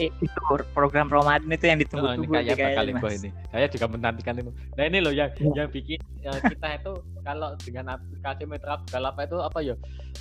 Eh, 0.02 0.10
itu 0.18 0.34
program 0.74 1.06
Ramadan 1.06 1.46
itu 1.46 1.62
yang 1.62 1.78
Oh, 1.78 1.78
ini 1.78 1.84
ditunggu-tunggu 1.86 2.32
kayak 2.32 2.46
bakal 2.48 2.58
kayaknya, 2.58 2.90
heboh 2.90 3.06
Mas. 3.06 3.18
ini. 3.22 3.30
Saya 3.46 3.66
juga 3.70 3.86
menantikan 3.86 4.34
itu. 4.34 4.50
Nah 4.74 4.84
ini 4.84 4.98
loh 4.98 5.12
yang 5.14 5.30
Ya. 5.30 5.62
yang 5.62 5.68
bikin 5.70 5.98
eh, 6.20 6.38
kita 6.42 6.68
itu 6.74 6.92
kalau 7.22 7.54
dengan 7.56 7.84
aplikasi 7.94 8.42
Mitra 8.44 8.82
Bukalapak 8.82 9.30
itu 9.30 9.38
apa 9.38 9.58
ya 9.62 9.74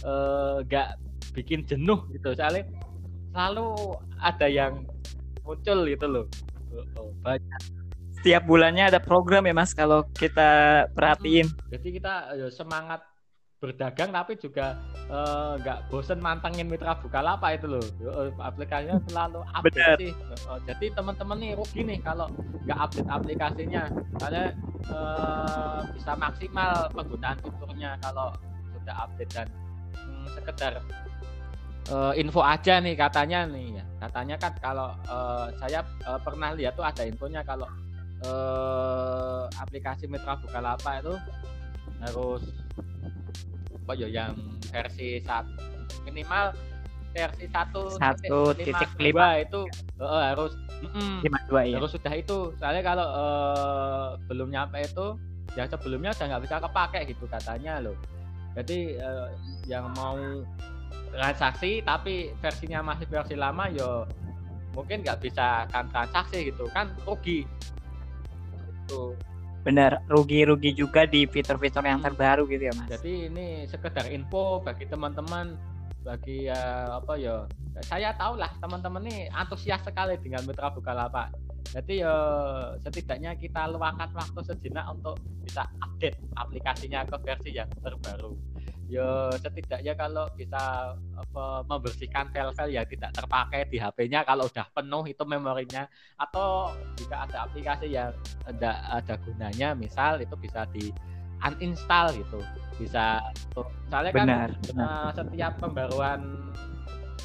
eh, 0.06 0.56
nggak 0.64 0.88
bikin 1.34 1.66
jenuh 1.66 1.98
gitu. 2.14 2.30
Soalnya 2.32 2.70
selalu 3.34 3.68
ada 4.22 4.46
yang 4.46 4.86
muncul 5.42 5.82
gitu 5.88 6.06
loh. 6.06 6.26
Oh, 6.70 6.86
oh, 7.02 7.10
banyak. 7.26 7.62
Setiap 8.20 8.44
bulannya 8.44 8.92
ada 8.92 9.00
program 9.00 9.48
ya 9.48 9.56
mas 9.56 9.72
kalau 9.72 10.04
kita 10.12 10.84
perhatiin 10.92 11.48
Jadi 11.72 11.88
kita 11.96 12.36
eh, 12.36 12.52
semangat 12.52 13.00
berdagang 13.60 14.12
tapi 14.12 14.40
juga 14.40 14.76
eh, 15.08 15.54
nggak 15.60 15.92
bosen 15.92 16.20
mantengin 16.20 16.68
Mitra 16.68 16.96
Bukalapak 17.00 17.60
itu 17.60 17.68
loh. 17.68 17.84
Eh, 17.84 18.32
aplikasinya 18.40 19.00
selalu 19.08 19.40
update 19.56 20.00
sih. 20.00 20.12
Eh, 20.12 20.60
jadi 20.68 20.86
teman-teman 20.96 21.38
nih 21.40 21.52
rugi 21.56 21.82
nih 21.84 22.00
kalau 22.04 22.28
nggak 22.68 22.80
update 22.80 23.10
aplikasinya. 23.12 23.84
Karena 24.20 24.52
eh, 24.84 25.80
bisa 25.96 26.12
maksimal 26.16 26.92
penggunaan 26.92 27.40
fiturnya 27.40 27.96
kalau 28.04 28.36
sudah 28.76 28.96
update 29.08 29.32
dan 29.32 29.48
hmm, 29.96 30.26
sekedar 30.36 30.74
eh, 31.92 32.14
info 32.20 32.44
aja 32.44 32.80
nih 32.84 32.96
katanya 32.96 33.48
nih 33.48 33.80
ya. 33.80 33.86
Katanya 34.08 34.36
kan 34.40 34.54
kalau 34.64 34.92
eh, 35.04 35.48
saya 35.60 35.84
eh, 35.84 36.20
pernah 36.24 36.56
lihat 36.56 36.80
tuh 36.80 36.88
ada 36.88 37.04
infonya 37.04 37.44
kalau 37.44 37.68
eh, 38.24 39.44
aplikasi 39.60 40.08
Mitra 40.08 40.40
Bukalapak 40.40 41.04
itu 41.06 41.16
harus 42.00 42.44
apa 43.90 43.92
ya 43.98 44.08
yang 44.08 44.34
versi 44.70 45.18
satu 45.26 45.50
minimal 46.06 46.54
versi 47.10 47.46
satu 47.50 47.90
Satu 47.98 48.54
titik 48.54 48.90
lima. 49.02 49.42
itu 49.42 49.66
eh, 49.98 50.24
harus 50.30 50.54
lima 51.26 51.40
dua 51.50 51.62
ya 51.68 51.76
harus 51.82 51.92
sudah 51.92 52.14
itu. 52.16 52.54
Soalnya 52.62 52.84
kalau 52.86 53.08
eh, 53.08 54.08
belum 54.30 54.54
nyampe 54.54 54.80
itu 54.80 55.18
ya 55.58 55.66
sebelumnya 55.66 56.14
udah 56.14 56.26
nggak 56.30 56.44
bisa 56.46 56.56
kepake 56.62 57.00
gitu 57.10 57.26
katanya 57.28 57.82
loh. 57.82 57.98
Jadi 58.56 58.96
eh, 58.96 59.28
yang 59.68 59.90
mau 59.98 60.16
transaksi 61.10 61.82
tapi 61.82 62.30
versinya 62.38 62.86
masih 62.86 63.10
versi 63.10 63.34
lama 63.34 63.66
yo 63.74 64.06
mungkin 64.78 65.02
nggak 65.02 65.20
bisa 65.26 65.66
kan 65.74 65.90
transaksi 65.90 66.54
gitu. 66.54 66.70
Kan 66.72 66.94
rugi 67.04 67.44
itu 68.90 69.14
benar 69.62 70.02
rugi-rugi 70.10 70.74
juga 70.74 71.06
di 71.06 71.30
fitur-fitur 71.30 71.86
yang 71.86 72.02
terbaru 72.02 72.50
gitu 72.50 72.72
ya 72.72 72.74
mas? 72.74 72.90
Jadi 72.90 73.30
ini 73.30 73.70
sekedar 73.70 74.10
info 74.10 74.66
bagi 74.66 74.90
teman-teman 74.90 75.54
bagi 76.02 76.48
ya 76.48 76.96
apa 76.96 77.20
ya 77.20 77.44
saya 77.86 78.16
tahu 78.16 78.40
lah 78.40 78.50
teman-teman 78.58 79.06
ini 79.06 79.30
antusias 79.30 79.84
sekali 79.86 80.18
dengan 80.18 80.42
Mitra 80.48 80.74
Bukalapak. 80.74 81.30
Jadi 81.70 82.02
ya 82.02 82.16
setidaknya 82.82 83.38
kita 83.38 83.70
luangkan 83.70 84.10
waktu 84.18 84.42
sejenak 84.42 84.90
untuk 84.90 85.22
bisa 85.46 85.70
update 85.86 86.18
aplikasinya 86.34 87.06
ke 87.06 87.16
versi 87.22 87.54
yang 87.54 87.70
terbaru 87.84 88.34
ya 88.90 89.30
setidaknya 89.38 89.94
kalau 89.94 90.26
bisa 90.34 90.98
apa, 90.98 91.62
membersihkan 91.70 92.34
file-file 92.34 92.74
yang 92.74 92.88
tidak 92.90 93.14
terpakai 93.14 93.70
di 93.70 93.78
HP-nya 93.78 94.26
kalau 94.26 94.50
udah 94.50 94.66
penuh 94.74 95.06
itu 95.06 95.24
memorinya. 95.30 95.86
Atau 96.18 96.74
jika 96.98 97.30
ada 97.30 97.46
aplikasi 97.46 97.94
yang 97.94 98.10
ada 98.50 98.82
ada 98.90 99.14
gunanya 99.22 99.78
misal 99.78 100.18
itu 100.18 100.34
bisa 100.42 100.66
di 100.74 100.90
uninstall 101.46 102.18
gitu. 102.18 102.42
Bisa 102.82 103.22
soalnya 103.54 104.12
kan 104.12 104.26
benar, 104.26 104.50
benar. 104.66 104.90
Uh, 104.90 105.10
setiap 105.14 105.54
pembaruan 105.62 106.22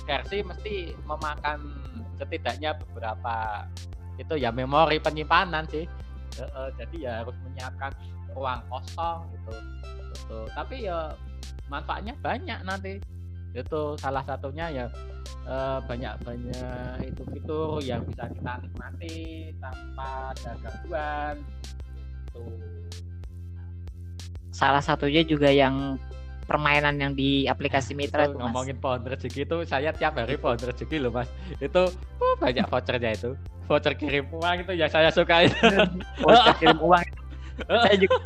versi 0.05 0.45
mesti 0.45 0.93
memakan 1.09 1.73
setidaknya 2.21 2.77
beberapa 2.77 3.65
itu 4.21 4.37
ya 4.37 4.53
memori 4.53 5.01
penyimpanan 5.01 5.65
sih. 5.73 5.89
Uh, 6.37 6.45
uh, 6.53 6.69
jadi 6.77 6.97
ya 7.01 7.13
harus 7.25 7.37
menyiapkan 7.41 7.97
ruang 8.37 8.61
kosong 8.69 9.33
gitu. 9.33 9.55
Gitu 10.13 10.39
tapi 10.53 10.87
ya 10.87 11.17
manfaatnya 11.75 12.15
banyak 12.23 12.59
nanti. 12.63 13.03
Itu 13.55 13.99
salah 13.99 14.23
satunya 14.23 14.71
ya 14.71 14.87
eh, 15.47 15.79
banyak 15.83 16.15
banyak 16.23 16.95
itu 17.03 17.23
fitur 17.35 17.83
yang 17.83 18.03
bisa 18.07 18.31
kita 18.31 18.53
nikmati 18.63 19.51
tanpa 19.59 20.31
ada 20.35 20.53
gangguan. 20.63 21.37
Itu. 22.31 22.43
Salah 24.55 24.83
satunya 24.83 25.27
juga 25.27 25.51
yang 25.51 25.99
permainan 26.45 27.01
yang 27.01 27.13
di 27.17 27.49
aplikasi 27.49 27.97
Mitra 27.97 28.29
itu, 28.29 28.37
ngomongin 28.37 28.77
pohon 28.77 29.01
rezeki 29.03 29.49
itu 29.49 29.57
saya 29.65 29.91
tiap 29.97 30.15
hari 30.15 30.39
pohon 30.39 30.61
rezeki 30.61 31.03
loh 31.03 31.11
mas. 31.11 31.27
Itu 31.59 31.91
oh, 32.23 32.35
banyak 32.39 32.67
vouchernya 32.71 33.11
itu. 33.17 33.35
Voucher 33.65 33.97
kirim 33.97 34.29
uang 34.29 34.69
itu 34.69 34.73
ya 34.77 34.87
saya 34.93 35.09
suka 35.09 35.49
itu. 35.49 35.57
Voucher 36.21 36.55
kirim 36.61 36.79
uang. 36.79 37.07
Itu 37.59 37.75
saya 37.87 37.97
juga 37.97 38.19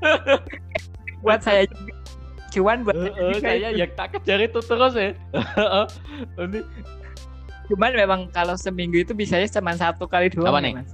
buat 1.24 1.40
saya 1.44 1.62
juga 1.68 1.92
cuan 2.50 2.82
buat 2.82 2.96
uh, 2.98 3.10
uh, 3.10 3.38
saya 3.38 3.70
yang 3.70 3.90
tak 3.94 4.18
kejar 4.18 4.42
itu 4.42 4.60
terus 4.60 4.94
ya. 4.94 5.14
Ini 6.38 6.60
cuman 7.70 7.90
memang 7.94 8.20
kalau 8.34 8.58
seminggu 8.58 8.98
itu 8.98 9.14
bisanya 9.14 9.46
cuma 9.46 9.72
satu 9.78 10.10
kali 10.10 10.26
doang 10.28 10.50
Apa 10.50 10.60
nih? 10.60 10.74
mas. 10.74 10.90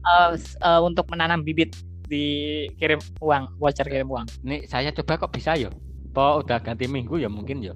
Uh, 0.00 0.32
uh, 0.64 0.80
untuk 0.84 1.08
menanam 1.08 1.40
bibit 1.44 1.72
dikirim 2.10 3.00
uang 3.22 3.56
voucher 3.56 3.86
kirim 3.88 4.08
uang. 4.10 4.26
Ini 4.44 4.68
saya 4.68 4.92
coba 4.92 5.16
kok 5.16 5.32
bisa 5.32 5.56
ya? 5.56 5.72
Po 6.10 6.42
udah 6.42 6.58
ganti 6.60 6.90
minggu 6.90 7.16
ya 7.22 7.30
mungkin 7.30 7.62
ya? 7.64 7.72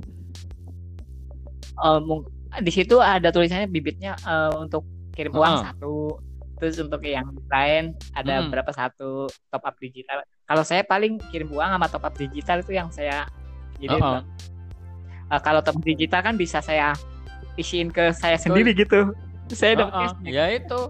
Uh, 1.80 2.22
di 2.60 2.70
situ 2.70 3.00
ada 3.00 3.32
tulisannya 3.32 3.70
bibitnya 3.70 4.18
uh, 4.26 4.52
untuk 4.60 4.84
kirim 5.14 5.32
uang 5.32 5.52
uh 5.54 5.58
-huh. 5.62 5.66
satu 5.70 5.94
terus 6.64 6.80
untuk 6.80 7.04
yang 7.04 7.28
lain 7.52 7.92
ada 8.16 8.40
hmm. 8.40 8.48
berapa 8.48 8.72
satu 8.72 9.28
top 9.52 9.62
up 9.68 9.76
digital. 9.76 10.24
Kalau 10.48 10.64
saya 10.64 10.80
paling 10.80 11.20
kirim 11.28 11.52
uang 11.52 11.76
sama 11.76 11.86
top 11.92 12.08
up 12.08 12.16
digital 12.16 12.64
itu 12.64 12.72
yang 12.72 12.88
saya 12.88 13.28
jadi 13.76 14.00
uh 14.00 14.24
-oh. 14.24 14.24
uh, 15.28 15.40
kalau 15.44 15.60
top 15.60 15.76
up 15.76 15.84
digital 15.84 16.24
kan 16.24 16.40
bisa 16.40 16.64
saya 16.64 16.96
isiin 17.60 17.92
ke 17.92 18.16
saya 18.16 18.40
sendiri 18.40 18.72
gitu. 18.72 19.12
Saya 19.52 19.76
uh 19.76 19.92
-oh. 19.92 20.08
ya 20.24 20.56
itu. 20.56 20.88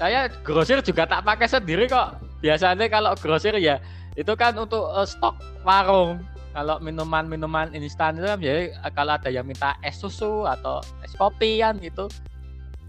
Saya 0.00 0.32
grosir 0.40 0.80
juga 0.80 1.04
tak 1.04 1.20
pakai 1.28 1.44
sendiri 1.44 1.84
kok. 1.84 2.16
Biasanya 2.40 2.88
kalau 2.88 3.12
grosir 3.20 3.52
ya 3.60 3.76
itu 4.16 4.32
kan 4.40 4.56
untuk 4.56 4.88
uh, 4.88 5.04
stok 5.04 5.36
warung. 5.68 6.16
Kalau 6.56 6.80
minuman-minuman 6.80 7.76
instan 7.76 8.16
itu 8.16 8.24
kan 8.24 8.40
ya 8.40 8.72
kalau 8.96 9.20
ada 9.20 9.28
yang 9.28 9.44
minta 9.44 9.76
es 9.84 10.00
susu 10.00 10.48
atau 10.48 10.80
es 11.04 11.12
kopi 11.12 11.60
kan 11.60 11.76
gitu 11.76 12.08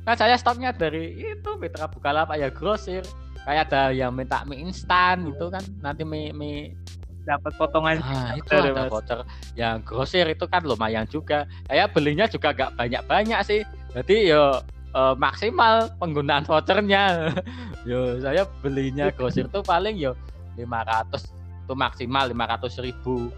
kan 0.01 0.15
saya 0.17 0.35
stoknya 0.37 0.73
dari 0.73 1.13
itu 1.13 1.49
Mitra 1.61 1.85
Bukalapak 1.85 2.37
ya 2.41 2.49
grosir 2.49 3.05
kayak 3.45 3.69
ada 3.69 3.89
yang 3.93 4.13
minta 4.13 4.45
mie 4.45 4.61
instan 4.69 5.29
gitu 5.29 5.49
kan. 5.49 5.61
Nanti 5.81 6.05
mie 6.05 6.33
mie 6.33 6.77
dapat 7.25 7.53
potongan. 7.57 8.01
Nah, 8.01 8.33
itu 8.37 8.49
ada 8.49 8.89
voucher. 8.89 9.19
Yang 9.53 9.75
grosir 9.85 10.25
itu 10.29 10.45
kan 10.49 10.65
lumayan 10.65 11.05
juga. 11.05 11.45
Saya 11.69 11.85
belinya 11.89 12.25
juga 12.25 12.53
gak 12.53 12.77
banyak 12.77 13.03
banyak 13.05 13.39
sih. 13.45 13.61
Jadi 13.93 14.33
yo 14.33 14.61
uh, 14.97 15.13
maksimal 15.17 15.89
penggunaan 16.01 16.45
vouchernya. 16.45 17.33
Yo 17.89 18.21
saya 18.21 18.45
belinya 18.61 19.09
grosir 19.09 19.49
tuh 19.49 19.65
paling 19.65 19.97
yo 19.97 20.13
500 20.53 21.17
itu 21.65 21.73
maksimal 21.73 22.29
500 22.29 22.85
ribu. 22.85 23.33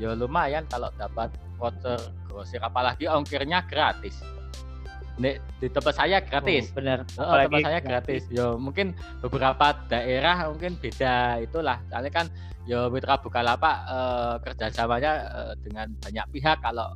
Yo 0.00 0.16
lumayan 0.16 0.64
kalau 0.68 0.88
dapat 0.96 1.28
voucher 1.60 2.00
grosir. 2.24 2.60
Apalagi 2.64 3.04
ongkirnya 3.04 3.68
gratis 3.68 4.35
Nek, 5.16 5.40
di 5.64 5.68
tempat 5.72 5.94
saya 5.96 6.20
gratis. 6.20 6.68
Oh, 6.68 6.74
benar. 6.76 6.98
Oh, 7.16 7.32
tempat 7.32 7.64
saya 7.64 7.80
gratis. 7.80 8.22
Yo 8.28 8.60
mungkin 8.60 8.92
beberapa 9.24 9.72
daerah 9.88 10.52
mungkin 10.52 10.76
beda 10.76 11.40
itulah. 11.40 11.80
Soalnya 11.88 12.12
kan 12.12 12.26
yo 12.68 12.92
Mitra 12.92 13.16
Bukalapak 13.16 13.76
eh, 13.88 14.34
kerjasamanya 14.44 15.12
eh, 15.24 15.52
dengan 15.64 15.88
banyak 16.04 16.26
pihak. 16.36 16.60
Kalau 16.60 16.92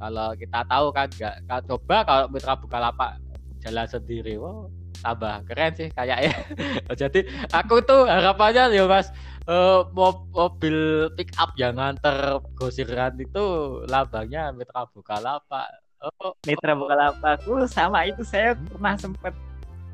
kalau 0.00 0.34
kita 0.34 0.60
tahu 0.66 0.86
kan 0.90 1.08
nggak 1.14 1.62
coba 1.70 1.96
kalau 2.02 2.24
Mitra 2.26 2.58
Bukalapak 2.58 3.22
jalan 3.62 3.86
sendiri, 3.86 4.34
wow 4.40 4.66
tambah 5.00 5.34
keren 5.48 5.72
sih 5.74 5.88
kayaknya. 5.90 6.34
Jadi 7.00 7.24
aku 7.50 7.80
tuh 7.82 8.04
harapannya 8.04 8.76
yo 8.76 8.84
Mas 8.86 9.08
uh, 9.48 9.88
mobil 10.36 11.08
pick 11.16 11.32
up 11.40 11.56
yang 11.56 11.80
nganter 11.80 12.38
gosiran 12.54 13.16
itu 13.16 13.80
lambangnya 13.88 14.52
Mitra 14.52 14.84
Bukalapak 14.92 15.89
Oh, 16.00 16.32
Mitra 16.48 16.72
Bukalapak. 16.72 17.44
Uh, 17.44 17.68
sama 17.68 18.08
itu 18.08 18.24
saya 18.24 18.56
pernah 18.56 18.96
sempat 18.96 19.36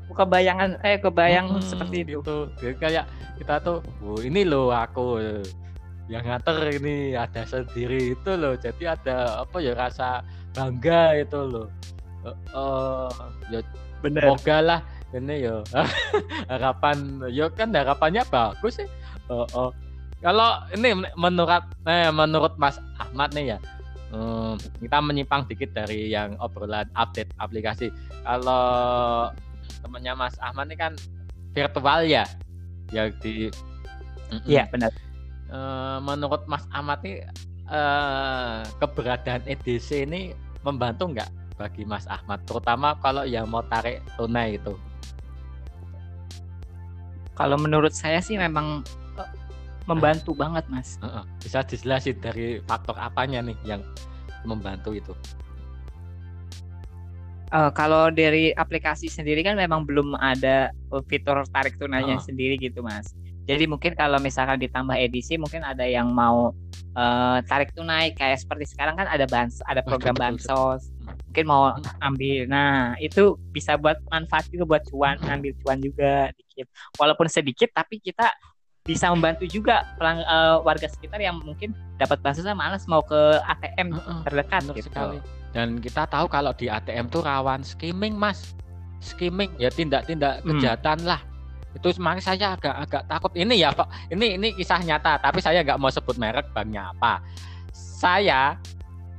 buka 0.07 0.23
bayangan 0.23 0.79
eh 0.79 0.95
kebayang 0.95 1.59
hmm, 1.59 1.63
seperti 1.67 2.07
itu. 2.07 2.23
Gitu. 2.23 2.37
Jadi 2.63 2.75
kayak 2.79 3.05
kita 3.35 3.59
tuh, 3.59 3.83
oh, 3.99 4.19
ini 4.23 4.47
loh 4.47 4.71
aku 4.71 5.19
yang 6.07 6.23
ngater 6.23 6.79
ini 6.79 7.11
ada 7.11 7.43
sendiri 7.43 8.15
itu 8.15 8.31
loh. 8.39 8.55
Jadi 8.55 8.87
ada 8.87 9.43
apa 9.43 9.59
ya 9.59 9.75
rasa 9.75 10.23
bangga 10.55 11.19
itu 11.19 11.39
loh. 11.43 11.67
Uh, 12.23 12.31
uh, 12.55 13.11
ya 13.51 13.59
bener. 13.99 14.23
Semoga 14.23 14.57
lah 14.63 14.79
ini 15.15 15.47
yo 15.47 15.63
harapan 16.51 17.23
yo 17.31 17.51
kan 17.51 17.75
harapannya 17.75 18.23
bagus 18.31 18.79
sih. 18.79 18.87
Uh, 19.27 19.43
uh. 19.51 19.71
Kalau 20.17 20.65
ini 20.73 20.97
menurut 21.13 21.63
eh, 21.85 22.09
menurut 22.09 22.57
Mas 22.57 22.81
Ahmad 22.97 23.37
nih 23.37 23.53
ya, 23.53 23.57
hmm, 24.11 24.53
kita 24.83 24.97
menyimpang 25.01 25.47
dikit 25.47 25.71
dari 25.75 26.11
yang 26.11 26.35
obrolan 26.39 26.87
update 26.95 27.31
aplikasi. 27.41 27.91
Kalau 28.23 29.31
temannya 29.83 30.13
Mas 30.15 30.35
Ahmad 30.43 30.71
ini 30.71 30.77
kan 30.79 30.93
virtual 31.51 32.05
ya, 32.05 32.25
ya 32.91 33.09
di. 33.23 33.51
Iya 34.43 34.67
benar. 34.67 34.91
Uh, 35.47 36.03
menurut 36.03 36.43
Mas 36.51 36.67
Ahmad 36.75 36.99
ini 37.07 37.23
uh, 37.71 38.67
keberadaan 38.83 39.47
EDC 39.47 40.03
ini 40.03 40.35
membantu 40.67 41.07
nggak 41.15 41.31
bagi 41.57 41.87
Mas 41.87 42.05
Ahmad, 42.11 42.43
terutama 42.45 42.93
kalau 42.99 43.23
yang 43.25 43.49
mau 43.49 43.63
tarik 43.65 44.03
tunai 44.19 44.59
itu? 44.59 44.75
Kalau 47.33 47.57
menurut 47.57 47.93
saya 47.93 48.17
sih 48.21 48.37
memang 48.37 48.81
membantu 49.87 50.35
banget 50.35 50.67
mas. 50.67 50.99
Uh, 50.99 51.23
uh, 51.23 51.25
bisa 51.39 51.63
dijelasin 51.63 52.19
dari 52.19 52.59
faktor 52.67 52.93
apanya 52.99 53.39
nih 53.39 53.57
yang 53.63 53.81
membantu 54.43 54.93
itu? 54.93 55.15
Uh, 57.47 57.71
kalau 57.71 58.11
dari 58.11 58.51
aplikasi 58.51 59.07
sendiri 59.07 59.39
kan 59.39 59.55
memang 59.55 59.87
belum 59.87 60.19
ada 60.19 60.75
fitur 61.07 61.47
tarik 61.55 61.79
tunainya 61.79 62.19
uh. 62.19 62.23
sendiri 62.23 62.59
gitu 62.59 62.83
mas. 62.83 63.15
Jadi 63.47 63.63
mungkin 63.63 63.95
kalau 63.95 64.19
misalkan 64.19 64.59
ditambah 64.59 64.99
edisi 64.99 65.39
mungkin 65.39 65.63
ada 65.63 65.87
yang 65.87 66.11
mau 66.11 66.51
uh, 66.99 67.39
tarik 67.47 67.71
tunai 67.71 68.11
kayak 68.11 68.43
seperti 68.43 68.75
sekarang 68.75 68.99
kan 68.99 69.07
ada 69.07 69.23
bans 69.23 69.63
ada 69.63 69.79
program 69.79 70.19
bansos 70.19 70.91
mungkin 71.31 71.45
mau 71.47 71.71
ambil. 72.03 72.43
Nah 72.51 72.99
itu 72.99 73.39
bisa 73.55 73.79
buat 73.79 74.03
manfaat 74.11 74.51
juga 74.51 74.75
buat 74.75 74.83
cuan 74.91 75.15
ambil 75.23 75.55
cuan 75.63 75.79
juga 75.79 76.35
dikit 76.35 76.67
walaupun 76.99 77.31
sedikit 77.31 77.71
tapi 77.71 78.03
kita 78.03 78.27
bisa 78.87 79.11
membantu 79.11 79.43
juga 79.43 79.83
pelang, 79.99 80.23
uh, 80.23 80.63
warga 80.63 80.87
sekitar 80.87 81.19
yang 81.19 81.43
mungkin 81.43 81.75
dapat 81.99 82.23
bantuan 82.23 82.55
malas 82.55 82.87
mau 82.87 83.03
ke 83.03 83.19
ATM 83.43 83.91
uh, 83.91 83.99
uh, 83.99 84.19
terdekat 84.23 84.63
gitu. 84.71 84.87
sekali. 84.87 85.19
Dan 85.51 85.83
kita 85.83 86.07
tahu 86.07 86.31
kalau 86.31 86.55
di 86.55 86.71
ATM 86.71 87.11
tuh 87.11 87.19
rawan 87.19 87.67
skimming, 87.67 88.15
Mas. 88.15 88.55
Skimming 89.03 89.51
ya 89.59 89.67
tindak-tindak 89.67 90.39
hmm. 90.41 90.55
kejahatan 90.55 91.03
lah. 91.03 91.19
Itu 91.75 91.91
semangat 91.91 92.23
saya 92.23 92.55
agak 92.55 92.75
agak 92.87 93.03
takut. 93.11 93.31
Ini 93.35 93.53
ya, 93.59 93.69
Pak. 93.75 93.91
Ini 94.15 94.39
ini 94.39 94.47
kisah 94.55 94.79
nyata, 94.79 95.19
tapi 95.19 95.43
saya 95.43 95.61
nggak 95.67 95.77
mau 95.77 95.91
sebut 95.91 96.15
merek 96.15 96.47
banknya 96.55 96.95
apa. 96.95 97.19
Saya 97.75 98.55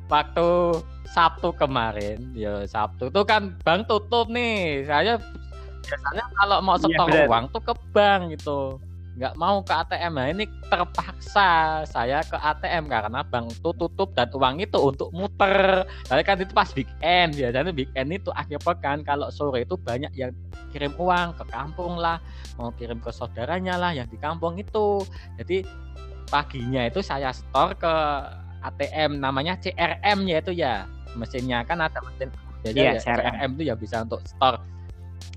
waktu 0.08 0.80
Sabtu 1.12 1.52
kemarin, 1.56 2.32
ya 2.32 2.64
Sabtu 2.64 3.12
tuh 3.12 3.24
kan 3.28 3.52
bank 3.60 3.84
tutup 3.84 4.32
nih. 4.32 4.88
Saya 4.88 5.20
biasanya 5.84 6.24
kalau 6.36 6.58
mau 6.60 6.76
iya, 6.76 6.84
setor 6.84 7.06
iya, 7.08 7.24
uang 7.28 7.44
tuh 7.52 7.62
ke 7.64 7.74
bank 7.96 8.20
gitu 8.36 8.76
nggak 9.18 9.34
mau 9.34 9.58
ke 9.66 9.74
ATM 9.74 10.14
nah 10.14 10.30
ini 10.30 10.46
terpaksa 10.70 11.82
saya 11.82 12.22
ke 12.22 12.38
ATM 12.38 12.86
karena 12.86 13.26
bank 13.26 13.50
itu 13.50 13.74
tutup 13.74 14.14
dan 14.14 14.30
uang 14.30 14.62
itu 14.62 14.78
untuk 14.78 15.10
muter. 15.10 15.82
Tapi 16.06 16.22
kan 16.22 16.38
itu 16.38 16.54
pas 16.54 16.70
weekend 16.70 17.34
ya 17.34 17.50
jadi 17.50 17.74
weekend 17.74 18.14
itu 18.14 18.30
akhir 18.30 18.62
pekan 18.62 19.02
kalau 19.02 19.26
sore 19.34 19.66
itu 19.66 19.74
banyak 19.74 20.14
yang 20.14 20.30
kirim 20.70 20.94
uang 20.94 21.34
ke 21.34 21.44
kampung 21.50 21.98
lah 21.98 22.22
mau 22.54 22.70
kirim 22.78 23.02
ke 23.02 23.10
saudaranya 23.10 23.74
lah 23.74 23.90
yang 23.90 24.06
di 24.06 24.16
kampung 24.22 24.54
itu. 24.54 25.02
Jadi 25.34 25.66
paginya 26.30 26.86
itu 26.86 27.02
saya 27.02 27.34
store 27.34 27.74
ke 27.74 27.94
ATM 28.62 29.18
namanya 29.18 29.58
CRM 29.58 30.18
nya 30.22 30.38
itu 30.38 30.54
ya. 30.54 30.86
Mesinnya 31.18 31.66
kan 31.66 31.82
ada 31.82 31.98
mesin. 32.06 32.30
Jadi 32.62 32.86
Iya, 32.86 32.94
ya, 32.94 33.02
CRM. 33.02 33.18
CRM 33.18 33.50
itu 33.58 33.62
ya 33.66 33.74
bisa 33.74 33.96
untuk 34.06 34.22
store. 34.22 34.62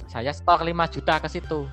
Saya 0.06 0.30
store 0.36 0.70
5 0.70 0.94
juta 0.94 1.18
ke 1.18 1.26
situ 1.32 1.66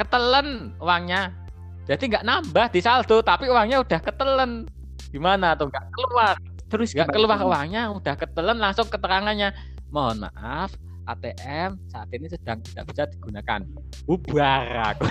ketelen 0.00 0.72
uangnya. 0.80 1.36
Jadi 1.84 2.08
nggak 2.08 2.24
nambah 2.24 2.66
di 2.72 2.80
saldo 2.80 3.20
tapi 3.20 3.52
uangnya 3.52 3.84
udah 3.84 4.00
ketelen. 4.00 4.64
Gimana 5.12 5.52
tuh? 5.52 5.68
Nggak 5.68 5.86
keluar. 5.92 6.34
Terus 6.72 6.96
nggak 6.96 7.12
keluar 7.12 7.38
uangnya 7.44 7.92
udah 7.92 8.14
ketelen 8.16 8.56
langsung 8.56 8.88
keterangannya. 8.88 9.52
Mohon 9.92 10.30
maaf 10.30 10.72
ATM 11.10 11.76
saat 11.90 12.08
ini 12.14 12.30
sedang 12.30 12.62
tidak 12.64 12.84
bisa 12.88 13.02
digunakan. 13.10 13.60
Bubar 14.06 14.94
aku 14.94 15.06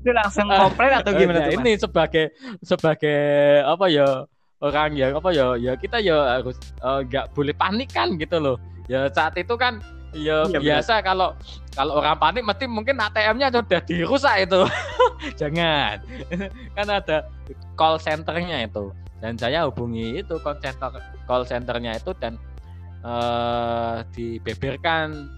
Itu 0.00 0.10
langsung 0.16 0.48
komplain 0.48 0.92
atau 0.96 1.12
gimana 1.12 1.44
Nah, 1.44 1.46
tuh? 1.50 1.60
Ini 1.60 1.72
sebagai 1.76 2.24
sebagai 2.64 3.20
apa 3.66 3.84
ya 3.92 4.24
orang 4.62 4.96
yang 4.96 5.12
apa 5.18 5.28
ya 5.34 5.58
ya 5.60 5.72
kita 5.76 6.00
ya 6.00 6.40
harus 6.40 6.56
eh, 6.62 7.00
nggak 7.04 7.34
boleh 7.36 7.52
panik 7.52 7.90
kan 7.92 8.16
gitu 8.16 8.38
loh. 8.40 8.56
Ya 8.86 9.10
saat 9.12 9.36
itu 9.36 9.58
kan 9.58 9.82
ya 10.14 10.46
Iya, 10.46 10.58
biasa 10.58 11.02
kalau 11.06 11.34
kalau 11.74 12.02
orang 12.02 12.18
panik 12.18 12.42
mesti 12.42 12.64
mungkin 12.66 12.98
ATM-nya 12.98 13.54
sudah 13.54 13.80
dirusak 13.86 14.36
itu. 14.42 14.60
Jangan. 15.40 16.02
Kan 16.76 16.86
ada 16.90 17.30
call 17.78 17.96
centernya 18.02 18.66
itu. 18.66 18.90
Dan 19.20 19.36
saya 19.36 19.68
hubungi 19.68 20.24
itu 20.24 20.34
call 20.42 20.58
center 20.58 20.90
call 21.28 21.46
centernya 21.46 22.00
itu 22.00 22.10
dan 22.18 22.40
eh 23.00 23.96
dibeberkan 24.12 25.30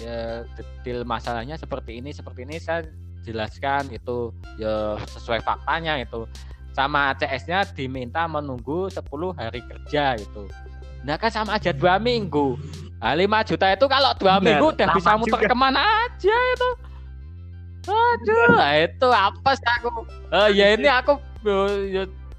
ya 0.00 0.46
detail 0.56 1.02
masalahnya 1.02 1.58
seperti 1.58 1.98
ini 1.98 2.14
seperti 2.14 2.46
ini. 2.46 2.56
Saya 2.62 2.86
jelaskan 3.26 3.90
itu 3.90 4.30
ya 4.62 4.94
sesuai 5.10 5.42
faktanya 5.42 5.98
itu. 5.98 6.24
Sama 6.70 7.10
CS-nya 7.18 7.66
diminta 7.74 8.30
menunggu 8.30 8.86
10 8.86 9.02
hari 9.34 9.58
kerja 9.66 10.14
itu. 10.14 10.46
Nah 11.02 11.18
kan 11.18 11.32
sama 11.32 11.58
aja 11.58 11.74
dua 11.74 11.98
minggu 11.98 12.54
nah, 13.00 13.16
5 13.16 13.48
juta 13.48 13.66
itu 13.72 13.86
kalau 13.88 14.10
dua 14.20 14.36
minggu 14.38 14.66
udah 14.76 14.88
bisa 14.92 15.10
muter 15.16 15.40
juga. 15.40 15.50
ke 15.50 15.56
mana 15.56 15.80
aja 15.80 16.36
itu. 16.36 16.70
Aduh 17.88 18.48
nah, 18.60 18.72
itu 18.76 19.08
apa 19.08 19.50
sih 19.56 19.70
aku? 19.80 20.04
Eh, 20.30 20.48
ya 20.52 20.66
ini 20.76 20.88
aku 20.88 21.16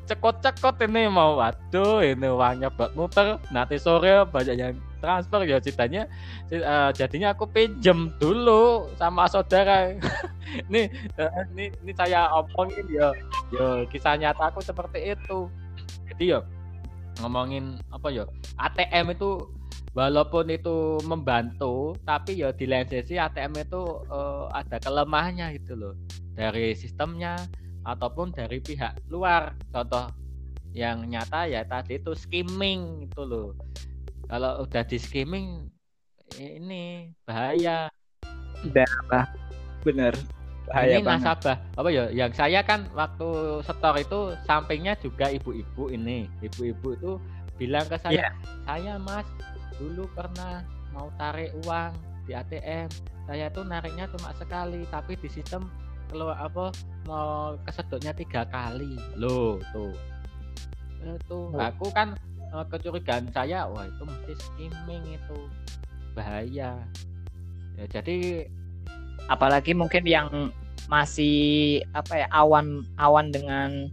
cekot-cekot 0.06 0.78
ini 0.86 1.10
mau. 1.10 1.42
Waduh 1.42 2.06
ini 2.06 2.30
uangnya 2.30 2.70
buat 2.70 2.94
muter. 2.94 3.42
Nanti 3.50 3.82
sore 3.82 4.22
banyak 4.30 4.56
yang 4.56 4.78
transfer 5.02 5.42
ya 5.50 5.58
ceritanya 5.58 6.06
eh, 6.54 6.90
jadinya 6.94 7.34
aku 7.34 7.50
pinjem 7.50 8.14
dulu 8.22 8.86
sama 9.02 9.26
saudara. 9.26 9.90
Ini 10.52 10.92
eh, 11.16 11.32
ini 11.56 11.72
ini 11.80 11.96
saya 11.96 12.28
omongin 12.36 12.84
ya 12.92 13.16
ya 13.56 13.88
kisah 13.88 14.20
nyata 14.20 14.52
aku 14.52 14.60
seperti 14.60 15.16
itu. 15.16 15.48
Jadi 16.12 16.36
ya 16.36 16.44
ngomongin 17.24 17.80
apa 17.88 18.12
ya 18.12 18.28
ATM 18.60 19.16
itu 19.16 19.48
walaupun 19.92 20.48
itu 20.48 21.00
membantu 21.04 21.96
tapi 22.08 22.40
ya 22.40 22.56
di 22.56 22.64
lain 22.64 22.88
sisi 22.88 23.20
ATM 23.20 23.52
itu 23.60 23.82
eh, 24.08 24.46
ada 24.56 24.78
kelemahannya 24.80 25.56
gitu 25.60 25.76
loh. 25.76 25.94
Dari 26.32 26.72
sistemnya 26.74 27.36
ataupun 27.84 28.32
dari 28.32 28.62
pihak 28.62 29.10
luar. 29.12 29.52
Contoh 29.70 30.08
yang 30.72 31.04
nyata 31.04 31.52
ya 31.52 31.68
tadi 31.68 32.00
itu 32.00 32.16
skimming 32.16 33.06
itu 33.06 33.22
loh. 33.22 33.52
Kalau 34.32 34.64
udah 34.64 34.84
di 34.88 34.96
skimming 34.96 35.68
ini 36.40 37.12
bahaya. 37.28 37.92
Bener. 39.84 40.16
ini 40.16 40.70
Bahaya 40.72 40.98
banget. 41.04 41.20
nasabah. 41.20 41.58
Apa 41.76 41.90
ya? 41.92 42.04
Yang 42.16 42.32
saya 42.40 42.64
kan 42.64 42.88
waktu 42.96 43.28
setor 43.68 44.00
itu 44.00 44.20
sampingnya 44.48 44.96
juga 45.04 45.28
ibu-ibu 45.28 45.92
ini. 45.92 46.32
Ibu-ibu 46.40 46.88
itu 46.96 47.12
bilang 47.60 47.84
ke 47.86 48.00
saya 48.00 48.16
Iya. 48.16 48.30
saya 48.64 48.94
mas 48.98 49.28
dulu 49.82 50.06
pernah 50.14 50.62
mau 50.94 51.10
tarik 51.18 51.50
uang 51.66 51.98
di 52.30 52.38
ATM 52.38 52.86
saya 53.26 53.50
tuh 53.50 53.66
nariknya 53.66 54.06
cuma 54.14 54.30
sekali 54.38 54.86
tapi 54.94 55.18
di 55.18 55.26
sistem 55.26 55.66
keluar 56.12 56.36
apa 56.36 56.76
mau 57.08 57.56
kesedotnya 57.64 58.12
tiga 58.12 58.44
kali. 58.52 59.00
Loh 59.16 59.58
tuh. 59.72 59.96
Itu 61.02 61.50
Oh. 61.56 61.58
aku 61.58 61.88
kan 61.96 62.20
eh, 62.52 62.66
kecurigaan 62.68 63.32
saya 63.32 63.66
wah 63.72 63.88
itu 63.88 64.04
mesti 64.04 64.34
skimming 64.36 65.16
itu. 65.16 65.40
Bahaya. 66.12 66.76
Ya 67.80 67.86
jadi 67.88 68.46
apalagi 69.32 69.72
mungkin 69.72 70.04
yang 70.04 70.52
masih 70.92 71.80
apa 71.96 72.26
ya 72.26 72.28
awan 72.36 72.84
awan 73.00 73.32
dengan 73.32 73.88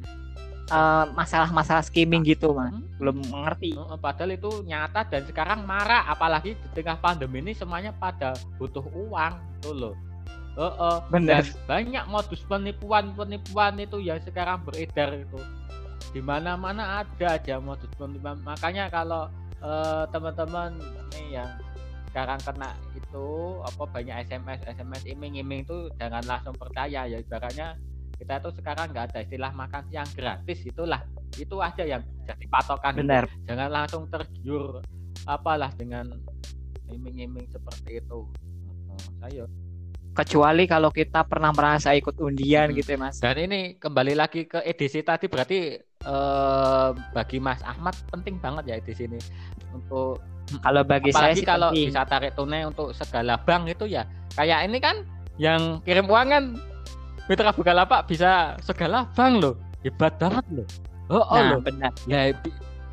eh, 0.68 1.04
masalah-masalah 1.16 1.82
skimming 1.84 2.22
gitu 2.24 2.52
mas 2.52 2.72
hmm, 2.72 3.00
belum 3.00 3.16
mengerti 3.32 3.72
Heeh, 3.74 3.98
Padahal 3.98 4.30
itu 4.36 4.50
nyata 4.64 5.02
dan 5.08 5.22
sekarang 5.24 5.64
marah 5.64 6.04
apalagi 6.08 6.54
di 6.54 6.68
tengah 6.76 7.00
pandemi 7.00 7.40
ini 7.40 7.52
semuanya 7.56 7.90
pada 7.96 8.36
butuh 8.60 8.84
uang 8.84 9.34
tuh 9.64 9.74
loh. 9.74 9.94
Heeh. 10.58 10.96
bener 11.14 11.46
Dan 11.46 11.54
banyak 11.70 12.04
modus 12.10 12.42
penipuan-penipuan 12.50 13.78
itu 13.78 14.02
yang 14.02 14.18
sekarang 14.26 14.62
beredar 14.66 15.14
itu. 15.14 15.38
Di 16.10 16.18
mana-mana 16.18 17.04
ada 17.06 17.38
aja 17.38 17.62
modus 17.62 17.90
penipuan. 17.94 18.42
Makanya 18.42 18.90
kalau 18.90 19.30
eh, 19.62 20.04
teman-teman 20.10 20.74
nih 21.14 21.42
yang 21.42 21.50
sekarang 22.08 22.40
kena 22.40 22.72
itu 22.96 23.28
apa 23.62 23.82
banyak 23.84 24.16
SMS 24.26 24.64
SMS 24.64 25.02
iming-iming 25.04 25.62
itu 25.68 25.92
jangan 26.00 26.24
langsung 26.24 26.56
percaya 26.56 27.04
ya 27.04 27.18
ibaratnya 27.20 27.76
kita 28.18 28.42
tuh 28.42 28.52
sekarang 28.52 28.90
nggak 28.90 29.14
ada 29.14 29.18
istilah 29.22 29.50
makan 29.54 29.82
siang 29.88 30.10
gratis 30.12 30.58
itulah. 30.66 31.00
Itu 31.38 31.62
aja 31.62 31.86
yang 31.86 32.02
jadi 32.26 32.44
patokan 32.50 32.98
bener 32.98 33.24
jangan 33.46 33.70
langsung 33.70 34.10
tergiur 34.10 34.82
apalah 35.24 35.70
dengan 35.72 36.10
iming-iming 36.88 37.46
seperti 37.48 38.00
itu. 38.00 38.26
Oh, 38.88 39.26
ayo. 39.28 39.46
Kecuali 40.12 40.66
kalau 40.66 40.90
kita 40.90 41.22
pernah 41.22 41.54
merasa 41.54 41.94
ikut 41.94 42.18
undian 42.18 42.72
Hmm. 42.72 42.76
gitu 42.76 42.90
ya 42.90 42.98
mas. 42.98 43.22
Dan 43.22 43.38
ini 43.38 43.78
kembali 43.78 44.18
lagi 44.18 44.50
ke 44.50 44.58
edisi 44.66 44.98
tadi 45.00 45.30
berarti 45.30 45.78
eh, 45.98 46.88
bagi 47.12 47.38
Mas 47.38 47.62
Ahmad 47.62 47.94
penting 48.08 48.38
banget 48.38 48.64
ya 48.66 48.74
edisi 48.78 49.06
ini 49.06 49.18
untuk 49.70 50.18
kalau 50.64 50.80
bagi 50.82 51.12
saya 51.12 51.34
apalagi 51.34 51.38
sih 51.38 51.46
kalau 51.46 51.68
penting. 51.70 51.86
bisa 51.92 52.02
tarik 52.08 52.32
tunai 52.34 52.62
untuk 52.64 52.90
segala 52.96 53.36
bank 53.38 53.68
itu 53.68 53.84
ya. 53.86 54.02
Kayak 54.34 54.66
ini 54.66 54.78
kan 54.80 54.96
yang 55.38 55.78
kirim 55.84 56.08
uang 56.08 56.28
kan 56.30 56.44
Mitra 57.28 57.52
Bukalapak 57.52 58.08
bisa 58.08 58.56
segala 58.64 59.04
bank 59.12 59.44
loh. 59.44 59.54
Hebat 59.84 60.16
banget 60.16 60.44
loh. 60.48 60.66
Oh, 61.12 61.20
oh 61.20 61.36
nah 61.36 61.56
loh. 61.56 61.60
benar. 61.60 61.92
Ya 62.08 62.32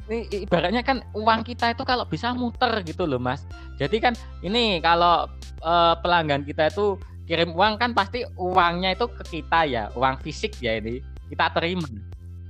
ini 0.06 0.46
ibaratnya 0.46 0.86
kan 0.86 1.02
uang 1.18 1.42
kita 1.42 1.74
itu 1.74 1.82
kalau 1.82 2.06
bisa 2.06 2.36
muter 2.36 2.84
gitu 2.84 3.08
loh 3.08 3.18
mas. 3.18 3.48
Jadi 3.80 3.98
kan 4.04 4.14
ini 4.44 4.84
kalau 4.84 5.26
eh, 5.64 5.94
pelanggan 6.04 6.44
kita 6.44 6.68
itu 6.68 7.00
kirim 7.26 7.58
uang 7.58 7.82
kan 7.82 7.96
pasti 7.96 8.22
uangnya 8.38 8.94
itu 8.94 9.08
ke 9.08 9.40
kita 9.40 9.66
ya. 9.66 9.84
Uang 9.96 10.20
fisik 10.20 10.60
ya 10.60 10.78
ini. 10.78 11.00
Kita 11.32 11.50
terima. 11.56 11.88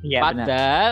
Iya 0.02 0.20
benar. 0.26 0.46
Padahal 0.46 0.92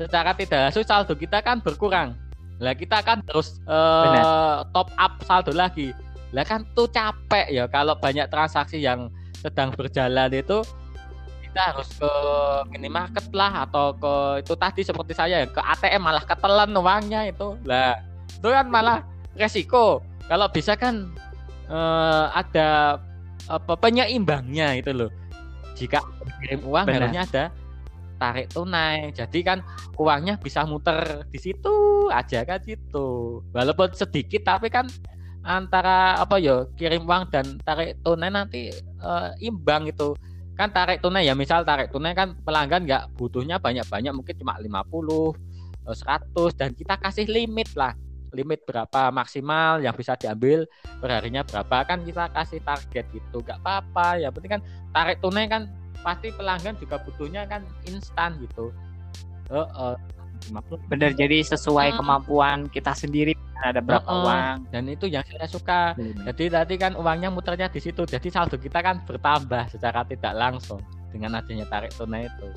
secara 0.00 0.30
tidak 0.32 0.58
langsung 0.66 0.84
saldo 0.88 1.14
kita 1.14 1.44
kan 1.44 1.60
berkurang. 1.60 2.16
Lah 2.60 2.72
kita 2.76 3.00
kan 3.04 3.20
terus 3.24 3.60
Benar. 3.68 4.64
top 4.72 4.88
up 4.96 5.20
saldo 5.28 5.52
lagi. 5.52 5.92
Lah 6.32 6.48
kan 6.48 6.64
tuh 6.72 6.88
capek 6.88 7.52
ya 7.52 7.68
kalau 7.68 7.92
banyak 7.96 8.24
transaksi 8.32 8.80
yang 8.80 9.12
sedang 9.40 9.72
berjalan 9.72 10.28
itu 10.36 10.60
kita 11.50 11.74
harus 11.74 11.88
ke 11.98 12.12
minimarket 12.70 13.26
lah 13.34 13.66
atau 13.66 13.90
ke 13.98 14.14
itu 14.46 14.54
tadi 14.54 14.80
seperti 14.86 15.12
saya 15.18 15.42
ya, 15.42 15.48
ke 15.50 15.58
ATM 15.58 16.06
malah 16.06 16.22
ketelan 16.22 16.70
uangnya 16.70 17.26
itu. 17.26 17.58
Lah 17.66 17.98
itu 18.30 18.48
kan 18.48 18.70
malah 18.70 19.02
resiko. 19.34 19.98
Kalau 20.30 20.46
bisa 20.46 20.78
kan 20.78 21.10
eh, 21.66 22.24
ada 22.30 23.02
apa 23.50 23.74
penyeimbangnya 23.74 24.78
itu 24.78 24.94
loh. 24.94 25.10
Jika 25.74 25.98
kirim 26.38 26.62
uang 26.62 26.86
Benar. 26.86 27.10
harusnya 27.10 27.22
ada 27.26 27.44
tarik 28.22 28.46
tunai. 28.54 29.10
Jadi 29.10 29.42
kan 29.42 29.58
uangnya 29.98 30.38
bisa 30.38 30.62
muter 30.62 31.26
di 31.34 31.38
situ 31.42 32.06
aja 32.14 32.46
kan 32.46 32.62
gitu. 32.62 33.42
Walaupun 33.50 33.90
sedikit 33.90 34.46
tapi 34.46 34.70
kan 34.70 34.86
antara 35.40 36.20
apa 36.20 36.36
ya 36.36 36.68
kirim 36.76 37.08
uang 37.08 37.32
dan 37.32 37.56
tarik 37.64 37.96
tunai 38.04 38.28
nanti 38.28 38.68
eh, 38.76 39.30
imbang 39.40 39.88
itu 39.88 40.12
kan 40.60 40.68
tarik 40.68 41.00
tunai 41.00 41.24
ya 41.24 41.32
misal 41.32 41.64
tarik 41.64 41.88
tunai 41.88 42.12
kan 42.12 42.36
pelanggan 42.44 42.84
nggak 42.84 43.16
butuhnya 43.16 43.56
banyak-banyak 43.56 44.12
mungkin 44.12 44.36
cuma 44.36 44.60
50 44.60 44.68
eh, 45.88 45.96
100 45.96 46.60
dan 46.60 46.70
kita 46.76 46.94
kasih 47.00 47.26
limit 47.28 47.72
lah. 47.72 47.96
Limit 48.30 48.62
berapa 48.62 49.10
maksimal 49.10 49.82
yang 49.82 49.90
bisa 49.96 50.14
diambil 50.14 50.62
perharinya 51.02 51.42
berapa. 51.42 51.82
Kan 51.82 52.06
kita 52.06 52.30
kasih 52.30 52.62
target 52.62 53.10
gitu 53.10 53.42
nggak 53.42 53.58
apa-apa. 53.58 54.22
Ya 54.22 54.30
penting 54.30 54.60
kan 54.60 54.62
tarik 54.94 55.18
tunai 55.18 55.50
kan 55.50 55.66
pasti 56.04 56.30
pelanggan 56.30 56.78
juga 56.78 57.02
butuhnya 57.02 57.48
kan 57.50 57.66
instan 57.90 58.38
gitu. 58.38 58.70
Uh, 59.50 59.66
uh, 59.74 59.94
bener 60.88 61.12
jadi 61.14 61.44
sesuai 61.44 61.94
hmm. 61.94 61.98
kemampuan 62.00 62.58
kita 62.72 62.96
sendiri 62.96 63.36
ada 63.60 63.80
berapa 63.84 64.08
uh, 64.08 64.12
uh, 64.12 64.24
uang. 64.24 64.56
Dan 64.72 64.88
itu 64.88 65.04
yang 65.06 65.24
saya 65.28 65.46
suka. 65.46 65.92
Jadi 66.00 66.48
tadi 66.48 66.74
kan 66.80 66.96
uangnya 66.96 67.28
muternya 67.28 67.68
di 67.68 67.80
situ. 67.80 68.08
Jadi 68.08 68.32
saldo 68.32 68.56
kita 68.56 68.80
kan 68.80 69.04
bertambah 69.04 69.68
secara 69.68 70.04
tidak 70.08 70.32
langsung 70.32 70.80
dengan 71.12 71.38
adanya 71.38 71.68
tarik 71.68 71.92
tunai 71.94 72.26
itu. 72.26 72.48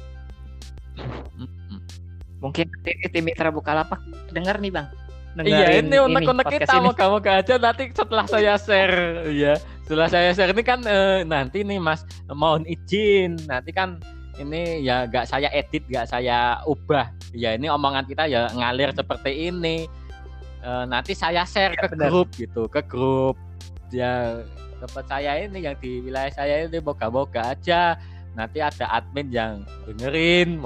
Mungkin 2.39 2.67
tim 2.83 3.23
mitra 3.23 3.51
bukalapak 3.51 3.99
dengar 4.31 4.59
nih 4.59 4.71
bang. 4.71 4.87
Iya 5.33 5.81
ini 5.81 5.97
unek-unek 5.97 6.45
kita 6.45 6.77
mau 6.77 6.93
kamu 6.93 7.17
aja 7.25 7.57
nanti 7.57 7.89
setelah 7.89 8.25
saya 8.29 8.53
share. 8.55 9.27
Ya 9.33 9.57
setelah 9.83 10.07
saya 10.07 10.29
share 10.31 10.53
ini 10.53 10.63
kan 10.63 10.85
eh, 10.85 11.25
nanti 11.25 11.65
nih 11.65 11.81
mas 11.81 12.05
mohon 12.29 12.63
izin. 12.69 13.41
Nanti 13.49 13.73
kan 13.73 13.97
ini 14.41 14.81
ya 14.81 15.05
gak 15.05 15.29
saya 15.29 15.49
edit 15.53 15.85
gak 15.89 16.09
saya 16.09 16.61
ubah. 16.65 17.13
Ya 17.33 17.53
ini 17.53 17.69
omongan 17.69 18.05
kita 18.09 18.25
ya 18.25 18.49
ngalir 18.53 18.93
seperti 18.93 19.53
ini. 19.53 19.85
E, 20.63 20.71
nanti 20.89 21.13
saya 21.13 21.45
share 21.45 21.77
ya, 21.77 21.85
ke 21.85 21.87
bener. 21.93 22.09
grup 22.09 22.29
gitu 22.33 22.65
ke 22.69 22.81
grup. 22.85 23.37
Ya 23.93 24.41
tempat 24.81 25.05
saya 25.05 25.37
ini 25.45 25.63
yang 25.63 25.75
di 25.77 26.01
wilayah 26.01 26.33
saya 26.33 26.65
ini 26.65 26.81
moga-moga 26.81 27.53
aja. 27.53 27.97
Nanti 28.33 28.57
ada 28.57 28.89
admin 28.89 29.29
yang 29.29 29.61
dengerin 29.85 30.57